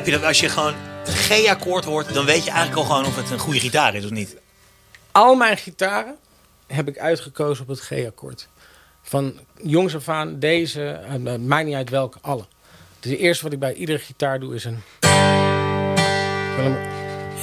Heb 0.05 0.13
je 0.13 0.19
dat 0.19 0.29
als 0.29 0.39
je 0.39 0.49
gewoon 0.49 0.73
G-akkoord 1.05 1.85
hoort, 1.85 2.13
dan 2.13 2.25
weet 2.25 2.43
je 2.43 2.49
eigenlijk 2.51 2.79
al 2.79 2.85
gewoon 2.85 3.05
of 3.05 3.15
het 3.15 3.29
een 3.29 3.39
goede 3.39 3.59
gitaar 3.59 3.95
is 3.95 4.03
of 4.05 4.09
niet. 4.11 4.37
Al 5.11 5.35
mijn 5.35 5.57
gitaren 5.57 6.15
heb 6.67 6.87
ik 6.87 6.97
uitgekozen 6.97 7.63
op 7.63 7.69
het 7.69 7.79
G-akkoord. 7.79 8.47
Van 9.01 9.39
jongs 9.61 9.95
af 9.95 10.09
aan, 10.09 10.39
deze, 10.39 10.87
eh, 10.89 11.11
het 11.23 11.45
maakt 11.45 11.65
niet 11.65 11.75
uit 11.75 11.89
welke, 11.89 12.17
alle. 12.21 12.45
Dus 12.99 13.11
het 13.11 13.19
eerste 13.19 13.43
wat 13.43 13.53
ik 13.53 13.59
bij 13.59 13.73
iedere 13.73 13.99
gitaar 13.99 14.39
doe 14.39 14.55
is 14.55 14.63
een. 14.65 14.83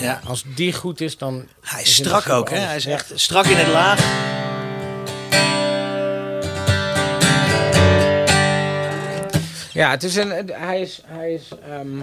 Ja. 0.00 0.20
Als 0.26 0.44
die 0.54 0.72
goed 0.72 1.00
is, 1.00 1.18
dan. 1.18 1.48
Hij 1.60 1.82
is 1.82 1.94
strak 1.94 2.28
ook, 2.28 2.50
hè? 2.50 2.56
Hij 2.58 2.76
is 2.76 2.84
Ja. 2.84 2.90
echt 2.92 3.12
strak 3.14 3.44
in 3.44 3.56
het 3.56 3.68
laag. 3.68 4.00
Ja, 9.72 9.90
het 9.90 10.02
is 10.02 10.16
een, 10.16 10.50
hij 10.52 10.80
is, 10.80 11.00
hij 11.06 11.32
is, 11.32 11.48
ehm, 11.68 12.00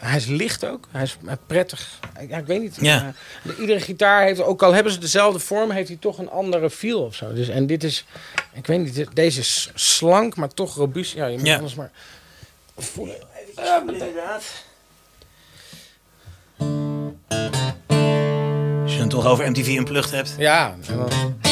hij 0.00 0.16
is 0.16 0.26
licht 0.26 0.66
ook. 0.66 0.88
Hij 0.90 1.02
is 1.02 1.16
prettig. 1.46 1.98
Ja, 2.28 2.38
ik 2.38 2.46
weet 2.46 2.60
niet. 2.60 2.76
Ja. 2.80 3.12
iedere 3.60 3.80
gitaar 3.80 4.22
heeft, 4.22 4.40
ook 4.42 4.62
al 4.62 4.72
hebben 4.74 4.92
ze 4.92 4.98
dezelfde 4.98 5.38
vorm, 5.38 5.70
heeft 5.70 5.88
hij 5.88 5.96
toch 6.00 6.18
een 6.18 6.30
andere 6.30 6.70
feel 6.70 7.02
of 7.04 7.14
zo. 7.14 7.32
Dus, 7.32 7.48
en 7.48 7.66
dit 7.66 7.84
is, 7.84 8.04
ik 8.52 8.66
weet 8.66 8.78
niet, 8.80 9.06
deze 9.14 9.40
is 9.40 9.70
slank, 9.74 10.36
maar 10.36 10.48
toch 10.48 10.74
robuust. 10.76 11.14
Ja, 11.14 11.26
je 11.26 11.38
moet 11.38 11.46
Ja. 11.46 11.54
anders 11.56 11.74
maar 11.74 11.90
voelen. 12.78 13.16
inderdaad. 13.86 14.42
Als 18.82 18.92
je 18.94 19.00
het 19.00 19.10
toch 19.10 19.26
over 19.26 19.50
MTV 19.50 19.66
Unplugged 19.68 20.10
hebt. 20.10 20.34
Ja, 20.38 20.76
en 20.88 20.96
dan- 20.96 21.43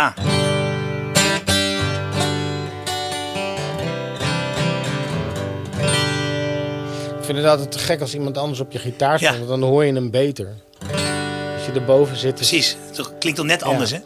Ja. 0.00 0.14
ik 7.18 7.24
vind 7.26 7.38
het 7.38 7.46
altijd 7.46 7.72
te 7.72 7.78
gek 7.78 8.00
als 8.00 8.14
iemand 8.14 8.38
anders 8.38 8.60
op 8.60 8.72
je 8.72 8.78
gitaar 8.78 9.18
speelt, 9.18 9.38
Ja. 9.38 9.46
dan 9.46 9.62
hoor 9.62 9.84
je 9.84 9.92
hem 9.92 10.10
beter. 10.10 10.46
Als 11.56 11.66
je 11.66 11.72
erboven 11.74 12.16
zit. 12.16 12.34
Precies. 12.34 12.76
Het 12.96 13.18
klinkt 13.18 13.38
toch 13.38 13.48
net 13.48 13.62
anders, 13.62 13.90
hè? 13.90 13.98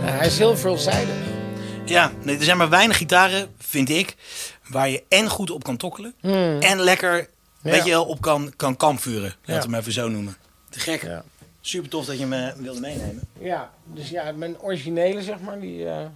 Hij 0.00 0.26
is 0.26 0.38
heel 0.38 0.56
veelzijdig. 0.56 1.25
Ja, 1.86 2.12
nee, 2.22 2.36
er 2.36 2.44
zijn 2.44 2.56
maar 2.56 2.68
weinig 2.68 2.96
gitaren, 2.96 3.54
vind 3.58 3.88
ik, 3.88 4.16
waar 4.68 4.88
je 4.88 5.04
en 5.08 5.28
goed 5.28 5.50
op 5.50 5.64
kan 5.64 5.76
tokkelen 5.76 6.14
en 6.60 6.80
lekker, 6.80 7.28
weet 7.60 7.74
Hmm. 7.74 7.84
Je 7.84 7.90
wel, 7.90 8.04
op 8.04 8.20
kan, 8.20 8.52
kan 8.56 8.76
kampvuren. 8.76 9.34
Laten 9.44 9.68
we 9.68 9.74
hem 9.74 9.80
even 9.80 9.92
zo 9.92 10.08
noemen. 10.08 10.36
Te 10.68 10.80
gek. 10.80 11.02
Ja. 11.02 11.24
Super 11.60 11.90
tof 11.90 12.04
dat 12.04 12.18
je 12.18 12.26
me 12.26 12.54
wilde 12.56 12.80
meenemen. 12.80 13.22
Ja, 13.38 13.72
dus 13.84 14.08
ja, 14.08 14.32
mijn 14.32 14.60
originele 14.60 15.22
zeg 15.22 15.40
maar, 15.40 15.60
die, 15.60 15.88
eh, 15.88 16.06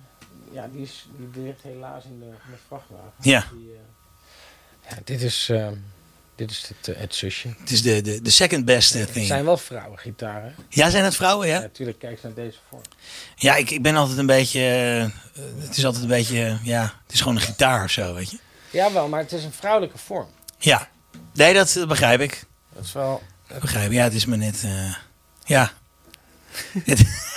ja, 0.53 0.69
die, 0.73 0.83
is, 0.83 1.09
die 1.33 1.43
ligt 1.43 1.63
helaas 1.63 2.05
in 2.05 2.19
de, 2.19 2.25
in 2.25 2.51
de 2.51 2.59
vrachtwagen. 2.67 3.13
Ja. 3.21 3.45
Die, 3.53 3.71
eh, 3.71 4.91
ja 4.91 4.97
dit 5.05 5.23
is, 5.23 5.49
eh, 5.49 5.69
dit 6.47 6.51
is 6.51 6.69
het, 6.79 6.89
eh, 6.97 7.01
het 7.01 7.15
zusje. 7.15 7.49
Het 7.59 7.71
is 7.71 7.83
de, 7.83 8.01
de, 8.01 8.23
de 8.23 8.31
second 8.31 8.65
best 8.65 8.95
eh, 8.95 9.01
Het 9.01 9.13
thing. 9.13 9.27
zijn 9.27 9.45
wel 9.45 9.57
vrouwengitaren. 9.57 10.55
Ja, 10.69 10.91
zijn 10.91 11.05
het 11.05 11.17
vrouwen, 11.17 11.47
ja? 11.49 11.55
Ja, 11.55 11.61
natuurlijk, 11.61 11.99
kijk 11.99 12.13
eens 12.13 12.23
naar 12.23 12.35
deze 12.35 12.59
vorm. 12.69 12.83
Ja, 13.37 13.57
ik, 13.57 13.71
ik 13.71 13.83
ben 13.83 13.97
altijd 13.97 14.19
een 14.19 14.27
beetje, 14.27 14.61
eh, 15.35 15.43
het 15.63 15.77
is 15.77 15.85
altijd 15.85 16.03
een 16.03 16.09
beetje, 16.09 16.59
ja, 16.63 16.83
het 17.05 17.13
is 17.13 17.21
gewoon 17.21 17.37
een 17.37 17.43
gitaar 17.43 17.85
of 17.85 17.91
zo, 17.91 18.15
weet 18.15 18.31
je. 18.31 18.39
Jawel, 18.71 19.09
maar 19.09 19.21
het 19.21 19.33
is 19.33 19.45
een 19.45 19.53
vrouwelijke 19.53 19.99
vorm. 19.99 20.29
Ja, 20.59 20.89
nee, 21.35 21.55
dat, 21.55 21.73
dat 21.73 21.89
begrijp 21.89 22.21
ik. 22.21 22.45
Dat 22.75 22.85
is 22.85 22.93
wel... 22.93 23.23
Dat 23.49 23.61
begrijp 23.61 23.87
ik. 23.91 23.97
Ja, 23.97 24.03
het 24.05 24.15
is 24.15 24.25
me 24.27 24.37
net, 24.37 24.65
ja. 25.45 25.73
Het- 26.85 27.29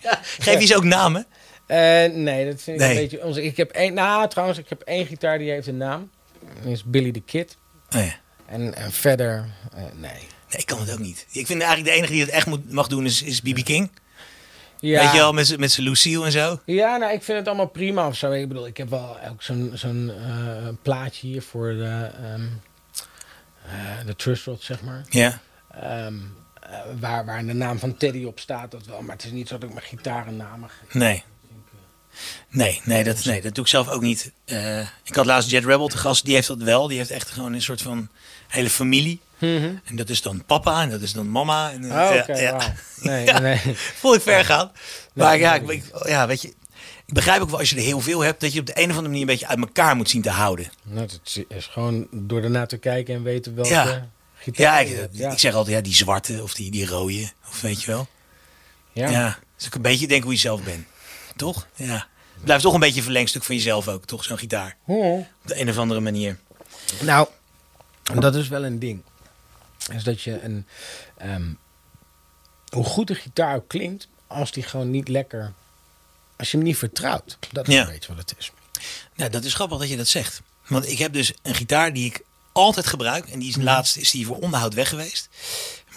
ja. 0.00 0.20
Geef 0.38 0.60
je 0.60 0.66
ze 0.66 0.76
ook 0.76 0.84
namen? 0.84 1.26
Nee, 1.66 2.50
dat 2.50 2.62
vind 2.62 2.80
ik 2.80 2.86
Nee. 2.86 2.90
een 2.90 3.02
beetje 3.02 3.24
onze. 3.24 3.42
Ik 3.44 3.56
heb 3.56 3.70
één, 3.70 3.94
nou 3.94 4.28
trouwens, 4.28 4.58
ik 4.58 4.68
heb 4.68 4.80
één 4.80 5.06
gitaar 5.06 5.38
die 5.38 5.50
heeft 5.50 5.66
een 5.66 5.76
naam. 5.76 6.10
Dat 6.62 6.72
is 6.72 6.84
Billy 6.84 7.12
the 7.12 7.20
Kid. 7.20 7.56
Oh, 7.96 8.04
ja. 8.04 8.14
En, 8.50 8.74
en 8.74 8.92
verder, 8.92 9.44
eh, 9.74 9.82
nee. 9.82 10.28
Nee, 10.50 10.60
ik 10.60 10.66
kan 10.66 10.80
het 10.80 10.92
ook 10.92 10.98
niet. 10.98 11.26
Ik 11.30 11.46
vind 11.46 11.62
eigenlijk 11.62 11.90
de 11.90 11.96
enige 11.96 12.12
die 12.12 12.20
het 12.20 12.30
echt 12.30 12.46
moet, 12.46 12.72
mag 12.72 12.86
doen 12.86 13.04
is, 13.04 13.22
is 13.22 13.42
BB 13.42 13.62
King. 13.62 13.90
Ja, 14.80 15.02
Weet 15.02 15.12
je 15.12 15.18
wel, 15.18 15.32
met, 15.32 15.58
met 15.58 15.70
zijn 15.70 15.86
Lucille 15.86 16.24
en 16.24 16.32
zo. 16.32 16.60
Ja, 16.64 16.96
nou, 16.96 17.12
ik 17.12 17.22
vind 17.22 17.38
het 17.38 17.46
allemaal 17.46 17.68
prima 17.68 18.06
of 18.06 18.16
zo. 18.16 18.30
Ik 18.30 18.48
bedoel, 18.48 18.66
ik 18.66 18.76
heb 18.76 18.90
wel 18.90 19.16
ook 19.30 19.42
zo'n 19.42 19.70
zo'n 19.74 20.10
eh, 20.10 20.68
plaatje 20.82 21.26
hier 21.26 21.42
voor 21.42 21.72
de, 21.72 22.10
ehm 22.22 22.46
eh, 23.70 24.06
de 24.06 24.16
Trust 24.16 24.44
Rod, 24.44 24.62
zeg 24.62 24.82
maar. 24.82 25.04
Ja. 25.08 25.40
Ehm, 25.70 26.14
eh, 26.60 26.78
waar, 27.00 27.24
waar 27.24 27.46
de 27.46 27.52
naam 27.52 27.78
van 27.78 27.96
Teddy 27.96 28.24
op 28.24 28.38
staat, 28.38 28.70
dat 28.70 28.86
wel. 28.86 29.02
Maar 29.02 29.16
het 29.16 29.24
is 29.24 29.30
niet 29.30 29.48
zo 29.48 29.58
dat 29.58 29.68
ik 29.68 29.74
mijn 29.74 29.86
gitarennamen 29.86 30.68
geef. 30.68 30.94
Nee. 30.94 31.24
Nee, 32.48 32.80
nee, 32.84 33.04
dat, 33.04 33.24
nee, 33.24 33.40
dat 33.42 33.54
doe 33.54 33.64
ik 33.64 33.70
zelf 33.70 33.88
ook 33.88 34.02
niet. 34.02 34.32
Eh, 34.44 34.78
ik 34.80 35.14
had 35.14 35.26
laatst 35.26 35.50
Jet 35.50 35.64
Rebel 35.64 35.88
te 35.88 35.98
gast, 35.98 36.24
die 36.24 36.34
heeft 36.34 36.46
dat 36.46 36.58
wel. 36.62 36.88
Die 36.88 36.98
heeft 36.98 37.10
echt 37.10 37.30
gewoon 37.30 37.52
een 37.52 37.62
soort 37.62 37.82
van 37.82 38.08
hele 38.48 38.70
familie. 38.70 39.20
En 39.38 39.80
dat 39.96 40.08
is 40.08 40.22
dan 40.22 40.44
papa 40.44 40.82
en 40.82 40.90
dat 40.90 41.00
is 41.00 41.12
dan 41.12 41.30
mama. 41.30 41.72
En, 41.72 41.84
Oh, 41.84 42.20
ja. 42.36 42.74
Nee, 43.00 43.24
Ja. 43.24 43.38
nee. 43.38 43.60
Vond 43.98 44.16
ik 44.16 44.22
ver 44.22 44.44
gaan. 44.44 44.72
Maar 45.14 45.38
ja, 45.38 45.54
ik, 45.54 45.68
ik- 45.70 45.84
ja, 46.06 46.26
weet 46.26 46.42
je, 46.42 46.48
ik 47.06 47.14
begrijp 47.14 47.40
ook 47.42 47.50
wel 47.50 47.58
als 47.58 47.70
je 47.70 47.76
er 47.76 47.82
heel 47.82 48.00
veel 48.00 48.20
hebt, 48.20 48.40
dat 48.40 48.52
je 48.52 48.60
op 48.60 48.66
de 48.66 48.72
een 48.78 48.82
of 48.82 48.88
andere 48.88 49.06
manier 49.06 49.20
een 49.20 49.26
beetje 49.26 49.46
uit 49.46 49.58
elkaar 49.58 49.96
moet 49.96 50.10
zien 50.10 50.22
te 50.22 50.30
houden. 50.30 50.70
Nou, 50.82 51.00
het 51.00 51.44
is 51.48 51.66
gewoon 51.66 52.06
door 52.12 52.42
ernaar 52.42 52.66
te 52.68 52.76
kijken 52.78 53.14
en 53.14 53.22
weten 53.22 53.54
welke 53.54 53.70
Ja. 53.70 54.08
gitaar 54.34 54.62
Ja, 54.66 54.78
ik, 54.90 54.96
hebt. 54.96 55.16
Ja. 55.16 55.32
ik 55.32 55.38
zeg 55.38 55.54
altijd, 55.54 55.76
ja, 55.76 55.82
die 55.82 55.94
zwarte 55.94 56.42
of 56.42 56.54
die, 56.54 56.70
die 56.70 56.86
rode, 56.86 57.30
of 57.48 57.60
weet 57.60 57.80
je 57.82 57.86
wel. 57.90 58.08
Ja. 58.92 59.08
Ja. 59.10 59.24
Dat 59.24 59.38
is 59.58 59.66
ook 59.66 59.74
een 59.74 59.82
beetje 59.82 60.06
denken 60.06 60.24
hoe 60.26 60.34
je 60.34 60.40
zelf 60.40 60.62
bent. 60.62 60.86
Toch? 61.40 61.66
Ja. 61.74 62.06
Het 62.34 62.44
blijft 62.44 62.62
toch 62.62 62.74
een 62.74 62.80
beetje 62.80 62.96
een 62.96 63.02
verlengstuk 63.02 63.44
van 63.44 63.54
jezelf 63.54 63.88
ook, 63.88 64.04
toch? 64.04 64.24
Zo'n 64.24 64.38
gitaar. 64.38 64.76
Oh. 64.86 65.18
Op 65.18 65.26
de 65.44 65.60
een 65.60 65.68
of 65.68 65.78
andere 65.78 66.00
manier. 66.00 66.38
Nou, 67.02 67.28
dat 68.14 68.34
is 68.34 68.48
wel 68.48 68.64
een 68.64 68.78
ding. 68.78 69.02
Is 69.92 70.04
dat 70.04 70.22
je 70.22 70.40
een. 70.42 70.66
ehm, 71.16 71.52
hoe 72.68 72.84
goed 72.84 73.06
de 73.06 73.14
gitaar 73.14 73.54
ook 73.56 73.68
klinkt, 73.68 74.08
als 74.26 74.52
die 74.52 74.62
gewoon 74.62 74.90
niet 74.90 75.08
lekker. 75.08 75.52
Als 76.36 76.50
je 76.50 76.56
hem 76.56 76.66
niet 76.66 76.76
vertrouwt. 76.76 77.38
Dat 77.52 77.68
is 77.68 77.74
Ja. 77.74 77.80
een 77.80 77.86
beetje 77.92 78.14
wat 78.14 78.30
het 78.30 78.38
is. 78.38 78.52
Nou, 79.14 79.30
dat 79.30 79.44
is 79.44 79.54
grappig 79.54 79.78
dat 79.78 79.88
je 79.88 79.96
dat 79.96 80.08
zegt. 80.08 80.42
Want 80.66 80.88
ik 80.88 80.98
heb 80.98 81.12
dus 81.12 81.32
een 81.42 81.54
gitaar 81.54 81.92
die 81.92 82.06
ik 82.06 82.20
altijd 82.52 82.86
gebruik. 82.86 83.28
En 83.28 83.38
die 83.38 83.48
is 83.48 83.56
laatst 83.56 83.96
is 83.96 84.10
die 84.10 84.26
voor 84.26 84.36
onderhoud 84.38 84.74
weg 84.74 84.88
geweest. 84.88 85.28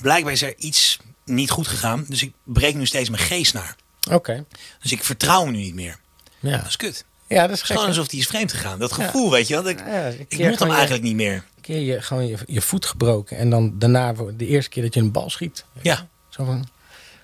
Blijkbaar 0.02 0.34
is 0.34 0.42
er 0.42 0.58
iets 0.58 1.00
niet 1.26 1.50
goed 1.50 1.68
gegaan. 1.68 2.06
Dus 2.08 2.22
ik 2.22 2.34
breek 2.44 2.76
nu 2.76 2.86
steeds 2.86 3.10
mijn 3.10 3.24
G-snaar. 3.24 3.76
Oké. 4.12 4.46
Dus 4.82 4.92
ik 4.92 5.04
vertrouw 5.04 5.44
hem 5.44 5.52
nu 5.52 5.58
niet 5.58 5.76
meer. 5.76 5.96
Ja. 6.40 6.58
Dat 6.58 6.68
is 6.68 6.76
kut. 6.76 7.06
ja, 7.28 7.42
dat 7.48 7.56
is 7.56 7.62
gek. 7.62 7.72
gewoon 7.72 7.88
alsof 7.88 8.08
die 8.08 8.20
is 8.20 8.28
vreemd 8.28 8.52
gegaan. 8.54 8.80
Dat 8.80 8.92
gevoel, 8.92 9.32
weet 9.32 9.48
je 9.48 9.54
wel. 9.54 9.70
Ik, 9.70 9.80
Ja, 9.80 10.08
een 10.08 10.26
ik 10.28 10.38
moet 10.40 10.60
hem 10.60 10.68
je- 10.68 10.74
eigenlijk 10.74 11.04
niet 11.04 11.16
meer. 11.16 11.34
Een 11.34 11.62
keer 11.62 11.80
je, 11.80 12.02
gewoon 12.02 12.28
je, 12.28 12.38
je 12.46 12.62
voet 12.62 12.86
gebroken. 12.86 13.38
En 13.38 13.50
dan 13.50 13.80
daarna 13.80 14.14
de 14.14 14.48
eerste 14.48 14.70
keer 14.70 14.84
dat 14.84 14.94
je 14.94 15.00
een 15.00 15.12
bal 15.12 15.30
schiet. 15.30 15.66
Ja. 15.82 16.08
Zo 16.30 16.44
van. 16.46 16.68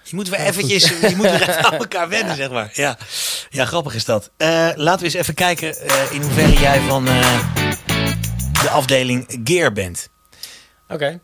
Je 0.03 0.15
moet 0.15 0.29
weer 0.29 0.39
eventjes, 0.39 0.87
je 0.89 1.13
moet 1.15 1.25
weer 1.25 1.41
even 1.49 1.63
aan 1.65 1.73
elkaar 1.73 2.09
wennen, 2.09 2.35
zeg 2.35 2.49
maar. 2.49 2.69
Ja, 2.73 2.97
ja 3.49 3.65
grappig 3.65 3.93
is 3.95 4.05
dat. 4.05 4.29
Eh, 4.37 4.69
laten 4.75 4.99
we 4.99 5.05
eens 5.05 5.13
even 5.13 5.33
kijken 5.33 5.77
eh, 5.77 6.11
in 6.11 6.21
hoeverre 6.21 6.59
jij 6.59 6.79
van 6.81 7.07
eh, 7.07 7.39
de 8.61 8.69
afdeling 8.69 9.39
gear 9.43 9.73
bent. 9.73 10.09
Oké. 10.87 11.19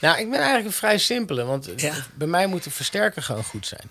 Nou, 0.00 0.18
ik 0.18 0.30
ben 0.30 0.38
eigenlijk 0.38 0.66
een 0.66 0.72
vrij 0.72 0.98
simpele. 0.98 1.44
Want 1.44 1.68
Ja. 1.76 1.94
bij 2.14 2.26
mij 2.26 2.46
moet 2.46 2.64
de 2.64 2.70
versterker 2.70 3.22
gewoon 3.22 3.44
goed 3.44 3.66
zijn. 3.66 3.90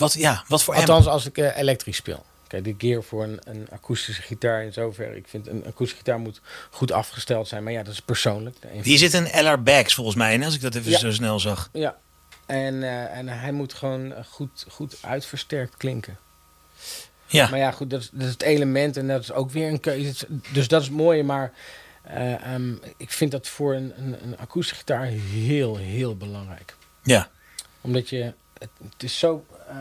Wat, 0.00 0.12
ja, 0.12 0.44
wat 0.48 0.62
voor 0.62 0.74
amp? 0.74 0.88
Althans, 0.88 1.06
als 1.06 1.26
ik 1.26 1.38
eh, 1.38 1.56
elektrisch 1.56 1.96
speel. 1.96 2.24
Kijk, 2.46 2.64
de 2.64 2.74
gear 2.78 3.02
voor 3.02 3.22
een, 3.22 3.38
een 3.44 3.68
akoestische 3.70 4.22
gitaar 4.22 4.62
in 4.64 4.72
zoverre. 4.72 5.16
Ik 5.16 5.28
vind 5.28 5.46
een 5.46 5.64
akoestische 5.66 5.96
gitaar 5.96 6.18
moet 6.18 6.40
goed 6.70 6.92
afgesteld 6.92 7.48
zijn. 7.48 7.62
Maar 7.64 7.72
ja, 7.72 7.82
dat 7.82 7.92
is 7.92 8.00
persoonlijk. 8.00 8.56
Hier 8.82 8.98
zit 8.98 9.12
een 9.12 9.44
LR 9.44 9.62
Bags 9.62 9.94
volgens 9.94 10.16
mij 10.16 10.34
in, 10.34 10.44
als 10.44 10.54
ik 10.54 10.60
dat 10.60 10.74
even 10.74 10.90
Ja. 10.90 10.98
zo 10.98 11.10
snel 11.12 11.40
zag. 11.40 11.68
Ja. 11.72 11.96
En, 12.46 12.82
eh, 12.82 13.16
en 13.18 13.28
hij 13.28 13.52
moet 13.52 13.74
gewoon 13.74 14.12
eh, 14.14 14.24
goed, 14.24 14.64
goed 14.68 14.96
uitversterkt 15.00 15.76
klinken. 15.76 16.18
Ja, 17.26 17.48
Maar 17.50 17.58
ja, 17.58 17.70
goed, 17.70 17.90
dat 17.90 18.00
is, 18.00 18.10
dat 18.12 18.26
is 18.26 18.32
het 18.32 18.42
element 18.42 18.96
en 18.96 19.06
dat 19.08 19.22
is 19.22 19.32
ook 19.32 19.50
weer 19.50 19.68
een 19.68 19.80
keuze. 19.80 20.26
Dus 20.52 20.68
dat 20.68 20.82
is 20.82 20.90
mooi, 20.90 21.22
maar 21.22 21.52
eh, 22.02 22.54
ehm, 22.54 22.72
ik 22.96 23.10
vind 23.10 23.30
dat 23.30 23.48
voor 23.48 23.74
een, 23.74 23.92
een, 23.96 24.16
een 24.22 24.38
akoestische 24.38 24.78
gitaar 24.78 25.04
heel, 25.04 25.76
heel 25.76 26.16
belangrijk. 26.16 26.74
ja, 27.02 27.28
Omdat 27.80 28.08
je, 28.08 28.32
het, 28.60 29.02
is 29.02 29.18
zo, 29.18 29.44
eh, 29.68 29.76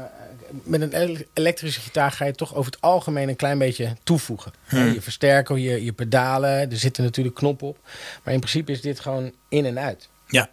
met 0.64 0.82
een 0.82 0.94
ele- 0.94 1.26
elektrische 1.34 1.80
gitaar 1.82 2.12
ga 2.12 2.26
je 2.26 2.34
toch 2.34 2.56
over 2.56 2.72
het 2.72 2.82
algemeen 2.82 3.30
een 3.30 3.36
klein 3.36 3.58
beetje 3.58 3.96
toevoegen. 4.04 4.54
Hmm. 4.68 4.94
Je 4.94 5.02
versterker, 5.02 5.58
je, 5.58 5.84
je 5.84 5.94
pedalen, 5.94 6.72
er 6.72 6.78
zitten 6.78 7.04
natuurlijk 7.04 7.36
knoppen 7.36 7.68
op. 7.68 7.78
Maar 8.24 8.34
in 8.34 8.40
principe 8.40 8.72
is 8.72 8.82
dit 8.82 9.00
gewoon 9.00 9.32
in 9.50 9.66
en 9.66 9.80
uit. 9.80 10.10
ja. 10.28 10.50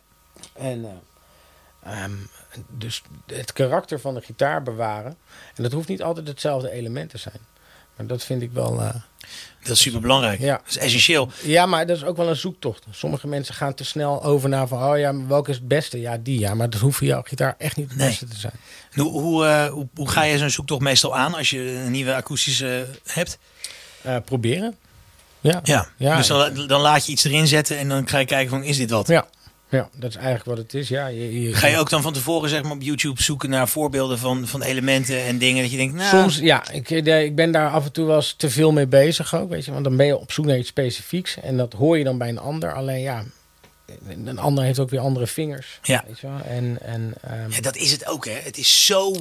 En 0.53 0.85
eh, 0.85 2.03
ehm, 2.03 2.13
dus 2.69 3.03
het 3.27 3.53
karakter 3.53 4.01
van 4.01 4.15
de 4.15 4.21
gitaar 4.21 4.63
bewaren. 4.63 5.17
En 5.55 5.63
dat 5.63 5.73
hoeft 5.73 5.89
niet 5.89 6.03
altijd 6.03 6.29
hetzelfde 6.29 6.71
element 6.71 7.11
te 7.11 7.19
zijn. 7.19 7.41
Maar 7.97 8.07
dat 8.07 8.25
vind 8.25 8.43
ik 8.43 8.53
wel. 8.53 8.81
eh, 8.81 8.95
Dat 9.67 9.77
is 9.77 9.83
super 9.83 10.01
belangrijk. 10.01 10.41
Ja. 10.41 10.53
Dat 10.57 10.69
is 10.69 10.77
essentieel. 10.79 11.31
ja, 11.43 11.67
maar 11.67 11.87
dat 11.87 11.97
is 11.97 12.05
ook 12.05 12.17
wel 12.17 12.29
een 12.29 12.37
zoektocht. 12.37 12.85
Sommige 12.91 13.27
mensen 13.27 13.55
gaan 13.55 13.75
te 13.75 13.85
snel 13.85 14.23
over 14.25 14.49
naar 14.49 14.69
van, 14.69 14.83
oh 14.93 14.99
ja, 14.99 15.13
maar 15.13 15.29
welke 15.29 15.51
is 15.51 15.57
het 15.57 15.69
beste? 15.69 16.01
Ja, 16.01 16.17
die 16.23 16.39
ja. 16.39 16.55
Maar 16.55 16.71
dat 16.71 16.81
hoeft 16.81 16.97
voor 16.99 17.07
jouw 17.07 17.23
gitaar 17.25 17.55
echt 17.59 17.77
niet 17.77 17.89
het 17.89 17.99
Nee. 17.99 18.09
beste 18.09 18.27
te 18.29 18.37
zijn. 18.37 18.53
Hoe, 18.95 19.11
hoe, 19.11 19.47
eh, 19.47 19.67
hoe, 19.67 19.87
hoe 19.95 20.09
ga 20.09 20.23
je 20.23 20.39
zo'n 20.39 20.51
zoektocht 20.51 20.81
meestal 20.83 21.17
aan 21.17 21.35
als 21.35 21.51
je 21.51 21.71
een 21.71 21.91
nieuwe 21.91 22.15
akoestische 22.15 22.87
hebt? 23.07 23.39
Eh, 24.03 24.17
proberen. 24.25 24.77
Ja. 25.41 25.61
Ja, 25.63 25.89
Ja. 25.97 26.17
dus 26.17 26.27
dan, 26.27 26.67
dan 26.67 26.81
laat 26.81 27.07
je 27.07 27.13
iets 27.13 27.25
erin 27.25 27.47
zetten 27.47 27.79
en 27.79 27.89
dan 27.89 28.09
ga 28.09 28.19
je 28.19 28.25
kijken 28.27 28.51
van, 28.51 28.63
is 28.65 28.77
dit 28.77 28.91
wat? 28.91 29.07
Ja. 29.09 29.27
Ja, 29.69 29.89
dat 29.97 30.11
is 30.11 30.17
eigenlijk 30.17 30.45
wat 30.47 30.59
het 30.59 30.75
is. 30.75 30.89
Ja, 30.89 31.07
je, 31.07 31.41
je- 31.43 31.55
Ga 31.55 31.67
je 31.67 31.79
ook 31.79 31.91
dan 31.91 32.03
van 32.03 32.13
tevoren 32.13 32.49
zeg 32.49 32.63
maar, 32.63 32.73
op 32.73 32.83
YouTube 32.83 33.23
zoeken 33.23 33.51
naar 33.51 33.69
voorbeelden 33.69 34.19
van, 34.19 34.47
van 34.47 34.63
elementen 34.63 35.25
en 35.25 35.39
dingen 35.39 35.63
dat 35.63 35.71
je 35.71 35.77
denkt, 35.77 35.95
nou, 35.95 36.09
Soms, 36.23 36.39
ja, 36.39 36.71
ik, 36.71 36.91
eh, 36.91 37.23
ik 37.25 37.35
ben 37.35 37.51
daar 37.53 37.71
af 37.71 37.85
en 37.85 37.93
toe 37.93 38.07
wel 38.07 38.17
eens 38.17 38.35
te 38.37 38.51
veel 38.51 38.73
mee 38.73 38.87
bezig 38.87 39.35
ook, 39.35 39.49
weet 39.51 39.65
je. 39.65 39.73
Want 39.73 39.85
dan 39.85 39.97
ben 39.97 40.07
je 40.07 40.17
op 40.19 40.33
zoek 40.33 40.45
naar 40.45 40.59
iets 40.59 40.69
specifieks. 40.69 41.37
En 41.41 41.57
dat 41.57 41.73
hoor 41.73 41.99
je 41.99 42.05
dan 42.05 42.19
bij 42.19 42.29
een 42.29 42.39
ander. 42.39 42.75
Alleen 42.75 43.01
ja, 43.01 43.25
een 44.09 44.39
ander 44.39 44.65
heeft 44.65 44.79
ook 44.79 44.91
weer 44.91 45.01
andere 45.01 45.27
vingers. 45.27 45.79
Ja. 45.83 46.05
Weet 46.07 46.19
je 46.19 46.27
wel? 46.27 46.41
En, 46.41 46.79
en 46.83 47.15
ehm, 47.21 47.51
ja, 47.51 47.61
dat 47.61 47.77
is 47.77 47.91
het 47.93 48.07
ook 48.07 48.25
hè. 48.25 48.33
Het 48.43 48.57
is 48.59 48.85
zo 48.87 49.15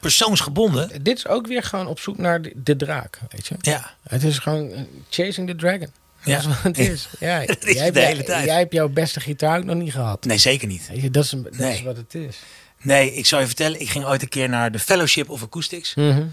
persoonsgebonden. 0.00 1.02
dit 1.02 1.16
is 1.18 1.26
ook 1.28 1.46
weer 1.46 1.62
gewoon 1.62 1.86
op 1.86 1.98
zoek 2.00 2.18
naar 2.18 2.42
de, 2.42 2.52
de 2.54 2.76
draak, 2.76 3.18
weet 3.30 3.46
je. 3.46 3.54
Ja, 3.60 3.94
Het 4.08 4.22
is 4.22 4.38
gewoon 4.38 4.70
eh, 4.72 4.80
chasing 5.08 5.48
the 5.48 5.56
dragon. 5.56 5.88
Ja. 6.24 6.32
Dat 6.36 6.40
is 6.40 6.46
wat 6.46 6.62
het 6.62 6.78
is. 6.78 7.08
Ja, 7.20 7.38
Dat 7.46 7.64
is 7.64 7.74
jij, 7.74 7.90
de 7.90 8.00
hebt- 8.00 8.12
hele 8.12 8.24
tijd. 8.24 8.44
jij 8.44 8.58
hebt 8.58 8.72
jouw 8.72 8.88
beste 8.88 9.20
gitaar 9.20 9.58
ook 9.58 9.64
nog 9.64 9.76
niet 9.76 9.92
gehad. 9.92 10.24
nee 10.24 10.38
zeker 10.38 10.68
niet. 10.68 10.88
Weet 10.88 11.00
je, 11.02 11.10
dat 11.10 11.24
is, 11.24 11.30
dat 11.30 11.56
Nee. 11.56 11.72
is 11.74 11.82
wat 11.82 11.96
het 11.96 12.14
is. 12.14 12.36
Nee, 12.82 13.14
ik 13.14 13.26
zou 13.26 13.40
je 13.40 13.46
vertellen, 13.46 13.80
ik 13.80 13.88
ging 13.90 14.04
ooit 14.04 14.22
een 14.22 14.28
keer 14.28 14.48
naar 14.48 14.72
de 14.72 14.78
Fellowship 14.78 15.30
of 15.30 15.42
Acoustics. 15.42 15.94
Mhm. 15.94 16.26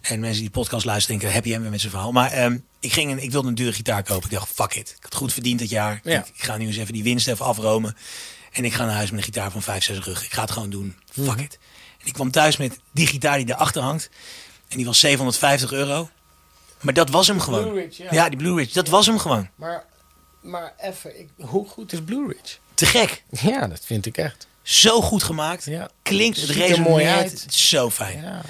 En 0.00 0.20
mensen 0.20 0.40
die 0.40 0.50
podcast 0.50 0.84
luisteren 0.84 1.18
denken, 1.18 1.34
heb 1.36 1.44
je 1.44 1.52
hem 1.52 1.60
weer 1.62 1.70
met 1.70 1.80
zijn 1.80 1.92
verhaal. 1.92 2.12
Maar 2.12 2.30
ehm, 2.30 2.58
ik, 2.80 2.92
ging 2.92 3.10
een, 3.12 3.22
ik 3.22 3.30
wilde 3.30 3.48
een 3.48 3.54
dure 3.54 3.72
gitaar 3.72 4.02
kopen. 4.02 4.24
Ik 4.30 4.34
dacht, 4.36 4.48
fuck 4.54 4.74
it. 4.74 4.94
Ik 4.96 5.02
had 5.02 5.14
goed 5.14 5.32
verdiend 5.32 5.58
dit 5.58 5.70
jaar. 5.70 6.00
Ja. 6.04 6.18
Ik, 6.18 6.26
ik 6.34 6.42
ga 6.42 6.56
nu 6.56 6.66
eens 6.66 6.76
even 6.76 6.92
die 6.92 7.02
winst 7.02 7.28
even 7.28 7.44
afromen. 7.44 7.96
En 8.52 8.64
ik 8.64 8.72
ga 8.72 8.84
naar 8.84 8.94
huis 8.94 9.10
met 9.10 9.18
een 9.18 9.24
gitaar 9.24 9.50
van 9.50 9.62
5, 9.62 9.84
6 9.84 9.98
rug. 9.98 10.24
Ik 10.24 10.32
ga 10.32 10.40
het 10.42 10.50
gewoon 10.50 10.70
doen. 10.70 10.96
Fuck 11.12 11.24
Mhm. 11.26 11.38
it. 11.40 11.58
En 12.00 12.06
ik 12.06 12.12
kwam 12.12 12.30
thuis 12.30 12.56
met 12.56 12.78
die 12.92 13.06
gitaar 13.06 13.36
die 13.36 13.46
daarachter 13.46 13.82
hangt. 13.82 14.10
En 14.68 14.76
die 14.76 14.86
was 14.86 14.98
750 15.00 15.72
euro. 15.72 16.10
Maar 16.82 16.94
dat 16.94 17.10
was 17.10 17.26
hem 17.26 17.40
gewoon. 17.40 17.62
Blue 17.62 17.80
Ridge, 17.80 18.02
ja. 18.02 18.08
ja. 18.10 18.28
die 18.28 18.38
Blue 18.38 18.56
Ridge. 18.56 18.74
Dat 18.74 18.88
was 18.88 19.06
hem 19.06 19.18
gewoon. 19.18 19.48
Maar, 19.54 19.84
maar 20.40 20.74
even, 20.78 21.12
hoe 21.36 21.68
goed 21.68 21.92
is 21.92 22.02
Blue 22.02 22.26
Ridge? 22.26 22.56
Te 22.74 22.86
gek. 22.86 23.22
Ja, 23.30 23.66
dat 23.66 23.84
vind 23.84 24.06
ik 24.06 24.16
echt. 24.16 24.46
Zo 24.62 25.00
goed 25.00 25.22
gemaakt. 25.22 25.64
Ja. 25.64 25.90
Klinkt, 26.02 26.40
het 26.40 26.56
er 26.56 26.80
mooi 26.80 27.06
uit. 27.06 27.46
Zo 27.48 27.90
fijn. 27.90 28.22
Ja. 28.22 28.40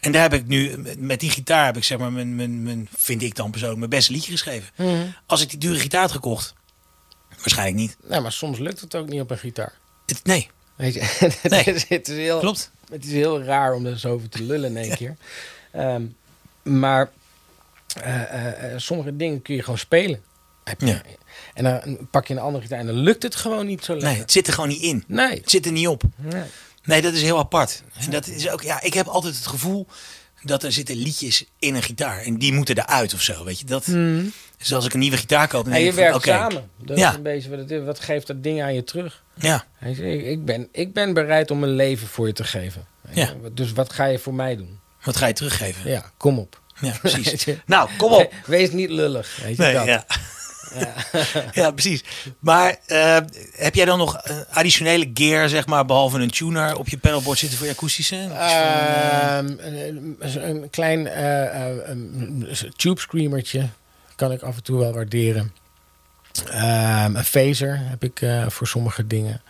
En 0.00 0.12
daar 0.12 0.22
heb 0.22 0.34
ik 0.34 0.46
nu, 0.46 0.76
met 0.98 1.20
die 1.20 1.30
gitaar 1.30 1.66
heb 1.66 1.76
ik 1.76 1.84
zeg 1.84 1.98
maar, 1.98 2.12
mijn, 2.12 2.36
mijn, 2.36 2.62
mijn, 2.62 2.88
vind 2.96 3.22
ik 3.22 3.34
dan 3.34 3.50
persoonlijk, 3.50 3.78
mijn 3.78 3.90
beste 3.90 4.12
liedje 4.12 4.32
geschreven. 4.32 4.70
Mhm. 4.76 5.06
Als 5.26 5.40
ik 5.40 5.50
die 5.50 5.58
dure 5.58 5.78
gitaar 5.78 6.00
had 6.00 6.12
gekocht, 6.12 6.54
waarschijnlijk 7.28 7.76
niet. 7.76 7.96
Nou, 8.06 8.22
maar 8.22 8.32
soms 8.32 8.58
lukt 8.58 8.80
het 8.80 8.94
ook 8.94 9.08
niet 9.08 9.20
op 9.20 9.30
een 9.30 9.38
gitaar. 9.38 9.72
Het, 10.06 10.24
nee, 10.24 10.50
Weet 10.80 10.94
je, 10.94 11.00
Nee. 11.48 11.62
het, 11.64 11.74
is, 11.74 11.88
het 11.88 12.08
is 12.08 12.16
heel, 12.16 12.38
klopt. 12.38 12.70
Het 12.90 13.04
is 13.04 13.12
heel 13.12 13.42
raar 13.42 13.74
om 13.74 13.86
er 13.86 13.98
zo 13.98 14.08
over 14.08 14.28
te 14.28 14.42
lullen 14.42 14.70
in 14.70 14.76
één 14.76 14.96
keer. 15.00 15.16
Ehm, 15.72 16.02
maar 16.62 17.10
sommige 18.76 19.16
dingen 19.16 19.42
kun 19.42 19.54
je 19.54 19.62
gewoon 19.62 19.78
spelen. 19.78 20.20
Heb 20.64 20.80
je. 20.80 20.86
Ja. 20.86 21.02
En 21.54 21.64
dan 21.64 22.08
pak 22.10 22.26
je 22.26 22.34
een 22.34 22.40
andere 22.40 22.62
gitaar 22.62 22.78
en 22.78 22.86
dan 22.86 22.94
lukt 22.94 23.22
het 23.22 23.36
gewoon 23.36 23.66
niet 23.66 23.84
zo 23.84 23.92
Nee, 23.92 24.02
lekker. 24.02 24.20
het 24.20 24.32
zit 24.32 24.46
er 24.46 24.52
gewoon 24.52 24.68
niet 24.68 24.82
in. 24.82 25.04
Nee. 25.06 25.36
Het 25.40 25.50
zit 25.50 25.66
er 25.66 25.72
niet 25.72 25.88
op. 25.88 26.02
nee. 26.16 26.42
Nee, 26.84 27.02
dat 27.02 27.12
is 27.12 27.22
heel 27.22 27.38
apart. 27.38 27.82
En 28.04 28.10
dat 28.10 28.26
is 28.26 28.48
ook, 28.50 28.62
ja, 28.62 28.80
ik 28.82 28.94
heb 28.94 29.06
altijd 29.06 29.34
het 29.36 29.46
gevoel 29.46 29.86
dat 30.42 30.62
er 30.62 30.72
zitten 30.72 30.96
liedjes 30.96 31.44
in 31.58 31.74
een 31.74 31.82
gitaar. 31.82 32.18
En 32.22 32.38
die 32.38 32.52
moeten 32.52 32.78
eruit 32.78 33.14
of 33.14 33.22
zo, 33.22 33.44
weet 33.44 33.58
je. 33.58 33.64
Dat, 33.64 33.84
Dus 34.56 34.74
als 34.74 34.84
ik 34.86 34.92
een 34.94 35.00
nieuwe 35.00 35.16
gitaar 35.16 35.48
koop, 35.48 35.68
En 35.68 35.80
je 35.82 35.92
werkt 35.92 36.22
samen. 36.24 36.70
Dat 36.76 36.98
Ja. 36.98 37.10
is 37.10 37.16
een 37.16 37.22
beetje 37.22 37.50
wat 37.50 37.58
het 37.58 37.70
is. 37.70 37.84
Wat 37.84 38.00
geeft 38.00 38.26
dat 38.26 38.42
ding 38.42 38.62
aan 38.62 38.74
je 38.74 38.84
terug? 38.84 39.22
Ja, 39.34 39.64
ik- 39.80 40.44
ben, 40.44 40.68
ik 40.72 40.92
ben 40.92 41.12
bereid 41.14 41.50
om 41.50 41.58
mijn 41.58 41.72
leven 41.74 42.08
voor 42.08 42.26
je 42.26 42.32
te 42.32 42.44
geven. 42.44 42.86
Ja. 43.12 43.34
Dus 43.52 43.72
wat 43.72 43.92
ga 43.92 44.04
je 44.04 44.18
voor 44.18 44.34
mij 44.34 44.56
doen? 44.56 44.78
wat 45.04 45.16
ga 45.16 45.26
je 45.26 45.32
teruggeven? 45.32 45.90
Ja, 45.90 46.10
kom 46.16 46.38
op. 46.38 46.59
Ja, 46.80 46.92
precies. 47.02 47.46
Nou, 47.66 47.88
kom 47.96 48.12
op. 48.12 48.32
Wees 48.46 48.70
niet 48.70 48.90
lullig. 48.90 49.38
Weet 49.42 49.56
je 49.56 49.62
Nee, 49.62 49.74
dat? 49.74 49.84
ja. 49.86 50.04
Ja. 51.52 51.70
precies. 51.70 52.04
Maar 52.38 52.76
eh, 52.86 53.16
heb 53.52 53.74
jij 53.74 53.84
dan 53.84 53.98
nog 53.98 54.16
eh, 54.16 54.36
additionele 54.50 55.10
gear, 55.14 55.48
zeg 55.48 55.66
maar, 55.66 55.84
behalve 55.84 56.18
een 56.18 56.30
tuner 56.30 56.76
op 56.76 56.88
je 56.88 56.96
pedalboard 56.96 57.38
zitten 57.38 57.58
voor 57.58 57.66
je 57.66 57.72
akoestische? 57.72 58.16
Een, 59.36 60.16
een 60.48 60.70
klein 60.70 61.06
eh, 61.08 61.88
een 61.88 62.48
tube 62.76 63.00
screamertje 63.00 63.68
kan 64.16 64.32
ik 64.32 64.42
af 64.42 64.56
en 64.56 64.62
toe 64.62 64.78
wel 64.78 64.92
waarderen. 64.92 65.52
Ehm, 66.50 67.16
een 67.16 67.24
phaser 67.24 67.78
heb 67.82 68.04
ik 68.04 68.20
eh, 68.20 68.48
voor 68.48 68.66
sommige 68.66 69.06
dingen. 69.06 69.42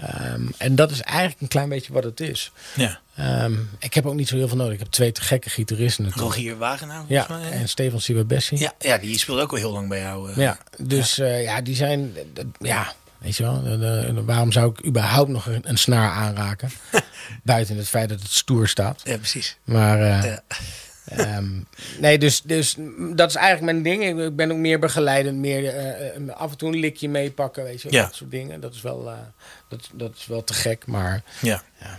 Ehm, 0.00 0.42
en 0.58 0.74
dat 0.74 0.90
is 0.90 1.00
eigenlijk 1.00 1.40
een 1.40 1.48
klein 1.48 1.68
beetje 1.68 1.92
wat 1.92 2.04
het 2.04 2.20
is. 2.20 2.52
ja. 2.76 3.00
Ehm, 3.16 3.54
ik 3.78 3.94
heb 3.94 4.06
ook 4.06 4.14
niet 4.14 4.28
zo 4.28 4.36
heel 4.36 4.48
veel 4.48 4.56
nodig. 4.56 4.72
Ik 4.72 4.78
heb 4.78 4.88
twee 4.88 5.12
te 5.12 5.20
gekke 5.20 5.50
gitaristen 5.50 6.04
natuurlijk. 6.04 6.34
Rogier 6.34 6.58
Wagenaar, 6.58 7.04
Ja, 7.08 7.26
mij. 7.28 7.50
en 7.50 7.68
Stefan 7.68 8.00
Sibabessi. 8.00 8.56
Ja, 8.58 8.72
ja, 8.78 8.98
die 8.98 9.18
speelt 9.18 9.40
ook 9.40 9.50
al 9.50 9.56
heel 9.56 9.72
lang 9.72 9.88
bij 9.88 10.00
jou. 10.00 10.30
eh. 10.30 10.36
Ja, 10.36 10.58
dus 10.78 11.16
ja, 11.16 11.26
ja 11.26 11.60
die 11.60 11.74
zijn, 11.76 12.12
eh, 12.34 12.44
ja, 12.58 12.92
weet 13.18 13.36
je 13.36 13.42
wel, 13.42 13.62
eh, 13.64 14.08
eh, 14.08 14.16
waarom 14.24 14.52
zou 14.52 14.70
ik 14.70 14.86
überhaupt 14.86 15.30
nog 15.30 15.46
een, 15.46 15.60
een 15.68 15.78
snaar 15.78 16.10
aanraken? 16.10 16.70
Buiten 17.42 17.76
het 17.76 17.88
feit 17.88 18.08
dat 18.08 18.20
het 18.22 18.30
stoer 18.32 18.68
staat. 18.68 19.00
Ja, 19.04 19.16
precies. 19.16 19.56
Maar 19.64 19.98
eh, 21.10 21.36
ehm, 21.36 21.48
nee, 22.00 22.18
dus, 22.18 22.42
dus 22.42 22.74
dat 23.14 23.28
is 23.28 23.34
eigenlijk 23.34 23.72
mijn 23.72 23.82
ding. 23.82 24.20
Ik- 24.22 24.36
ben 24.36 24.50
ook 24.52 24.58
meer 24.58 24.78
begeleidend, 24.78 25.38
meer 25.38 25.66
eh, 25.66 26.16
eh, 26.16 26.28
af 26.36 26.50
en 26.50 26.56
toe 26.56 26.72
een 26.72 26.78
likje 26.80 27.08
meepakken, 27.08 27.64
weet 27.64 27.82
je, 27.82 27.88
Ja. 27.92 28.02
dat 28.04 28.14
soort 28.14 28.30
dingen. 28.30 28.60
Dat 28.60 28.74
is 28.74 28.80
wel, 28.82 29.08
eh, 29.10 29.18
dat, 29.68 29.88
dat 29.92 30.12
is 30.16 30.26
wel 30.26 30.44
te 30.44 30.54
gek, 30.54 30.86
maar 30.86 31.22
Ja. 31.40 31.62
Ja. 31.80 31.98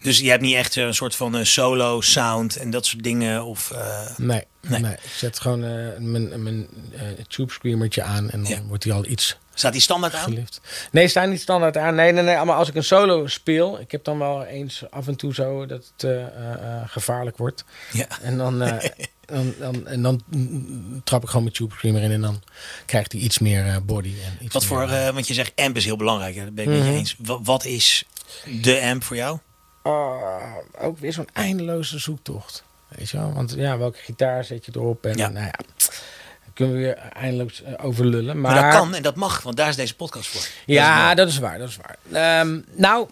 Dus 0.00 0.18
je 0.18 0.30
hebt 0.30 0.42
niet 0.42 0.54
echt 0.54 0.76
een 0.76 0.94
soort 0.94 1.14
van 1.16 1.36
eh, 1.36 1.44
solo 1.44 2.00
sound 2.00 2.56
en 2.56 2.70
dat 2.70 2.86
soort 2.86 3.02
dingen? 3.02 3.44
Of, 3.44 3.70
eh, 3.70 4.16
nee, 4.16 4.44
Nee. 4.60 4.80
nee. 4.80 4.92
ik 4.92 5.10
zet 5.16 5.40
gewoon 5.40 5.64
eh, 5.64 5.98
mijn, 5.98 6.42
mijn 6.42 6.66
eh, 6.96 7.02
tube 7.28 7.52
screamertje 7.52 8.02
aan 8.02 8.30
en 8.30 8.42
dan 8.42 8.50
Ja. 8.50 8.62
wordt 8.62 8.84
hij 8.84 8.92
al 8.92 9.06
iets 9.06 9.38
staat 9.54 9.72
die 9.72 9.80
standaard 9.80 10.14
aan? 10.14 10.22
gelift. 10.22 10.60
Nee, 10.92 11.08
staan 11.08 11.30
niet 11.30 11.40
standaard 11.40 11.76
aan. 11.76 11.94
Nee, 11.94 12.12
nee, 12.12 12.22
nee. 12.22 12.44
Maar 12.44 12.56
als 12.56 12.68
ik 12.68 12.74
een 12.74 12.84
solo 12.84 13.26
speel, 13.26 13.80
ik 13.80 13.90
heb 13.92 14.04
dan 14.04 14.18
wel 14.18 14.44
eens 14.44 14.84
af 14.90 15.06
en 15.06 15.16
toe 15.16 15.34
zo 15.34 15.66
dat 15.66 15.92
het 15.96 16.04
eh, 16.04 16.22
eh, 16.22 16.52
eh, 16.52 16.82
gevaarlijk 16.88 17.36
wordt. 17.36 17.64
Ja. 17.92 18.06
En 18.22 18.36
dan, 18.38 18.58
dan, 19.26 19.54
dan, 19.58 19.86
en 19.86 20.02
dan 20.02 20.22
mm, 20.30 21.00
trap 21.04 21.22
ik 21.22 21.28
gewoon 21.28 21.42
mijn 21.42 21.54
tube 21.54 21.74
screamer 21.74 22.02
in 22.02 22.10
en 22.10 22.20
dan 22.20 22.42
krijgt 22.86 23.12
hij 23.12 23.20
iets 23.20 23.38
meer 23.38 23.84
body. 23.84 24.14
En 24.24 24.44
iets 24.44 24.54
Wat 24.54 24.64
voor, 24.64 24.86
want 24.88 25.26
je 25.28 25.34
zegt 25.34 25.52
amp 25.56 25.76
is 25.76 25.84
heel 25.84 25.96
belangrijk, 25.96 26.34
hè? 26.34 26.44
dat 26.44 26.54
ben 26.54 26.64
ik 26.64 26.70
met 26.70 26.80
Mhm. 26.80 26.90
je 26.90 26.96
eens. 26.96 27.16
Wat, 27.18 27.40
wat 27.42 27.64
is 27.64 28.04
de 28.62 28.80
amp 28.82 29.04
voor 29.04 29.16
jou? 29.16 29.38
Ah, 29.82 30.56
ook 30.80 30.98
weer 30.98 31.12
zo'n 31.12 31.28
eindeloze 31.32 31.98
zoektocht. 31.98 32.64
Weet 32.88 33.10
je 33.10 33.16
wel? 33.16 33.32
Want 33.32 33.54
ja, 33.56 33.78
welke 33.78 33.98
gitaar 33.98 34.44
zet 34.44 34.64
je 34.64 34.72
erop? 34.74 35.04
En 35.06 35.16
Ja. 35.16 35.28
nou 35.28 35.44
ja, 35.46 35.54
kunnen 36.54 36.74
we 36.74 36.80
weer 36.80 36.96
eindeloos 36.96 37.62
eh, 37.62 37.72
over 37.84 38.06
lullen. 38.06 38.40
Maar, 38.40 38.52
Maar, 38.54 38.62
dat 38.70 38.80
kan 38.80 38.94
en 38.94 39.02
dat 39.02 39.16
mag, 39.16 39.42
want 39.42 39.56
daar 39.56 39.68
is 39.68 39.76
deze 39.76 39.96
podcast 39.96 40.28
voor. 40.28 40.40
Ja, 40.66 41.14
Dat 41.14 41.28
is 41.28 41.34
dat 41.34 41.42
is 41.42 41.48
waar, 41.50 41.58
dat 41.58 41.68
is 41.68 41.76
waar. 41.76 41.96
Ehm, 42.40 42.60
nou, 42.74 43.08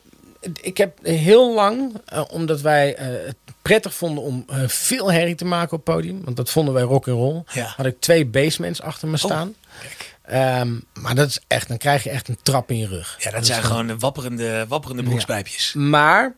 ik 0.61 0.77
heb 0.77 0.99
heel 1.03 1.55
lang, 1.55 1.93
eh, 2.05 2.23
omdat 2.29 2.61
wij 2.61 2.95
eh, 2.95 3.07
het 3.27 3.37
prettig 3.63 3.95
vonden 3.95 4.25
om 4.25 4.45
veel 4.67 5.13
herrie 5.13 5.35
te 5.35 5.45
maken 5.45 5.77
op 5.79 5.87
het 5.87 5.95
podium, 5.97 6.25
want 6.25 6.37
dat 6.37 6.51
vonden 6.51 6.75
wij 6.75 6.83
rock 6.83 7.09
and 7.09 7.17
roll, 7.19 7.43
Ja. 7.53 7.73
had 7.77 7.87
ik 7.87 8.01
twee 8.01 8.27
basements 8.27 8.83
achter 8.83 9.09
me 9.09 9.17
staan. 9.17 9.47
mooi. 9.47 9.57
Kijk. 9.81 10.09
Ehm, 10.23 10.73
maar 10.93 11.15
dat 11.15 11.29
is 11.29 11.41
echt, 11.47 11.69
dan 11.69 11.77
krijg 11.79 12.03
je 12.05 12.11
echt 12.11 12.29
een 12.29 12.39
trap 12.43 12.71
in 12.71 12.79
je 12.79 12.87
rug. 12.87 13.17
Ja, 13.19 13.31
dat 13.31 13.47
zijn 13.47 13.63
gewoon 13.63 13.87
de 13.87 13.99
wapperende, 13.99 14.65
wapperende 14.69 15.03
broekspijpjes. 15.03 15.73
Maar 15.75 16.35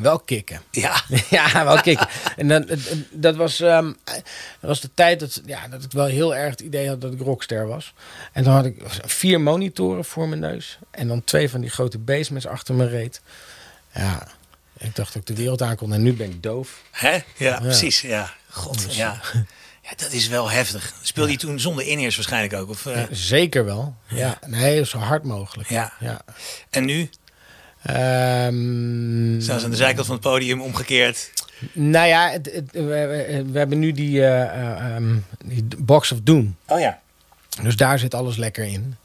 wel 0.00 0.18
kicken. 0.18 0.60
Ja. 0.70 1.02
ja, 1.30 1.64
wel 1.64 1.80
kicken. 1.80 2.08
En 2.36 2.48
dan, 2.48 2.68
dat, 3.10 3.36
was, 3.36 3.60
ehm, 3.60 3.92
dat 4.04 4.22
was 4.60 4.80
de 4.80 4.90
tijd 4.94 5.20
dat, 5.20 5.40
ja, 5.46 5.68
dat 5.68 5.84
ik 5.84 5.92
wel 5.92 6.04
heel 6.06 6.34
erg 6.34 6.50
het 6.50 6.60
idee 6.60 6.88
had 6.88 7.00
dat 7.00 7.12
ik 7.12 7.20
rockster 7.20 7.66
was. 7.66 7.94
En 8.32 8.44
dan 8.44 8.54
had 8.54 8.64
ik 8.64 8.82
vier 9.04 9.40
monitoren 9.40 10.04
voor 10.04 10.28
mijn 10.28 10.40
neus. 10.40 10.78
En 10.90 11.08
dan 11.08 11.24
twee 11.24 11.50
van 11.50 11.60
die 11.60 11.70
grote 11.70 11.98
basements 11.98 12.46
achter 12.46 12.74
mijn 12.74 12.88
reet. 12.88 13.20
Ja, 13.94 14.28
ik 14.78 14.94
dacht 14.96 15.12
dat 15.12 15.22
ik 15.28 15.36
de 15.36 15.42
wereld 15.42 15.62
aankon. 15.62 15.92
En 15.92 16.02
nu 16.02 16.12
ben 16.12 16.30
ik 16.30 16.42
doof. 16.42 16.82
Hè? 16.90 17.18
Ja, 17.36 17.60
precies. 17.60 18.00
Ja. 18.00 18.32
God, 18.50 18.94
ja. 18.94 19.20
Ja, 19.82 19.90
dat 19.96 20.12
is 20.12 20.28
wel 20.28 20.50
heftig. 20.50 20.92
Speelde 21.02 21.30
je 21.30 21.36
toen 21.38 21.60
zonder 21.60 21.86
in-ears 21.86 22.16
waarschijnlijk 22.16 22.52
ook? 22.54 22.68
Of, 22.68 22.86
eh, 22.86 23.02
Zeker 23.10 23.64
wel. 23.64 23.96
Ja, 24.08 24.38
nee, 24.46 24.84
zo 24.84 24.98
hard 24.98 25.24
mogelijk. 25.24 25.68
ja. 25.68 25.92
Ja. 26.00 26.20
En 26.70 26.84
nu 26.84 27.10
Ehm, 27.84 29.40
staan 29.40 29.58
ze 29.58 29.64
aan 29.64 29.70
de 29.70 29.76
zijkant 29.76 30.06
van 30.06 30.14
het 30.14 30.24
podium 30.24 30.60
omgekeerd. 30.60 31.30
nou 31.72 32.06
ja, 32.06 32.30
het, 32.30 32.50
het- 32.52 32.70
we, 32.72 33.50
hebben 33.58 33.78
nu 33.78 33.92
die, 33.92 34.22
eh, 34.24 34.42
eh, 34.42 34.94
ehm, 34.96 35.16
die 35.44 35.64
Box 35.78 36.12
of 36.12 36.18
Doom. 36.22 36.56
Oh 36.66 36.80
ja. 36.80 37.00
Dus 37.62 37.76
daar 37.76 37.98
zit 37.98 38.14
alles 38.14 38.36
lekker 38.36 38.64
in. 38.64 38.96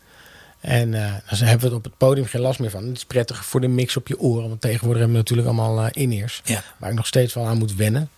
En 0.62 0.94
eh, 0.94 1.14
dan 1.30 1.38
hebben 1.48 1.60
we 1.60 1.66
het 1.66 1.74
op 1.76 1.84
het 1.84 1.98
podium 1.98 2.26
geen 2.26 2.42
last 2.42 2.60
meer 2.60 2.70
van. 2.70 2.88
Het 2.88 2.98
is 2.98 3.06
prettig 3.06 3.46
voor 3.46 3.62
de 3.62 3.68
mix 3.68 3.98
op 3.98 4.08
je 4.08 4.20
oren. 4.20 4.50
Want 4.50 4.62
tegenwoordig 4.62 4.98
hebben 5.02 5.18
we 5.18 5.24
natuurlijk 5.24 5.48
allemaal 5.48 5.90
in-ears. 5.92 6.42
Ja. 6.44 6.64
Waar 6.78 6.90
ik 6.90 6.96
nog 6.96 7.08
steeds 7.08 7.34
wel 7.34 7.46
aan 7.48 7.58
moet 7.58 7.76
wennen. 7.76 8.10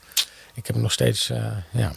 Ik 0.54 0.68
heb 0.68 0.76
nog 0.76 0.92
steeds 0.92 1.32
ja, 1.72 1.92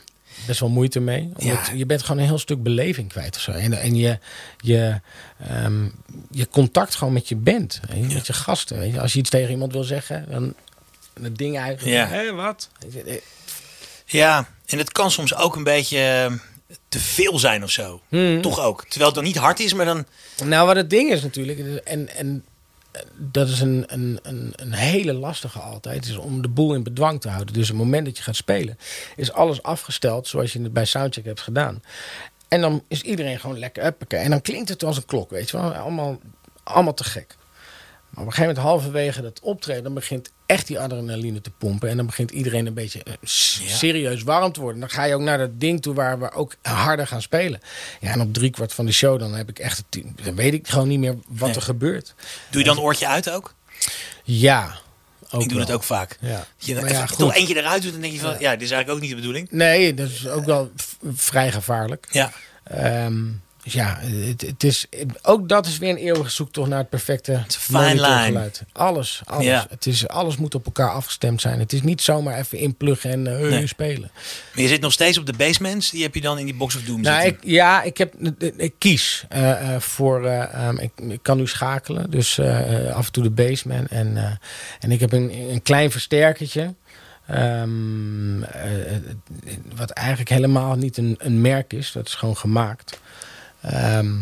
best 0.46 0.60
wel 0.60 0.68
moeite 0.68 1.00
mee. 1.00 1.22
Omdat 1.36 1.66
Ja. 1.66 1.72
Je 1.74 1.86
bent 1.86 2.02
gewoon 2.02 2.18
een 2.18 2.28
heel 2.28 2.38
stuk 2.38 2.62
beleving 2.62 3.08
kwijt 3.08 3.36
of 3.36 3.42
zo. 3.42 3.50
En, 3.50 3.72
en 3.72 3.96
je, 3.96 4.18
je, 4.60 5.00
ehm, 5.48 5.88
je 6.30 6.48
contact 6.48 6.94
gewoon 6.94 7.12
met 7.12 7.28
je 7.28 7.36
band. 7.36 7.80
Met 8.12 8.26
je 8.26 8.32
gasten. 8.32 8.78
Weet 8.78 8.92
je. 8.92 9.00
Als 9.00 9.12
je 9.12 9.18
iets 9.18 9.30
tegen 9.30 9.50
iemand 9.50 9.72
wil 9.72 9.84
zeggen, 9.84 10.26
dan 10.30 10.54
het 11.22 11.36
ding 11.38 11.58
uit. 11.58 11.80
Ja. 11.84 12.06
Hé, 12.06 12.32
wat? 12.32 12.68
Eh, 13.06 13.14
Ja, 14.06 14.48
en 14.66 14.78
het 14.78 14.92
kan 14.92 15.10
soms 15.10 15.34
ook 15.34 15.56
een 15.56 15.64
beetje 15.64 15.98
eh, 15.98 16.32
te 16.88 17.00
veel 17.00 17.38
zijn 17.38 17.62
of 17.62 17.70
zo. 17.70 18.00
Hmm. 18.08 18.42
Toch 18.42 18.60
ook. 18.60 18.82
Terwijl 18.82 19.06
het 19.06 19.14
dan 19.14 19.24
niet 19.24 19.36
hard 19.36 19.60
is, 19.60 19.74
maar 19.74 19.86
dan... 19.86 20.06
Nou, 20.44 20.66
wat 20.66 20.76
het 20.76 20.90
ding 20.90 21.10
is 21.10 21.22
natuurlijk, 21.22 21.80
en, 21.84 22.16
en 22.16 22.44
dat 23.16 23.48
is 23.48 23.60
een, 23.60 23.84
een, 23.86 24.18
een, 24.22 24.52
een 24.56 24.72
hele 24.72 25.12
lastige 25.12 25.58
altijd, 25.58 26.06
is 26.06 26.16
om 26.16 26.42
de 26.42 26.48
boel 26.48 26.74
in 26.74 26.82
bedwang 26.82 27.20
te 27.20 27.28
houden. 27.28 27.54
Dus 27.54 27.68
het 27.68 27.76
moment 27.76 28.04
dat 28.04 28.16
je 28.16 28.22
gaat 28.22 28.36
spelen, 28.36 28.78
is 29.16 29.32
alles 29.32 29.62
afgesteld 29.62 30.28
zoals 30.28 30.52
je 30.52 30.62
het 30.62 30.72
bij 30.72 30.84
Soundcheck 30.84 31.24
hebt 31.24 31.40
gedaan. 31.40 31.82
En 32.48 32.60
dan 32.60 32.82
is 32.88 33.02
iedereen 33.02 33.40
gewoon 33.40 33.58
lekker 33.58 33.86
uppeken. 33.86 34.18
En 34.18 34.30
dan 34.30 34.40
klinkt 34.40 34.68
het 34.68 34.84
als 34.84 34.96
een 34.96 35.04
klok, 35.04 35.30
weet 35.30 35.50
je 35.50 35.56
wel. 35.56 35.74
Allemaal, 35.74 36.18
allemaal 36.62 36.94
te 36.94 37.04
gek. 37.04 37.36
Maar 38.14 38.22
op 38.24 38.30
een 38.30 38.36
gegeven 38.36 38.54
moment 38.62 38.72
halverwege 38.74 39.22
dat 39.22 39.40
optreden, 39.40 39.82
dan 39.82 39.94
begint 39.94 40.30
echt 40.46 40.66
die 40.66 40.80
adrenaline 40.80 41.40
te 41.40 41.50
pompen. 41.50 41.88
En 41.88 41.96
dan 41.96 42.06
begint 42.06 42.30
iedereen 42.30 42.66
een 42.66 42.74
beetje 42.74 43.02
eh, 43.02 43.12
serieus 43.22 44.22
warm 44.22 44.52
te 44.52 44.60
worden. 44.60 44.80
Dan 44.80 44.90
ga 44.90 45.04
je 45.04 45.14
ook 45.14 45.20
naar 45.20 45.38
dat 45.38 45.60
ding 45.60 45.82
toe 45.82 45.94
waar 45.94 46.18
we 46.20 46.32
ook 46.32 46.54
harder 46.62 47.06
gaan 47.06 47.22
spelen. 47.22 47.60
Ja, 48.00 48.10
en 48.12 48.20
op 48.20 48.34
driekwart 48.34 48.72
van 48.74 48.86
de 48.86 48.92
show, 48.92 49.18
dan 49.18 49.34
heb 49.34 49.48
ik 49.48 49.58
echt, 49.58 49.76
het- 49.90 50.02
dan 50.24 50.34
weet 50.34 50.52
ik 50.54 50.68
gewoon 50.68 50.88
niet 50.88 50.98
meer 50.98 51.14
wat 51.28 51.48
Nee. 51.48 51.56
er 51.56 51.62
gebeurt. 51.62 52.14
Doe 52.50 52.60
je 52.60 52.66
dan 52.68 52.78
oortje 52.80 53.06
uit 53.08 53.30
ook? 53.30 53.54
Ja, 54.24 54.78
Ook 55.30 55.42
ik 55.42 55.48
doe 55.48 55.58
wel. 55.58 55.66
het 55.66 55.74
ook 55.76 55.82
vaak. 55.82 56.16
Ja. 56.20 56.46
Je 56.56 56.74
Maar 56.74 56.90
ja, 56.92 57.06
toch 57.06 57.34
eentje 57.34 57.56
eruit 57.56 57.82
doet, 57.82 57.92
dan 57.92 58.00
denk 58.00 58.12
je 58.12 58.18
van, 58.18 58.30
ja. 58.38 58.50
dit 58.52 58.62
is 58.62 58.70
eigenlijk 58.70 58.90
ook 58.90 59.00
niet 59.00 59.10
de 59.10 59.16
bedoeling. 59.16 59.50
Nee, 59.50 59.94
dat 59.94 60.08
is 60.08 60.28
ook 60.28 60.44
wel 60.44 60.70
vrij 61.14 61.52
gevaarlijk. 61.52 62.06
Ja, 62.10 62.32
Ehm, 62.64 63.22
dus 63.64 63.72
ja, 63.72 63.98
het, 64.00 64.40
het 64.40 64.64
is, 64.64 64.86
ook 65.22 65.48
dat 65.48 65.66
is 65.66 65.78
weer 65.78 65.90
een 65.90 65.96
eeuwige 65.96 66.30
zoektocht 66.30 66.68
naar 66.68 66.78
het 66.78 66.88
perfecte 66.88 67.42
monitorgeluid. 67.70 68.62
Alles, 68.72 69.22
alles. 69.24 69.44
Ja. 69.44 69.66
Het 69.70 69.86
is, 69.86 70.08
alles 70.08 70.36
moet 70.36 70.54
op 70.54 70.64
elkaar 70.64 70.90
afgestemd 70.90 71.40
zijn. 71.40 71.58
Het 71.58 71.72
is 71.72 71.82
niet 71.82 72.02
zomaar 72.02 72.38
even 72.38 72.58
inpluggen 72.58 73.10
en 73.10 73.22
Nee. 73.22 73.66
spelen. 73.66 74.10
maar 74.54 74.62
je 74.62 74.68
zit 74.68 74.80
nog 74.80 74.92
steeds 74.92 75.18
op 75.18 75.26
de 75.26 75.32
basements. 75.32 75.90
Die 75.90 76.02
heb 76.02 76.14
je 76.14 76.20
dan 76.20 76.38
in 76.38 76.44
die 76.44 76.54
Box 76.54 76.76
of 76.76 76.82
Doom 76.82 77.00
Nou, 77.00 77.26
ik, 77.26 77.38
ja, 77.44 77.82
ik, 77.82 77.98
heb, 77.98 78.14
ik 78.56 78.74
kies 78.78 79.24
eh, 79.28 79.74
eh, 79.74 79.80
voor. 79.80 80.24
eh, 80.26 80.54
ehm, 80.54 80.76
ik, 80.78 80.90
ik 81.08 81.22
kan 81.22 81.36
nu 81.36 81.46
schakelen, 81.46 82.10
dus 82.10 82.38
af 82.92 83.06
en 83.06 83.12
toe 83.12 83.22
de 83.22 83.30
baseman. 83.30 83.86
En, 83.86 84.38
en 84.80 84.90
ik 84.92 85.00
heb 85.00 85.12
een, 85.12 85.30
een 85.50 85.62
klein 85.62 85.90
versterkertje. 85.90 86.74
ehm, 87.26 88.42
eh, 88.42 88.94
eh, 88.94 89.02
wat 89.76 89.90
eigenlijk 89.90 90.28
helemaal 90.28 90.74
niet 90.76 90.96
een, 90.96 91.14
een 91.18 91.40
merk 91.40 91.72
is. 91.72 91.92
Dat 91.92 92.06
is 92.06 92.14
gewoon 92.14 92.36
gemaakt. 92.36 93.00
Ehm, 93.64 94.14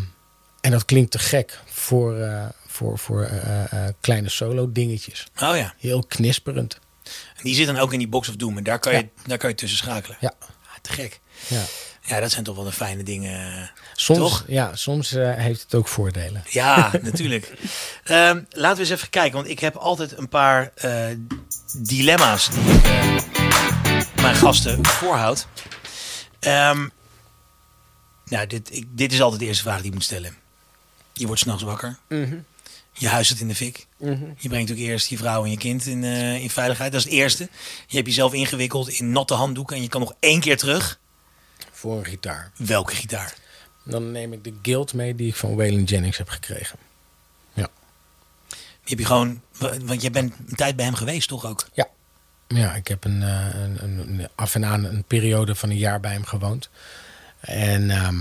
en 0.61 0.71
dat 0.71 0.85
klinkt 0.85 1.11
te 1.11 1.19
gek 1.19 1.59
voor, 1.65 2.17
eh, 2.19 2.45
voor, 2.67 2.97
voor 2.99 3.23
eh, 3.23 3.63
eh, 3.87 3.93
kleine 4.01 4.29
solo 4.29 4.71
dingetjes. 4.71 5.27
Oh 5.41 5.55
ja, 5.55 5.73
Heel 5.79 6.03
knisperend. 6.07 6.79
en 7.35 7.43
die 7.43 7.55
zit 7.55 7.65
dan 7.67 7.77
ook 7.77 7.93
in 7.93 7.99
die 7.99 8.07
Box 8.07 8.29
of 8.29 8.35
Doom. 8.35 8.57
En 8.57 8.63
daar 8.63 8.79
kan 8.79 8.91
je, 8.93 8.97
Ja. 8.97 9.05
daar 9.25 9.37
kan 9.37 9.49
je 9.49 9.55
tussen 9.55 9.77
schakelen. 9.77 10.17
Ja. 10.19 10.33
Ah, 10.39 10.47
te 10.81 10.91
gek. 10.93 11.19
Ja. 11.47 11.61
Ja, 12.05 12.19
dat 12.19 12.31
zijn 12.31 12.43
toch 12.43 12.55
wel 12.55 12.63
de 12.63 12.71
fijne 12.71 13.03
dingen. 13.03 13.71
Soms, 13.95 14.19
Toch? 14.19 14.43
Ja, 14.47 14.75
soms 14.75 15.09
heeft 15.19 15.61
het 15.61 15.75
ook 15.75 15.87
voordelen. 15.87 16.43
Ja, 16.49 16.91
natuurlijk. 17.01 17.51
Ehm, 18.03 18.41
laten 18.49 18.75
we 18.75 18.81
eens 18.81 18.89
even 18.89 19.09
kijken, 19.09 19.33
want 19.33 19.47
ik 19.49 19.59
heb 19.59 19.75
altijd 19.75 20.17
een 20.17 20.29
paar 20.29 20.71
dilemma's 21.77 22.49
die 22.49 22.73
ik 22.73 24.21
mijn 24.21 24.35
gasten 24.35 24.85
voorhoud. 24.85 25.47
Ehm, 26.39 26.87
nou, 28.25 28.47
dit, 28.47 28.75
ik, 28.75 28.87
dit 28.91 29.13
is 29.13 29.21
altijd 29.21 29.39
de 29.39 29.45
eerste 29.47 29.63
vraag 29.63 29.77
die 29.77 29.87
ik 29.87 29.93
moet 29.93 30.03
stellen. 30.03 30.35
Je 31.13 31.25
wordt 31.25 31.41
s'nachts 31.41 31.63
wakker. 31.63 31.97
Je 32.95 33.07
huis 33.07 33.27
zit 33.27 33.39
in 33.39 33.47
de 33.47 33.55
fik. 33.55 33.87
Je 34.37 34.49
brengt 34.49 34.71
ook 34.71 34.77
eerst 34.77 35.07
je 35.09 35.17
vrouw 35.17 35.43
en 35.43 35.49
je 35.51 35.57
kind 35.57 35.85
in, 35.85 36.03
eh, 36.03 36.35
in 36.41 36.49
veiligheid. 36.49 36.91
Dat 36.91 36.99
is 37.01 37.05
het 37.09 37.15
eerste. 37.19 37.49
Je 37.87 37.95
hebt 37.95 38.07
jezelf 38.07 38.33
ingewikkeld 38.33 38.89
in 38.89 39.11
natte 39.11 39.33
handdoeken 39.33 39.75
en 39.75 39.81
je 39.81 39.87
kan 39.87 40.01
nog 40.01 40.13
één 40.19 40.39
keer 40.39 40.57
terug. 40.57 40.99
Voor 41.71 41.97
een 41.97 42.05
gitaar. 42.05 42.51
Welke 42.55 42.95
gitaar? 42.95 43.33
Dan 43.85 44.11
neem 44.11 44.33
ik 44.33 44.43
de 44.43 44.53
guild 44.61 44.93
mee 44.93 45.15
die 45.15 45.27
ik 45.27 45.35
van 45.35 45.55
Waylon 45.55 45.83
Jennings 45.83 46.17
heb 46.17 46.29
gekregen. 46.29 46.79
Ja. 47.53 47.69
Die 48.49 48.57
heb 48.89 48.99
je 48.99 49.05
gewoon, 49.05 49.41
want 49.81 50.01
je 50.01 50.09
bent 50.09 50.33
een 50.47 50.55
tijd 50.55 50.75
bij 50.75 50.85
hem 50.85 50.93
geweest, 50.95 51.27
toch 51.27 51.45
ook? 51.45 51.67
Ja. 51.73 51.87
Ja, 52.47 52.73
ik 52.75 52.87
heb 52.87 53.03
een, 53.03 53.23
eh, 53.23 53.47
een, 53.53 53.83
een, 53.83 53.99
een- 54.19 54.27
af 54.35 54.55
en 54.55 54.65
aan 54.65 54.83
een 54.83 55.03
periode 55.03 55.55
van 55.55 55.69
een 55.69 55.77
jaar 55.77 55.99
bij 55.99 56.11
hem 56.11 56.25
gewoond. 56.25 56.69
En 57.43 57.89
ehm, 57.89 58.15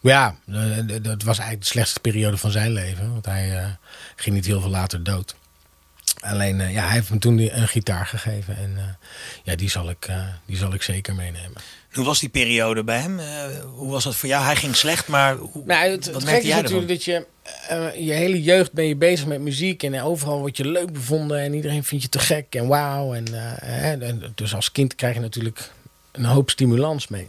ja, 0.00 0.36
eh, 0.52 0.78
dat 1.02 1.22
was 1.22 1.38
eigenlijk 1.38 1.60
de 1.60 1.66
slechtste 1.72 2.00
periode 2.00 2.36
van 2.36 2.50
zijn 2.50 2.72
leven. 2.72 3.12
Want 3.12 3.26
hij 3.26 3.58
eh, 3.58 3.66
ging 4.16 4.34
niet 4.34 4.46
heel 4.46 4.60
veel 4.60 4.70
later 4.70 5.02
dood. 5.02 5.34
Alleen, 6.20 6.60
eh, 6.60 6.72
ja, 6.72 6.82
hij 6.84 6.92
heeft 6.92 7.10
me 7.10 7.18
toen 7.18 7.36
die- 7.36 7.52
een 7.52 7.68
gitaar 7.68 8.06
gegeven. 8.06 8.56
En 8.56 8.72
eh, 8.76 8.84
ja, 9.44 9.56
die 9.56 9.70
zal, 9.70 9.90
ik, 9.90 10.06
eh, 10.06 10.22
die 10.46 10.56
zal 10.56 10.74
ik 10.74 10.82
zeker 10.82 11.14
meenemen. 11.14 11.52
Hoe 11.92 12.04
was 12.04 12.20
die 12.20 12.28
periode 12.28 12.84
bij 12.84 12.98
hem? 13.00 13.18
Eh, 13.18 13.26
hoe 13.74 13.90
was 13.90 14.04
dat 14.04 14.16
voor 14.16 14.28
jou? 14.28 14.44
Hij 14.44 14.56
ging 14.56 14.76
slecht, 14.76 15.08
maar 15.08 15.36
hoe, 15.36 15.62
Nou, 15.64 15.90
het, 15.90 16.06
wat 16.06 16.14
het 16.14 16.24
merkte 16.24 16.42
is 16.42 16.48
jij 16.52 16.60
natuurlijk 16.62 16.88
dat 16.88 17.04
je 17.04 17.26
eh, 17.68 18.06
je 18.06 18.12
hele 18.12 18.42
jeugd 18.42 18.72
ben 18.72 18.84
je 18.84 18.96
bezig 18.96 19.26
met 19.26 19.40
muziek 19.40 19.82
en 19.82 20.00
overal 20.02 20.38
word 20.38 20.56
je 20.56 20.68
leuk 20.68 20.92
bevonden 20.92 21.38
en 21.40 21.54
iedereen 21.54 21.84
vindt 21.84 22.04
je 22.04 22.10
te 22.10 22.18
gek 22.18 22.54
en 22.54 22.66
wauw. 22.66 23.14
En, 23.14 23.26
eh, 23.34 23.52
hè, 23.68 23.96
en 23.98 24.32
dus 24.34 24.54
als 24.54 24.72
kind 24.72 24.94
krijg 24.94 25.14
je 25.14 25.20
natuurlijk 25.20 25.70
een 26.12 26.24
hoop 26.24 26.50
stimulans 26.50 27.08
mee. 27.08 27.28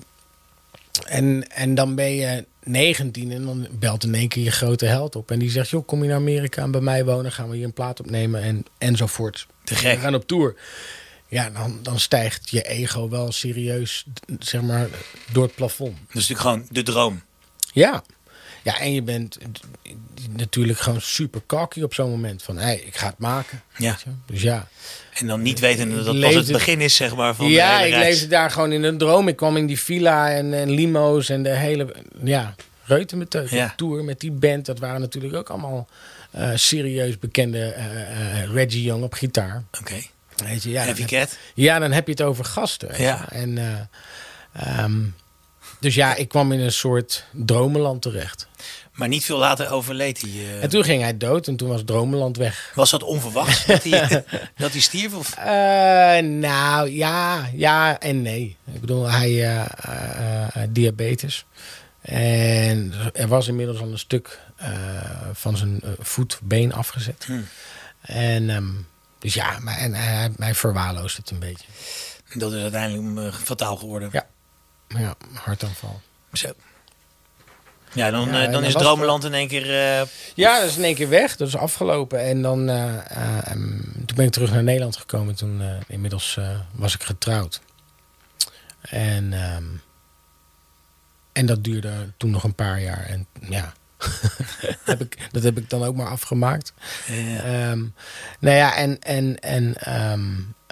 En, 1.00 1.52
en 1.52 1.76
dan 1.76 1.96
ben 1.96 2.12
je 2.16 2.46
19 2.64 3.32
en 3.32 3.46
dan 3.46 3.68
belt 3.72 4.04
in 4.04 4.16
één 4.16 4.28
keer 4.28 4.44
je 4.44 4.52
grote 4.52 4.86
held 4.86 5.16
op 5.16 5.32
en 5.32 5.40
die 5.40 5.50
zegt: 5.50 5.70
joh, 5.70 5.86
kom 5.86 6.02
je 6.02 6.08
naar 6.08 6.18
Amerika 6.18 6.62
en 6.62 6.72
bij 6.72 6.82
mij 6.82 7.06
wonen, 7.06 7.32
gaan 7.32 7.50
we 7.50 7.56
hier 7.56 7.66
een 7.66 7.74
plaat 7.74 8.00
opnemen 8.00 8.42
en, 8.42 8.66
enzovoort. 8.78 9.48
Te 9.64 9.76
gek. 9.76 9.96
We 9.96 10.02
gaan 10.02 10.16
op 10.16 10.28
tour. 10.28 10.56
Ja, 11.28 11.50
dan, 11.50 11.80
dan 11.82 12.00
stijgt 12.00 12.50
je 12.50 12.62
ego 12.62 13.10
wel 13.10 13.32
serieus, 13.32 14.06
zeg 14.40 14.62
maar, 14.62 14.88
door 15.32 15.44
het 15.44 15.56
plafond. 15.56 15.98
Is 15.98 16.14
natuurlijk 16.14 16.40
gewoon 16.40 16.68
de 16.70 16.84
droom. 16.84 17.22
Ja. 17.74 18.04
Ja, 18.64 18.80
en 18.80 18.94
je 18.94 19.02
bent 19.02 19.38
natuurlijk 20.30 20.80
gewoon 20.80 21.02
super 21.02 21.42
cocky 21.46 21.82
op 21.82 21.94
zo'n 21.94 22.10
moment. 22.10 22.44
Van, 22.44 22.58
hé, 22.58 22.64
hey, 22.64 22.76
ik 22.76 22.96
ga 22.96 23.08
het 23.08 23.18
maken. 23.18 23.62
Ja. 23.78 23.98
Dus 24.26 24.42
ja. 24.42 24.68
En 25.16 25.28
dan 25.28 25.42
niet 25.42 25.60
weten 25.60 25.96
dat 25.96 26.06
dat 26.06 26.20
pas 26.20 26.34
het 26.34 26.52
begin 26.52 26.82
is, 26.82 26.96
zeg 26.96 27.16
maar, 27.16 27.36
van 27.36 27.50
ja, 27.50 27.82
ik 27.82 27.96
leefde 27.96 28.28
daar 28.28 28.52
gewoon 28.52 28.72
in 28.72 28.84
een 28.84 28.98
droom. 28.98 29.28
Ik 29.28 29.36
kwam 29.36 29.58
in 29.58 29.66
die 29.66 29.80
villa 29.80 30.32
en, 30.32 30.54
en 30.54 30.70
limo's 30.70 31.30
en 31.30 31.44
de 31.44 31.56
hele... 31.56 31.96
Ja, 32.24 32.56
reuten 32.84 33.18
met 33.18 33.30
teut. 33.30 33.50
Ja. 33.50 33.74
Tour 33.76 34.04
met 34.04 34.20
die 34.20 34.32
band. 34.32 34.66
Dat 34.66 34.80
waren 34.80 35.02
natuurlijk 35.02 35.36
ook 35.36 35.50
allemaal 35.50 35.88
eh, 36.32 36.50
serieus 36.56 37.20
bekende 37.20 37.60
eh, 37.60 38.42
eh, 38.42 38.54
Reggie 38.54 38.84
Young 38.84 39.04
op 39.04 39.14
gitaar. 39.14 39.64
Oké. 39.82 40.02
Weet 40.36 40.64
je, 40.64 40.70
ja, 40.70 40.86
dan, 40.86 41.06
Cat. 41.06 41.38
ja, 41.54 41.80
dan 41.80 41.92
heb 41.92 42.06
je 42.06 42.12
het 42.12 42.22
over 42.22 42.46
gasten. 42.46 43.02
Ja. 43.02 43.30
En, 43.30 43.58
eh, 43.58 44.80
ehm, 44.80 45.02
dus 45.80 45.96
ja, 45.96 46.16
ik 46.16 46.28
kwam 46.28 46.52
in 46.52 46.60
een 46.60 46.72
soort 46.72 47.26
dromenland 47.32 48.02
terecht. 48.02 48.48
Maar 48.96 49.08
niet 49.08 49.26
veel 49.26 49.38
later 49.38 49.72
overleed 49.72 50.22
hij. 50.22 50.30
eh. 50.32 50.64
En 50.64 50.70
toen 50.70 50.84
ging 50.84 51.02
hij 51.02 51.18
dood 51.18 51.48
en 51.48 51.56
toen 51.56 51.70
was 51.70 51.82
Dromenland 51.86 52.38
weg. 52.38 52.72
Was 52.76 52.90
dat 52.90 53.04
onverwachts 53.04 53.66
dat 53.66 53.84
hij, 53.84 54.24
dat 54.58 54.72
hij 54.72 54.82
stierf? 54.82 55.14
Of? 55.14 55.36
Eh, 55.36 55.46
nou, 56.24 56.90
ja, 56.90 57.50
ja 57.54 58.00
en 58.00 58.22
nee. 58.22 58.58
Ik 58.74 58.82
bedoel, 58.82 59.10
hij 59.10 59.56
eh, 59.56 60.64
diabetes. 60.70 61.46
En 62.02 62.94
er 63.14 63.28
was 63.28 63.48
inmiddels 63.48 63.80
al 63.80 63.92
een 63.92 64.00
stuk 64.00 64.40
van 65.34 65.58
zijn 65.58 65.82
eh, 65.84 65.90
voet, 66.00 66.40
been 66.44 66.74
afgezet. 66.74 67.24
Hmm. 67.26 67.48
En 68.02 68.50
ehm, 68.50 68.68
dus 69.20 69.34
ja, 69.34 69.60
maar, 69.60 69.78
en 69.78 69.94
hij, 69.94 70.32
hij 70.38 70.56
verwaarloosde 70.56 71.22
het 71.22 71.32
een 71.32 71.40
beetje. 71.40 71.66
Dat 72.34 72.54
is 72.54 72.62
uiteindelijk 72.62 73.36
fataal 73.36 73.76
geworden. 73.76 74.10
Ja. 74.12 74.26
Ja, 74.88 75.16
hartaanval. 75.34 76.02
Zo. 76.34 76.48
Ja, 77.96 78.12
dan, 78.12 78.28
Ja, 78.32 78.46
eh, 78.46 78.52
dan 78.52 78.64
is 78.64 78.74
was 78.74 78.82
Dromenland 78.84 79.24
in 79.24 79.34
één 79.34 79.48
keer... 79.48 79.70
eh, 80.00 80.08
Ja, 80.34 80.60
dat 80.60 80.70
is 80.70 80.78
in 80.78 80.84
één 80.84 80.96
keer 80.96 81.10
weg. 81.10 81.36
Dat 81.36 81.48
is 81.48 81.56
afgelopen. 81.56 82.20
En 82.20 82.42
dan, 82.42 82.70
eh, 82.70 82.94
eh, 82.96 83.38
ehm, 83.52 83.80
toen 84.06 84.16
ben 84.16 84.26
ik 84.26 84.32
terug 84.32 84.52
naar 84.52 84.64
Nederland 84.64 84.98
gekomen. 84.98 85.36
Toen 85.36 85.62
inmiddels 85.88 86.40
was 86.72 86.96
ik 86.96 87.04
getrouwd. 87.04 87.62
En, 88.82 89.34
ehm, 89.34 89.64
en 91.34 91.46
dat 91.46 91.64
duurde 91.64 92.12
toen 92.18 92.30
nog 92.30 92.44
een 92.44 92.56
paar 92.56 92.82
jaar. 92.82 93.06
En 93.06 93.28
ja, 93.50 93.74
heb 94.84 95.02
ik, 95.02 95.18
dat 95.32 95.44
heb 95.44 95.58
ik 95.58 95.70
dan 95.70 95.84
ook 95.84 95.96
maar 95.96 96.08
afgemaakt. 96.10 96.74
eh, 97.08 97.70
Ehm, 97.70 97.80
nou 98.40 98.56
ja, 98.58 98.76
en, 98.76 99.00
en, 99.00 99.40
en, 99.40 99.76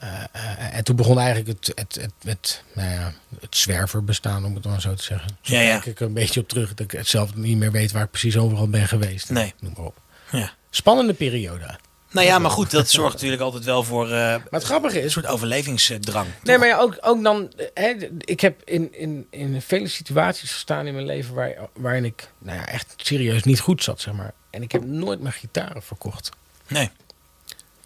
eh, 0.03 0.41
eh, 0.67 0.75
en 0.77 0.83
toen 0.83 0.95
begon 0.95 1.19
eigenlijk 1.19 1.47
het, 1.47 1.71
het, 1.75 1.95
het, 2.01 2.13
het, 2.23 2.63
nou 2.73 2.89
ja, 2.89 3.13
het 3.41 3.57
zwerverbestaan, 3.57 4.45
om 4.45 4.55
het 4.55 4.65
maar 4.65 4.81
zo 4.81 4.93
te 4.93 5.03
zeggen. 5.03 5.37
Zo 5.41 5.53
Ja, 5.55 5.61
ja. 5.61 5.71
kijk 5.73 5.85
ik 5.85 5.99
er 5.99 6.05
een 6.05 6.13
beetje 6.13 6.39
op 6.39 6.47
terug. 6.49 6.69
Dat 6.69 6.79
ik 6.79 6.91
het 6.91 7.07
zelf 7.07 7.35
niet 7.35 7.57
meer 7.57 7.71
weet 7.71 7.91
waar 7.91 8.03
ik 8.03 8.09
precies 8.11 8.37
overal 8.37 8.67
ben 8.69 8.87
geweest. 8.87 9.29
Nee. 9.29 9.53
Noem 9.59 9.73
maar 9.77 9.85
op. 9.85 9.97
ja. 10.31 10.53
Spannende 10.69 11.13
periode. 11.13 11.75
Nou 12.11 12.27
ja, 12.27 12.39
maar 12.39 12.51
goed, 12.51 12.71
dat 12.71 12.89
zorgt 12.89 13.13
natuurlijk 13.13 13.41
altijd 13.41 13.63
wel 13.63 13.83
voor 13.83 14.05
eh, 14.05 14.11
Maar 14.11 14.41
het 14.49 14.63
grappige 14.63 14.97
een 14.99 15.03
is. 15.05 15.11
soort 15.11 15.25
overlevingsdrang. 15.27 16.27
Nee, 16.43 16.57
maar 16.57 16.67
ja, 16.67 16.77
ook, 16.77 16.97
ook 17.01 17.23
dan. 17.23 17.53
Hè, 17.73 17.93
ik 18.19 18.39
heb 18.39 18.61
in, 18.65 18.93
in, 18.99 19.27
in 19.29 19.61
vele 19.61 19.87
situaties 19.87 20.51
gestaan 20.51 20.87
in 20.87 20.93
mijn 20.93 21.05
leven 21.05 21.33
waar, 21.33 21.53
waarin 21.73 22.05
ik 22.05 22.29
nou 22.37 22.57
ja, 22.57 22.67
echt 22.67 22.93
serieus 22.97 23.43
niet 23.43 23.59
goed 23.59 23.83
zat, 23.83 24.01
zeg 24.01 24.13
maar. 24.13 24.33
En 24.49 24.61
ik 24.61 24.71
heb 24.71 24.85
nooit 24.85 25.19
mijn 25.21 25.33
gitaren 25.33 25.83
verkocht. 25.83 26.29
Nee. 26.67 26.89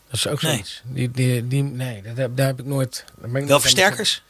Dat 0.10 0.20
is 0.20 0.28
ook 0.28 0.42
Nee. 0.42 0.52
zoiets. 0.52 0.82
Die, 0.86 1.12
die, 1.12 1.48
die, 1.48 1.64
nee, 1.64 2.02
heb, 2.16 2.38
daar 2.38 2.48
heb 2.48 2.60
ik 2.60 2.66
nooit. 2.66 3.06
daar 3.20 3.30
ben 3.30 3.42
ik 3.42 3.48
Wel 3.48 3.60
versterkers? 3.60 4.24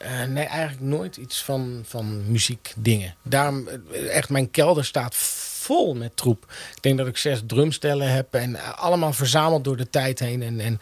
Eh, 0.00 0.24
nee, 0.24 0.44
eigenlijk 0.44 0.80
nooit 0.82 1.16
iets 1.16 1.42
van, 1.42 1.82
van 1.86 2.30
muziekdingen. 2.30 3.14
Daarom, 3.22 3.68
eh, 3.68 4.16
echt, 4.16 4.28
mijn 4.28 4.50
kelder 4.50 4.84
staat 4.84 5.14
vol 5.14 5.94
met 5.94 6.16
troep. 6.16 6.46
Ik 6.76 6.82
denk 6.82 6.98
dat 6.98 7.06
ik 7.06 7.16
zes 7.16 7.40
drumstellen 7.46 8.12
heb 8.12 8.34
en 8.34 8.56
eh, 8.56 8.78
allemaal 8.78 9.12
verzameld 9.12 9.64
door 9.64 9.76
de 9.76 9.90
tijd 9.90 10.18
heen. 10.18 10.42
En, 10.42 10.60
en 10.60 10.80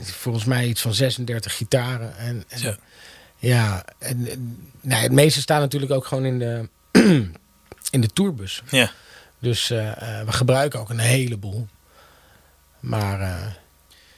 volgens 0.00 0.44
mij 0.44 0.66
iets 0.66 0.80
van 0.80 0.94
36 0.94 1.56
gitaren. 1.56 2.16
En, 2.16 2.44
en 2.48 2.58
Zo. 2.58 2.74
ja, 3.36 3.84
en, 3.98 4.26
het 4.88 5.12
meeste 5.12 5.40
staat 5.40 5.60
natuurlijk 5.60 5.92
ook 5.92 6.06
gewoon 6.06 6.24
in 6.24 6.38
de, 6.38 6.68
in 7.96 8.00
de 8.00 8.12
tourbus. 8.12 8.62
Ja. 8.70 8.90
Dus 9.38 9.68
we 9.68 10.24
gebruiken 10.26 10.80
ook 10.80 10.90
een 10.90 10.98
heleboel. 10.98 11.68
Maar 12.80 13.56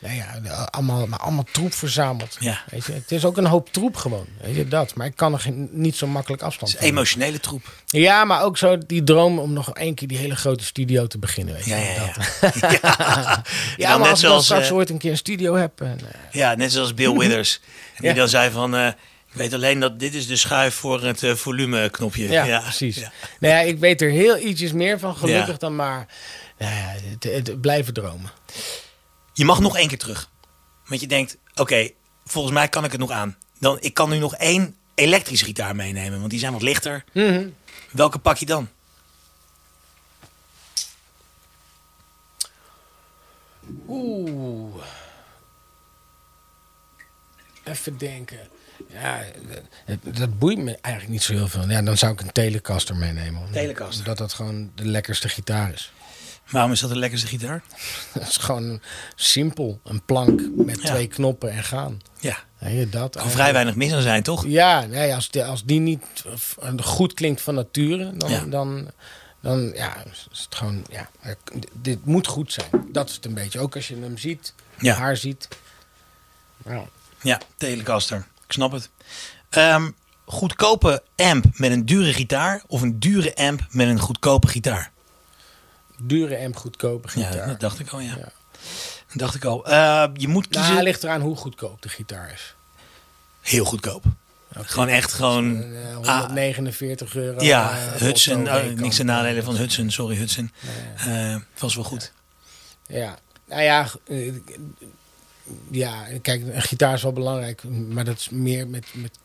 nou 0.00 0.14
ja, 0.14 0.68
allemaal, 0.70 1.06
maar 1.06 1.18
allemaal 1.18 1.44
troep 1.52 1.74
verzameld. 1.74 2.36
Ja. 2.38 2.62
Weet 2.70 2.84
je? 2.86 2.92
Het 2.92 3.12
is 3.12 3.24
ook 3.24 3.36
een 3.36 3.46
hoop 3.46 3.72
troep 3.72 3.96
gewoon. 3.96 4.26
Weet 4.40 4.56
je, 4.56 4.68
dat. 4.68 4.94
Maar 4.94 5.06
ik 5.06 5.16
kan 5.16 5.32
er 5.32 5.38
geen, 5.40 5.68
niet 5.72 5.96
zo 5.96 6.06
makkelijk 6.06 6.42
afstand 6.42 6.72
van. 6.72 6.80
emotionele 6.80 7.40
troep. 7.40 7.72
Ja, 7.86 8.24
maar 8.24 8.42
ook 8.42 8.58
zo 8.58 8.78
die 8.86 9.04
droom 9.04 9.38
om 9.38 9.52
nog 9.52 9.70
één 9.74 9.94
keer 9.94 10.08
die 10.08 10.18
hele 10.18 10.36
grote 10.36 10.64
studio 10.64 11.06
te 11.06 11.18
beginnen. 11.18 11.54
Weet 11.54 11.64
je? 11.64 11.70
Ja, 11.70 11.76
ja, 11.76 11.92
ja. 11.92 12.12
Dat. 12.40 12.54
ja. 12.60 12.80
ja 13.76 13.98
maar 13.98 13.98
net 13.98 13.98
als 13.98 13.98
ik 13.98 14.06
dan 14.08 14.16
zoals, 14.16 14.44
straks 14.44 14.68
eh, 14.68 14.74
ooit 14.74 14.90
een 14.90 14.98
keer 14.98 15.10
een 15.10 15.16
studio 15.16 15.54
heb. 15.54 15.80
En, 15.80 15.98
eh, 16.02 16.18
Ja, 16.32 16.54
net 16.54 16.72
zoals 16.72 16.94
Bill 16.94 17.12
Withers. 17.18 17.60
Die 17.98 18.12
dan 18.14 18.28
zei 18.28 18.50
van... 18.50 18.74
eh, 18.76 18.86
ik 19.32 19.36
weet 19.36 19.54
alleen 19.54 19.80
dat 19.80 19.98
dit 20.00 20.14
is 20.14 20.26
de 20.26 20.36
schuif 20.36 20.74
voor 20.74 21.02
het 21.02 21.22
eh, 21.22 21.34
volumeknopje. 21.34 22.28
ja, 22.30 22.60
precies. 22.60 22.96
Ja. 22.96 23.12
Nou 23.40 23.54
ja, 23.54 23.60
ik 23.60 23.78
weet 23.78 24.00
er 24.02 24.10
heel 24.10 24.38
ietsjes 24.38 24.72
meer 24.72 24.98
van, 24.98 25.16
gelukkig 25.16 25.46
Ja. 25.46 25.56
dan 25.58 25.76
maar 25.76 26.06
nou 26.58 26.74
ja, 26.74 26.94
het, 27.10 27.24
het 27.48 27.60
blijven 27.60 27.94
dromen. 27.94 28.30
Je 29.40 29.46
mag 29.46 29.60
nog 29.60 29.76
één 29.76 29.88
keer 29.88 29.98
terug. 29.98 30.30
Want 30.86 31.00
je 31.00 31.06
denkt, 31.06 31.36
oké, 31.54 31.90
volgens 32.24 32.54
mij 32.54 32.68
kan 32.68 32.84
ik 32.84 32.90
het 32.90 33.00
nog 33.00 33.10
aan. 33.10 33.36
Dan, 33.58 33.76
ik 33.80 33.94
kan 33.94 34.10
nu 34.10 34.18
nog 34.18 34.34
één 34.34 34.76
elektrische 34.94 35.44
gitaar 35.44 35.76
meenemen. 35.76 36.18
Want 36.18 36.30
die 36.30 36.38
zijn 36.38 36.52
wat 36.52 36.62
lichter. 36.62 37.04
Mhm. 37.12 37.48
Welke 37.90 38.18
pak 38.18 38.36
je 38.36 38.46
dan? 38.46 38.68
Oeh. 43.88 44.84
Even 47.64 47.98
denken. 47.98 48.48
Ja, 48.88 49.24
dat, 49.86 50.16
dat 50.16 50.38
boeit 50.38 50.58
me 50.58 50.78
eigenlijk 50.80 51.14
niet 51.14 51.22
zo 51.22 51.32
heel 51.32 51.48
veel. 51.48 51.68
Ja, 51.68 51.82
dan 51.82 51.98
zou 51.98 52.12
ik 52.12 52.20
een 52.20 52.32
Telecaster 52.32 52.96
meenemen. 52.96 53.50
Telecaster. 53.52 53.98
Omdat 53.98 54.18
dat 54.18 54.32
gewoon 54.32 54.72
de 54.74 54.84
lekkerste 54.84 55.28
gitaar 55.28 55.72
is. 55.72 55.92
Waarom 56.50 56.72
is 56.72 56.80
dat 56.80 56.90
de 56.90 56.96
lekkerste 56.96 57.26
gitaar? 57.26 57.62
Dat 58.14 58.28
is 58.28 58.36
gewoon 58.36 58.80
simpel. 59.14 59.80
Een 59.84 60.02
plank 60.04 60.40
met 60.56 60.82
Ja. 60.82 60.88
twee 60.88 61.06
knoppen 61.06 61.50
en 61.50 61.64
gaan. 61.64 62.00
Ja, 62.20 62.36
je, 62.68 62.88
dat 62.88 63.16
kan 63.16 63.30
vrij 63.30 63.52
weinig 63.52 63.74
mis 63.74 63.92
aan 63.92 64.02
zijn, 64.02 64.22
toch? 64.22 64.44
Ja, 64.46 64.86
nee, 64.86 65.14
als, 65.14 65.30
die, 65.30 65.44
als 65.44 65.64
die 65.64 65.80
niet 65.80 66.02
eh, 66.62 66.70
goed 66.82 67.14
klinkt 67.14 67.40
van 67.40 67.54
nature, 67.54 68.16
dan, 68.16 68.30
Ja. 68.30 68.44
dan, 68.44 68.90
dan 69.40 69.72
ja, 69.74 69.96
is 70.10 70.28
het 70.44 70.54
gewoon, 70.54 70.84
ja, 70.90 71.08
dit 71.72 72.04
moet 72.04 72.26
goed 72.26 72.52
zijn. 72.52 72.70
Dat 72.92 73.08
is 73.08 73.14
het 73.14 73.24
een 73.24 73.34
beetje. 73.34 73.58
Ook 73.60 73.74
als 73.74 73.88
je 73.88 73.96
hem 74.00 74.18
ziet, 74.18 74.54
Ja. 74.78 74.94
haar 74.94 75.16
ziet. 75.16 75.48
Ja. 76.68 76.84
Ja, 77.22 77.40
Telecaster. 77.56 78.26
Ik 78.46 78.52
snap 78.52 78.72
het. 78.72 78.90
Ehm, 79.50 79.90
goedkope 80.24 81.02
amp 81.16 81.44
met 81.52 81.70
een 81.70 81.86
dure 81.86 82.12
gitaar 82.12 82.62
of 82.66 82.82
een 82.82 82.98
dure 83.00 83.36
amp 83.36 83.66
met 83.70 83.88
een 83.88 83.98
goedkope 83.98 84.46
gitaar? 84.46 84.90
Dure 86.02 86.34
en 86.34 86.56
goedkope 86.56 87.08
gitaar. 87.08 87.36
Ja, 87.36 87.46
dat 87.46 87.60
dacht 87.60 87.78
ik 87.80 87.88
al, 87.90 88.00
ja. 88.00 88.14
Ja. 88.16 88.32
Dat 89.08 89.18
dacht 89.18 89.34
ik 89.34 89.44
al. 89.44 89.66
Eh, 89.66 90.04
je 90.14 90.28
moet 90.28 90.50
Nou, 90.50 90.66
kiezen. 90.66 90.82
ligt 90.84 91.02
eraan 91.04 91.20
hoe 91.20 91.36
goedkoop 91.36 91.82
de 91.82 91.88
gitaar 91.88 92.32
is. 92.32 92.54
Heel 93.40 93.64
goedkoop. 93.64 94.04
Gewoon 94.54 94.88
echt 94.88 95.12
gewoon... 95.12 95.62
Eh, 95.74 95.96
ah, 96.02 96.18
149 96.20 97.14
euro. 97.16 97.44
ja, 97.44 97.70
eh, 97.70 98.00
Hudson. 98.00 98.48
Oh, 98.48 98.62
niks 98.64 98.96
ten 98.96 99.06
nadele 99.06 99.42
van 99.42 99.56
Hudson. 99.56 99.90
Sorry, 99.90 100.16
Hudson. 100.16 100.52
Eh, 100.96 101.36
was 101.58 101.74
wel 101.74 101.84
goed. 101.84 102.12
Ja, 102.86 103.18
nou 103.48 103.62
ja, 103.62 103.88
ja, 105.70 106.04
kijk, 106.22 106.42
een 106.42 106.62
gitaar 106.62 106.94
is 106.94 107.02
wel 107.02 107.12
belangrijk, 107.12 107.62
maar 107.64 108.04
dat 108.04 108.18
is 108.18 108.28
meer 108.28 108.68
met, 108.68 108.86
met, 108.94 109.18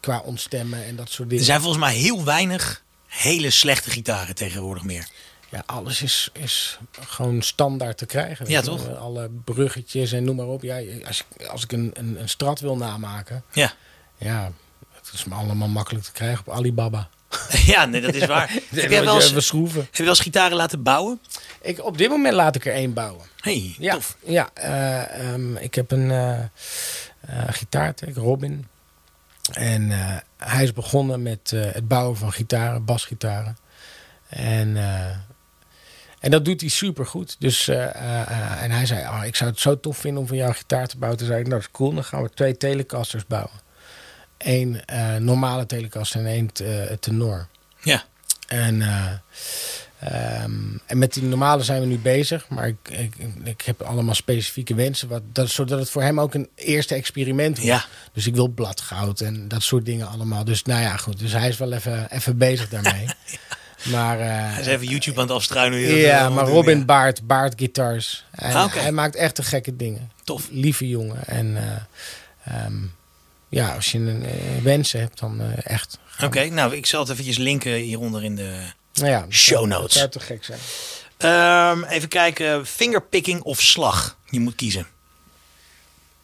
qua 0.00 0.18
ontstemmen 0.20 0.84
en 0.84 0.96
dat 0.96 1.08
soort 1.08 1.20
Er 1.20 1.28
dingen. 1.28 1.44
zijn 1.44 1.60
volgens 1.60 1.82
mij 1.84 1.94
heel 1.94 2.24
weinig 2.24 2.82
hele 3.06 3.50
slechte 3.50 3.90
gitaren 3.90 4.34
tegenwoordig 4.34 4.82
meer. 4.84 5.08
Ja, 5.50 5.62
alles 5.66 6.02
is, 6.02 6.30
is 6.32 6.78
gewoon 7.00 7.42
standaard 7.42 7.98
te 7.98 8.06
krijgen. 8.06 8.48
Ja, 8.48 8.58
je. 8.58 8.64
toch? 8.64 8.96
Alle 8.96 9.30
bruggetjes 9.44 10.12
en 10.12 10.24
noem 10.24 10.36
maar 10.36 10.46
op. 10.46 10.62
Ja, 10.62 10.80
als 11.06 11.24
ik, 11.36 11.46
als 11.46 11.62
ik 11.62 11.72
een, 11.72 11.90
een, 11.94 12.20
een 12.20 12.28
strat 12.28 12.60
wil 12.60 12.76
namaken, 12.76 13.42
Ja. 13.52 13.72
ja, 14.16 14.52
het 14.92 15.10
is 15.12 15.24
me 15.24 15.34
allemaal 15.34 15.68
makkelijk 15.68 16.04
te 16.04 16.12
krijgen 16.12 16.46
op 16.46 16.52
Alibaba. 16.54 17.08
ja, 17.72 17.84
nee, 17.84 18.00
dat 18.00 18.14
is 18.14 18.26
waar. 18.26 18.50
heb, 18.70 18.90
jij 18.90 19.04
wel 19.04 19.14
eens, 19.14 19.22
even 19.24 19.34
heb 19.34 19.42
schroeven? 19.44 19.88
je 19.92 19.98
wel 20.02 20.08
eens 20.08 20.20
gitaren 20.20 20.56
laten 20.56 20.82
bouwen? 20.82 21.20
Ik, 21.60 21.84
op 21.84 21.98
dit 21.98 22.08
moment 22.08 22.34
laat 22.34 22.54
ik 22.56 22.66
er 22.66 22.72
één 22.74 22.92
bouwen. 22.92 23.26
hey, 23.40 23.74
Ja, 23.78 23.92
tof. 23.94 24.16
ja 24.24 24.50
eh, 24.54 25.28
ehm, 25.32 25.56
ik 25.56 25.74
heb 25.74 25.90
een 25.90 26.10
eh, 26.10 27.44
gitaartech, 27.48 28.14
Robin. 28.14 28.66
En 29.52 29.90
hij 30.36 30.62
is 30.62 30.72
begonnen 30.72 31.22
met 31.22 31.50
het 31.50 31.88
bouwen 31.88 32.16
van 32.16 32.32
gitaren, 32.32 32.84
basgitaren. 32.84 33.56
En, 34.28 34.76
en 36.20 36.30
dat 36.30 36.44
doet 36.44 36.60
hij 36.60 36.70
super 36.70 37.06
goed. 37.06 37.36
Dus, 37.38 37.68
eh, 37.68 37.84
eh, 37.84 38.20
eh, 38.20 38.62
en 38.62 38.70
hij 38.70 38.86
zei, 38.86 39.06
oh, 39.06 39.22
ik 39.24 39.36
zou 39.36 39.50
het 39.50 39.60
zo 39.60 39.80
tof 39.80 39.96
vinden 39.98 40.20
om 40.20 40.28
van 40.28 40.36
jou 40.36 40.52
gitaar 40.52 40.86
te 40.86 40.96
bouwen. 40.96 41.18
Toen 41.18 41.28
zei 41.28 41.40
ik, 41.40 41.46
nou 41.46 41.60
dat 41.60 41.68
is 41.68 41.76
cool, 41.76 41.94
dan 41.94 42.04
gaan 42.04 42.22
we 42.22 42.30
twee 42.30 42.56
Telecasters 42.56 43.26
bouwen. 43.26 43.60
Eén 44.38 44.80
normale 45.18 45.66
Telecaster 45.66 46.20
en 46.20 46.26
één 46.26 46.50
tenor. 47.00 47.48
Ja. 47.82 48.04
En, 48.50 48.82
eh, 48.82 49.12
ehm, 49.98 50.52
en 50.86 50.98
met 50.98 51.14
die 51.14 51.22
normale 51.22 51.62
zijn 51.62 51.80
we 51.80 51.86
nu 51.86 51.98
bezig. 51.98 52.48
Maar 52.48 52.68
ik, 52.68 52.88
ik, 52.90 53.14
ik 53.44 53.60
heb 53.60 53.82
allemaal 53.82 54.14
specifieke 54.14 54.74
wensen. 54.74 55.08
Wat, 55.08 55.22
dat, 55.32 55.50
zodat 55.50 55.78
het 55.78 55.90
voor 55.90 56.02
hem 56.02 56.20
ook 56.20 56.34
een 56.34 56.48
eerste 56.54 56.94
experiment 56.94 57.56
wordt. 57.56 57.70
Ja. 57.70 57.84
Dus 58.12 58.26
ik 58.26 58.34
wil 58.34 58.48
bladgoud 58.48 59.20
en 59.20 59.48
dat 59.48 59.62
soort 59.62 59.84
dingen 59.84 60.08
allemaal. 60.08 60.44
Dus 60.44 60.62
nou 60.62 60.80
ja, 60.80 60.96
goed. 60.96 61.18
Dus 61.18 61.32
hij 61.32 61.48
is 61.48 61.56
wel 61.56 61.72
even, 61.72 62.10
even 62.10 62.36
bezig 62.38 62.68
daarmee. 62.68 63.06
Maar, 63.84 64.20
eh, 64.20 64.26
Hij 64.28 64.60
is 64.60 64.66
even 64.66 64.86
YouTube 64.86 65.20
aan 65.20 65.26
het 65.26 65.36
afstruinen. 65.36 65.78
ja, 65.80 66.28
maar 66.28 66.46
Robin. 66.46 66.84
Baart, 66.86 67.26
Baart 67.26 67.54
Guitars. 67.56 68.24
En 68.30 68.54
Ah. 68.54 68.74
Hij 68.74 68.92
maakt 68.92 69.14
echt 69.16 69.36
de 69.36 69.42
gekke 69.42 69.76
dingen. 69.76 70.10
Tof. 70.24 70.46
Lieve 70.50 70.88
jongen. 70.88 71.26
En 71.26 71.56
eh, 71.56 72.64
ehm, 72.64 72.76
ja, 73.48 73.74
als 73.74 73.92
je 73.92 73.98
een 73.98 74.24
eh, 74.24 74.62
wensen 74.62 75.00
hebt, 75.00 75.18
dan 75.20 75.40
echt. 75.62 75.98
Oké, 76.24 76.44
nou, 76.48 76.76
ik 76.76 76.86
zal 76.86 77.00
het 77.00 77.08
eventjes 77.10 77.36
linken 77.36 77.72
hieronder 77.72 78.24
in 78.24 78.36
de... 78.36 78.58
Nou 78.94 79.10
ja, 79.10 79.26
Show 79.28 79.66
notes. 79.66 79.80
Dat 79.82 79.92
zou 79.92 80.08
te 80.08 80.20
gek 80.20 80.44
zijn. 80.44 80.58
Ehm, 81.16 81.84
even 81.84 82.08
kijken, 82.08 82.66
fingerpicking 82.66 83.40
of 83.42 83.60
slag? 83.60 84.16
Je 84.30 84.40
moet 84.40 84.54
kiezen. 84.54 84.86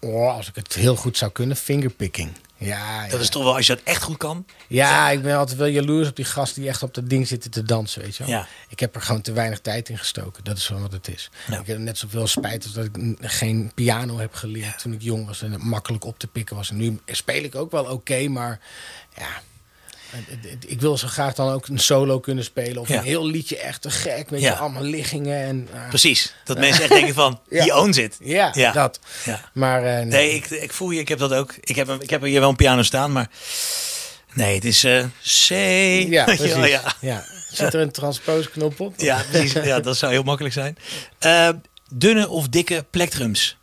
Oh, 0.00 0.34
als 0.36 0.48
ik 0.48 0.54
het 0.54 0.74
heel 0.74 0.96
goed 0.96 1.16
zou 1.18 1.30
kunnen, 1.32 1.56
fingerpicking. 1.56 2.30
Ja, 2.58 3.04
ja. 3.04 3.10
Dat 3.10 3.20
is 3.20 3.28
toch 3.28 3.42
wel, 3.42 3.54
als 3.54 3.66
je 3.66 3.74
dat 3.74 3.84
echt 3.84 4.02
goed 4.02 4.16
kan. 4.16 4.46
ja, 4.68 5.10
ik 5.10 5.22
ben 5.22 5.36
altijd 5.36 5.58
wel 5.58 5.66
jaloers 5.66 6.08
op 6.08 6.16
die 6.16 6.24
gasten 6.24 6.60
die 6.60 6.70
echt 6.70 6.82
op 6.82 6.94
dat 6.94 7.08
ding 7.08 7.26
zitten 7.26 7.50
te 7.50 7.62
dansen, 7.62 8.02
weet 8.02 8.16
je 8.16 8.24
wel. 8.24 8.32
Ja. 8.32 8.46
Ik 8.68 8.80
heb 8.80 8.94
er 8.94 9.00
gewoon 9.00 9.20
te 9.20 9.32
weinig 9.32 9.60
tijd 9.60 9.88
in 9.88 9.98
gestoken. 9.98 10.44
Dat 10.44 10.56
is 10.56 10.68
wel 10.68 10.80
wat 10.80 10.92
het 10.92 11.08
is. 11.08 11.30
Ja. 11.48 11.60
Ik 11.60 11.66
heb 11.66 11.78
net 11.78 11.98
zoveel 11.98 12.26
spijt 12.26 12.64
als 12.64 12.72
dat 12.72 12.84
ik 12.84 13.16
geen 13.20 13.70
piano 13.74 14.18
heb 14.18 14.34
geleerd 14.34 14.78
toen 14.78 14.92
ik 14.92 15.02
jong 15.02 15.26
was 15.26 15.42
en 15.42 15.52
het 15.52 15.62
makkelijk 15.62 16.04
op 16.04 16.18
te 16.18 16.26
pikken 16.26 16.56
was. 16.56 16.70
En 16.70 16.76
nu 16.76 17.00
speel 17.06 17.42
ik 17.42 17.54
ook 17.54 17.70
wel 17.70 17.84
oké, 17.84 18.28
maar 18.28 18.60
ja... 19.16 19.42
Ik 20.66 20.80
wil 20.80 20.98
zo 20.98 21.06
graag 21.08 21.34
dan 21.34 21.52
ook 21.52 21.66
een 21.66 21.78
solo 21.78 22.20
kunnen 22.20 22.44
spelen. 22.44 22.76
Of 22.82 22.88
Ja. 22.88 22.98
een 22.98 23.04
heel 23.04 23.26
liedje 23.26 23.58
echt 23.58 23.82
te 23.82 23.90
gek. 23.90 24.28
Weet 24.30 24.40
Ja. 24.40 24.50
je, 24.52 24.56
allemaal 24.56 24.82
liggingen. 24.82 25.42
En, 25.44 25.68
ah, 25.74 25.88
Precies. 25.88 26.34
Dat 26.44 26.58
mensen 26.58 26.82
echt 26.82 26.92
denken 26.92 27.14
van, 27.14 27.40
Ja. 27.48 27.62
die 27.62 27.76
owns 27.76 27.96
it. 27.98 28.16
ja, 28.20 28.50
Ja. 28.54 28.72
dat. 28.72 29.00
Ja. 29.24 29.50
Maar 29.52 29.84
eh, 29.84 29.94
nee. 29.94 30.04
Nee, 30.04 30.34
ik, 30.34 30.46
ik 30.50 30.72
voel 30.72 30.90
je, 30.90 31.00
ik 31.00 31.08
heb 31.08 31.18
dat 31.18 31.32
ook. 31.32 31.54
Ik 31.60 31.76
heb, 31.76 31.88
ik 32.02 32.10
heb 32.10 32.22
hier 32.22 32.40
wel 32.40 32.48
een 32.48 32.56
piano 32.56 32.82
staan, 32.82 33.12
maar... 33.12 33.30
Nee, 34.34 34.54
het 34.54 34.64
is 34.64 34.84
eh 34.84 35.04
C. 35.22 35.48
Ja, 36.10 36.24
precies. 36.36 36.80
ja. 37.00 37.24
Zit 37.50 37.74
er 37.74 37.80
een 37.80 37.90
transpose-knop 37.92 38.80
op? 38.80 38.94
Ja, 39.00 39.22
precies. 39.30 39.52
Ja, 39.52 39.80
dat 39.90 39.96
zou 39.96 40.12
heel 40.12 40.22
makkelijk 40.22 40.54
zijn. 40.54 40.78
Eh, 41.18 41.48
dunne 41.90 42.28
of 42.28 42.48
dikke 42.48 42.84
plektrums? 42.90 43.56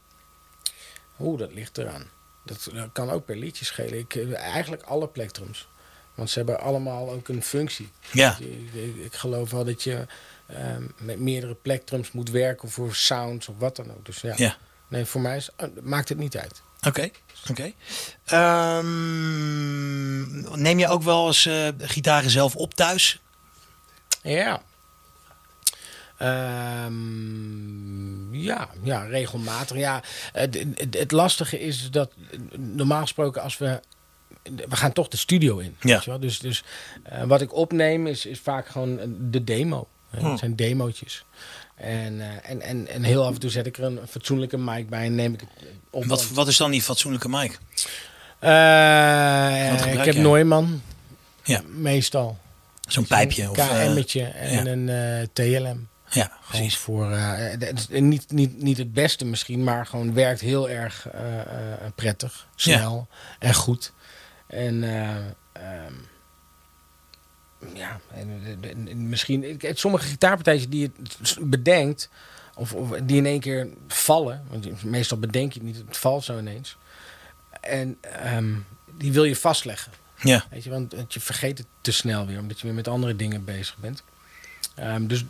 Oeh, 1.20 1.40
dat 1.40 1.54
ligt 1.54 1.78
eraan. 1.78 2.10
Dat, 2.46 2.68
dat 2.74 2.90
kan 2.94 3.10
ook 3.12 3.26
per 3.26 3.36
liedje 3.38 3.66
schelen. 3.66 4.00
Ik, 4.00 4.16
eh, 4.16 4.38
eigenlijk 4.38 4.84
alle 4.84 5.08
plektrums. 5.08 5.68
Want 6.16 6.30
ze 6.30 6.38
hebben 6.38 6.60
allemaal 6.60 7.10
ook 7.12 7.28
een 7.28 7.44
functie. 7.44 7.90
Ja. 8.12 8.38
Ik, 9.04 9.14
geloof 9.16 9.52
wel 9.52 9.66
dat 9.66 9.84
je 9.84 10.06
ehm, 10.48 10.84
met 10.98 11.20
meerdere 11.20 11.56
plektrums 11.56 12.12
moet 12.12 12.30
werken 12.30 12.70
voor 12.70 12.96
sounds 12.96 13.48
of 13.48 13.56
wat 13.58 13.76
dan 13.76 13.92
ook. 13.92 14.06
Dus 14.06 14.22
ja, 14.22 14.34
Ja. 14.38 14.56
nee, 14.88 15.06
voor 15.06 15.22
mij 15.22 15.36
is, 15.38 15.50
eh, 15.56 15.68
maakt 15.82 16.10
het 16.10 16.18
niet 16.18 16.38
uit. 16.38 16.62
Oké, 16.88 17.10
oké. 17.50 17.72
Ehm, 18.26 18.92
neem 20.62 20.80
je 20.80 20.88
ook 20.88 21.04
wel 21.04 21.28
eens 21.28 21.46
eh 21.46 21.68
gitaren 21.80 22.30
zelf 22.30 22.56
op 22.56 22.74
thuis? 22.74 23.22
Ja. 24.22 24.62
Ehm, 27.04 28.36
ja, 28.36 28.70
ja, 28.84 29.04
regelmatig. 29.04 29.78
Ja, 29.78 30.04
het, 30.34 30.54
het, 30.76 30.94
het 30.94 31.12
lastige 31.12 31.60
is 31.60 31.92
dat 31.92 32.12
normaal 32.58 33.02
gesproken 33.02 33.42
als 33.42 33.58
we 33.58 33.80
we 34.44 34.76
gaan 34.76 34.94
toch 34.94 35.08
de 35.08 35.18
studio 35.18 35.58
in. 35.58 35.76
Ja. 35.80 35.94
Weet 35.94 36.04
je 36.04 36.10
wel? 36.10 36.20
Dus, 36.20 36.40
dus 36.40 36.64
eh, 37.04 37.24
wat 37.24 37.42
ik 37.42 37.54
opneem 37.54 38.08
is, 38.08 38.26
is 38.26 38.40
vaak 38.40 38.68
gewoon 38.68 39.00
eh, 39.00 39.06
de 39.20 39.44
demo. 39.44 39.88
Hmm. 40.10 40.30
Het 40.30 40.40
zijn 40.40 40.56
demootjes. 40.56 41.26
En, 41.76 42.22
eh, 42.22 42.50
en, 42.50 42.62
en, 42.62 42.88
en 42.88 43.04
heel 43.04 43.26
af 43.26 43.34
en 43.34 43.40
toe 43.40 43.50
zet 43.50 43.66
ik 43.66 43.78
er 43.78 43.84
een 43.84 44.00
fatsoenlijke 44.10 44.58
mic 44.58 44.90
bij 44.90 45.06
en 45.06 45.16
neem 45.16 45.34
ik 45.34 45.40
het 45.40 45.50
op. 45.90 46.06
Wat, 46.06 46.30
wat 46.30 46.48
is 46.48 46.58
dan 46.58 46.72
die 46.72 46.82
fatsoenlijke 46.82 47.30
mic? 47.30 47.52
Ik 49.92 50.06
heb? 50.06 50.16
Neumann. 50.16 50.82
Ja. 51.44 51.62
Meestal. 51.68 52.38
Zo'n 52.88 53.08
pijpje? 53.08 53.50
Of, 53.50 53.58
Een 53.58 53.94
KM'tje 53.94 54.24
en 54.24 54.66
ja. 54.66 54.72
een 54.72 55.30
TLM. 55.34 55.88
Ja, 56.10 56.32
precies. 56.48 56.78
voor, 56.78 57.18
niet, 57.90 58.32
niet, 58.32 58.62
niet 58.62 58.78
het 58.78 58.94
beste 58.94 59.26
misschien, 59.26 59.64
maar 59.64 59.86
gewoon 59.86 60.14
werkt 60.14 60.42
heel 60.42 60.70
erg 60.70 61.08
prettig, 61.96 62.48
snel 62.56 63.08
en 63.40 63.54
goed. 63.54 63.94
En 64.54 64.84
eh, 64.84 65.16
ehm, 65.52 65.94
ja, 67.74 68.00
en, 68.12 68.42
eh, 68.62 68.70
en- 68.72 68.88
en 68.88 69.10
misschien 69.10 69.62
sommige 69.74 70.06
gitaarpartijtjes 70.08 70.70
die 70.70 70.82
je 70.82 70.92
bedenkt, 71.46 72.10
of, 72.56 72.74
of 72.74 72.90
die 72.90 73.18
in 73.18 73.26
één 73.26 73.40
keer 73.40 73.68
vallen, 73.88 74.44
want 74.50 74.84
meestal 74.84 75.18
bedenk 75.20 75.54
je 75.54 75.60
het 75.60 75.68
niet, 75.68 75.78
het 75.88 75.98
valt 75.98 76.24
zo 76.24 76.38
ineens. 76.40 76.78
En 77.62 77.98
ehm, 78.02 78.54
die 78.98 79.12
wil 79.14 79.24
je 79.24 79.36
vastleggen. 79.36 79.92
Ja, 80.22 80.46
Weet 80.50 80.64
je, 80.64 80.70
want 80.70 80.94
want 80.94 81.14
je 81.14 81.20
vergeet 81.20 81.58
het 81.58 81.68
te 81.82 81.92
snel 81.92 82.26
weer, 82.26 82.40
omdat 82.40 82.60
je 82.60 82.66
weer 82.66 82.76
met 82.76 82.88
andere 82.88 83.16
dingen 83.16 83.46
bezig 83.46 83.78
bent. 83.78 84.04
Ehm, 84.76 85.08
dus, 85.08 85.24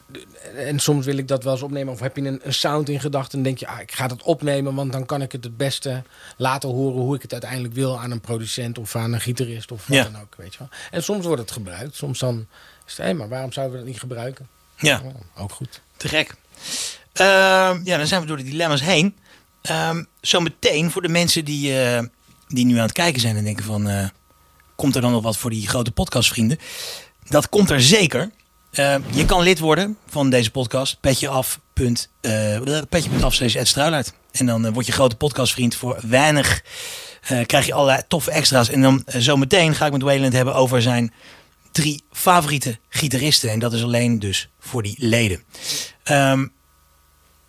en 0.55 0.79
soms 0.79 1.05
wil 1.05 1.17
ik 1.17 1.27
dat 1.27 1.43
wel 1.43 1.53
eens 1.53 1.61
opnemen. 1.61 1.93
Of 1.93 1.99
heb 1.99 2.15
je 2.15 2.21
een, 2.23 2.39
een 2.43 2.53
sound 2.53 2.89
in 2.89 2.99
gedachten 2.99 3.37
en 3.37 3.43
denk 3.43 3.57
je, 3.57 3.67
ah, 3.67 3.79
ik 3.81 3.91
ga 3.91 4.07
dat 4.07 4.23
opnemen, 4.23 4.75
want 4.75 4.91
dan 4.91 5.05
kan 5.05 5.21
ik 5.21 5.31
het 5.31 5.43
het 5.43 5.57
beste 5.57 6.03
laten 6.37 6.69
horen 6.69 7.01
hoe 7.01 7.15
ik 7.15 7.21
het 7.21 7.31
uiteindelijk 7.31 7.73
wil 7.73 7.99
aan 7.99 8.11
een 8.11 8.21
producent 8.21 8.77
of 8.77 8.95
aan 8.95 9.13
een 9.13 9.21
gitarist 9.21 9.71
of 9.71 9.87
wat 9.87 9.97
Ja. 9.97 10.03
dan 10.03 10.21
ook. 10.21 10.35
Weet 10.37 10.53
je 10.53 10.59
wel. 10.59 10.69
En 10.91 11.03
soms 11.03 11.25
wordt 11.25 11.41
het 11.41 11.51
gebruikt. 11.51 11.95
Soms 11.95 12.19
dan 12.19 12.47
is 12.87 12.97
het, 12.97 13.17
maar 13.17 13.29
waarom 13.29 13.51
zouden 13.51 13.75
we 13.75 13.81
dat 13.83 13.91
niet 13.91 13.99
gebruiken? 14.01 14.47
ja. 14.77 15.01
Ook 15.37 15.51
goed. 15.51 15.81
Te 15.97 16.07
gek. 16.07 16.35
Ehm, 17.13 17.81
ja, 17.83 17.97
dan 17.97 18.07
zijn 18.07 18.21
we 18.21 18.27
door 18.27 18.37
de 18.37 18.43
dilemma's 18.43 18.81
heen. 18.81 19.15
Ehm 19.61 20.03
Zometeen 20.21 20.91
voor 20.91 21.01
de 21.01 21.09
mensen 21.09 21.45
die, 21.45 21.79
eh, 21.81 22.03
die 22.47 22.65
nu 22.65 22.75
aan 22.75 22.81
het 22.83 22.91
kijken 22.91 23.21
zijn 23.21 23.35
en 23.37 23.43
denken 23.43 23.63
van... 23.63 23.87
eh, 23.89 24.07
komt 24.75 24.95
er 24.95 25.01
dan 25.01 25.11
nog 25.11 25.23
wat 25.23 25.37
voor 25.37 25.49
die 25.49 25.67
grote 25.67 25.91
podcastvrienden? 25.91 26.59
Dat 27.27 27.49
komt 27.49 27.69
er 27.69 27.81
zeker. 27.81 28.31
Ehm, 28.73 29.01
je 29.11 29.25
kan 29.25 29.41
lid 29.41 29.59
worden 29.59 29.97
van 30.07 30.29
deze 30.29 30.51
podcast. 30.51 30.97
Petjeaf. 30.99 31.59
punt, 31.73 32.09
eh, 32.21 32.81
Petje.af 32.89 33.33
Struilaert. 33.33 34.13
En 34.31 34.45
dan 34.45 34.65
eh, 34.65 34.73
word 34.73 34.85
je 34.85 34.91
grote 34.91 35.15
podcastvriend 35.15 35.75
voor 35.75 35.99
weinig. 36.07 36.61
eh, 37.23 37.45
krijg 37.45 37.65
je 37.65 37.73
allerlei 37.73 38.01
toffe 38.07 38.31
extra's. 38.31 38.69
En 38.69 38.81
dan 38.81 39.03
zometeen 39.05 39.75
ga 39.75 39.85
ik 39.85 39.91
met 39.91 40.01
Wayland 40.01 40.33
hebben 40.33 40.55
over 40.55 40.81
zijn 40.81 41.13
drie 41.71 42.03
favoriete 42.11 42.77
gitaristen. 42.89 43.49
En 43.49 43.59
dat 43.59 43.73
is 43.73 43.83
alleen 43.83 44.19
dus 44.19 44.49
voor 44.59 44.83
die 44.83 44.95
leden. 44.97 45.43
Ehm, 46.03 46.41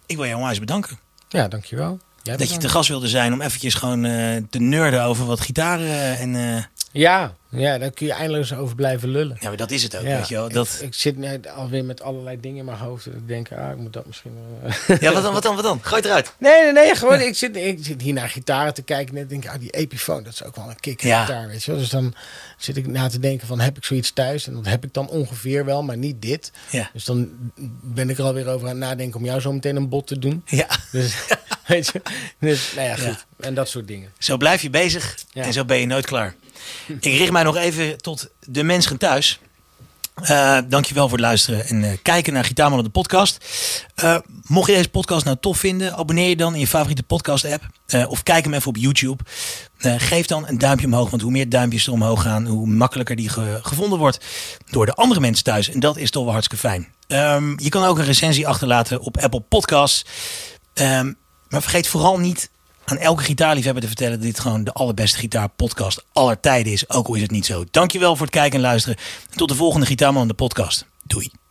ik 0.07 0.16
wil 0.16 0.27
jou 0.27 0.39
onwijs 0.39 0.59
bedanken. 0.59 0.99
Ja, 1.29 1.49
dankjewel. 1.49 1.99
Jij 2.22 2.37
Dat 2.37 2.51
je 2.51 2.57
te 2.57 2.68
gast 2.68 2.89
wilde 2.89 3.09
zijn 3.09 3.33
om 3.33 3.41
eventjes 3.41 3.75
gewoon 3.75 4.03
te 4.51 4.59
nerden 4.59 5.03
over 5.05 5.27
wat 5.27 5.41
gitaren. 5.41 6.18
en 6.18 6.68
Ja, 6.93 7.35
ja, 7.55 7.78
daar 7.78 7.90
kun 7.90 8.07
je 8.07 8.12
eindeloos 8.12 8.55
over 8.55 8.74
blijven 8.76 9.09
lullen. 9.09 9.36
ja, 9.40 9.48
maar 9.48 9.57
dat 9.57 9.70
is 9.70 9.82
het 9.82 9.96
ook, 9.96 10.02
Ja, 10.07 10.16
weet 10.16 10.28
je 10.28 10.34
wel. 10.34 10.46
ik- 10.46 10.52
Dat, 10.52 10.78
ik, 10.82 10.94
zit 10.94 11.16
net 11.16 11.48
alweer 11.48 11.84
met 11.84 12.02
allerlei 12.02 12.40
dingen 12.40 12.59
in 12.59 12.64
mijn 12.64 12.78
hoofd. 12.78 13.07
En 13.07 13.12
ik 13.12 13.28
denk, 13.28 13.52
ah, 13.52 13.70
ik 13.70 13.76
moet 13.76 13.92
dat 13.92 14.07
misschien 14.07 14.32
wel... 14.34 14.70
ja, 15.00 15.12
wat 15.12 15.22
dan, 15.22 15.32
wat 15.32 15.42
dan, 15.42 15.55
wat 15.55 15.64
dan? 15.64 15.78
Gooi 15.82 15.96
het 15.96 16.05
eruit. 16.05 16.32
Nee, 16.38 16.62
nee, 16.62 16.72
nee. 16.72 16.94
Gewoon, 16.94 17.20
ik, 17.20 17.36
zit, 17.36 17.57
ik 17.57 17.78
zit 17.80 18.02
hier 18.02 18.12
naar 18.12 18.28
gitaren 18.28 18.74
te 18.74 18.82
kijken. 18.82 19.16
En 19.16 19.26
denk 19.26 19.44
ik, 19.44 19.50
ah, 19.50 19.59
die 19.61 19.70
Epiphone, 19.70 20.22
dat 20.22 20.32
is 20.32 20.44
ook 20.44 20.57
wel 20.57 20.68
een 20.68 20.80
kick 20.80 21.02
Ja. 21.02 21.24
gitaar, 21.24 21.46
weet 21.46 21.64
je 21.64 21.70
wel. 21.70 21.80
Dus 21.80 21.90
dan 21.90 22.14
zit 22.59 22.76
ik 22.76 22.86
na 22.86 23.09
te 23.09 23.18
denken 23.18 23.46
van, 23.46 23.61
heb 23.61 23.76
ik 23.76 23.84
zoiets 23.84 24.12
thuis? 24.12 24.46
En 24.46 24.55
dat 24.55 24.66
heb 24.66 24.84
ik 24.84 24.92
dan 24.94 25.09
ongeveer 25.09 25.64
wel, 25.64 25.82
maar 25.82 25.96
niet 25.96 26.22
dit. 26.22 26.52
Ja. 26.70 26.90
Dus 26.92 27.05
dan 27.05 27.28
ben 27.82 28.11
ik 28.11 28.18
er 28.18 28.24
alweer 28.24 28.48
over 28.48 28.68
aan 28.68 28.80
het 28.80 28.88
nadenken 28.88 29.18
om 29.20 29.24
jou 29.24 29.40
zo 29.40 29.52
meteen 29.52 29.76
een 29.76 29.88
bot 29.88 30.07
te 30.07 30.18
doen. 30.18 30.42
Ja, 30.46 30.66
Dus, 30.92 31.14
weet 31.66 31.86
je. 31.92 32.02
Dus, 32.40 32.72
nou 32.76 32.88
ja, 32.88 32.96
goed. 32.96 33.26
En 33.40 33.55
dat 33.55 33.68
soort 33.68 33.86
dingen. 33.88 34.11
zo 34.18 34.36
blijf 34.36 34.62
je 34.62 34.70
bezig 34.70 35.16
en 35.32 35.52
zo 35.52 35.64
ben 35.64 35.78
je 35.78 35.86
nooit 35.86 36.07
klaar. 36.07 36.34
Ik 36.86 37.05
richt 37.05 37.30
mij 37.32 37.43
nog 37.45 37.57
even 37.57 37.99
tot 37.99 38.28
de 38.47 38.62
mensen 38.62 38.99
thuis. 38.99 39.38
Eh 40.22 40.59
dankjewel 40.68 41.09
voor 41.09 41.18
het 41.18 41.26
luisteren 41.26 41.66
en 41.66 41.84
eh, 41.84 41.90
kijken 42.03 42.32
naar 42.32 42.45
Gitaarmannen 42.45 42.84
de 42.84 42.90
podcast. 42.90 43.45
Eh, 43.95 44.16
mocht 44.47 44.68
je 44.70 44.74
deze 44.76 44.88
podcast 44.88 45.24
nou 45.24 45.36
tof 45.40 45.59
vinden, 45.59 45.95
abonneer 45.97 46.28
je 46.28 46.36
dan 46.36 46.55
in 46.55 46.61
je 46.61 46.66
favoriete 46.66 47.03
podcast 47.03 47.45
app. 47.45 47.62
Of 48.09 48.22
kijk 48.22 48.45
hem 48.45 48.55
even 48.55 48.68
op 48.68 48.76
YouTube. 48.76 49.22
Geef 49.78 50.26
dan 50.26 50.49
een 50.49 50.59
duimpje 50.59 50.86
omhoog, 50.86 51.11
want 51.11 51.22
hoe 51.22 51.30
meer 51.30 51.49
duimpjes 51.49 51.86
er 51.86 51.92
omhoog 51.92 52.22
gaan, 52.22 52.47
hoe 52.47 52.66
makkelijker 52.66 53.16
die 53.16 53.28
ge- 53.28 53.59
gevonden 53.62 53.99
wordt 53.99 54.24
door 54.70 54.86
de 54.86 54.95
andere 54.95 55.20
mensen 55.20 55.45
thuis. 55.45 55.68
En 55.70 55.80
dat 55.80 55.97
is 55.97 56.11
toch 56.11 56.22
wel 56.24 56.32
hartstikke 56.32 56.68
fijn. 56.68 56.88
Ehm, 57.07 57.53
je 57.62 57.68
kan 57.68 57.84
ook 57.84 57.99
een 57.99 58.05
recensie 58.05 58.49
achterlaten 58.49 59.01
op 59.01 59.18
Apple 59.18 59.40
Podcasts. 59.40 60.05
Ehm, 60.74 61.12
maar 61.49 61.62
vergeet 61.62 61.88
vooral 61.88 62.18
niet 62.18 62.51
aan 62.85 62.99
elke 62.99 63.22
gitaarliefhebber 63.22 63.82
te 63.82 63.89
vertellen 63.89 64.12
dat 64.12 64.22
dit 64.22 64.41
gewoon 64.41 64.64
de 64.64 64.72
allerbeste 64.72 65.18
gitaarpodcast 65.18 66.05
aller 66.12 66.41
tijden 66.41 66.72
is. 66.72 66.91
Ook 66.91 67.07
al 67.07 67.14
is 67.14 67.22
het 67.22 67.30
niet 67.30 67.47
zo. 67.47 67.64
Dankjewel 67.70 68.16
voor 68.16 68.26
het 68.26 68.35
kijken 68.35 68.55
en 68.59 68.64
luisteren. 68.64 68.99
En 69.30 69.37
tot 69.37 69.49
de 69.49 69.55
volgende 69.55 69.87
Gitaarman 69.87 70.28
de 70.28 70.35
podcast. 70.35 70.87
Doei. 71.05 71.43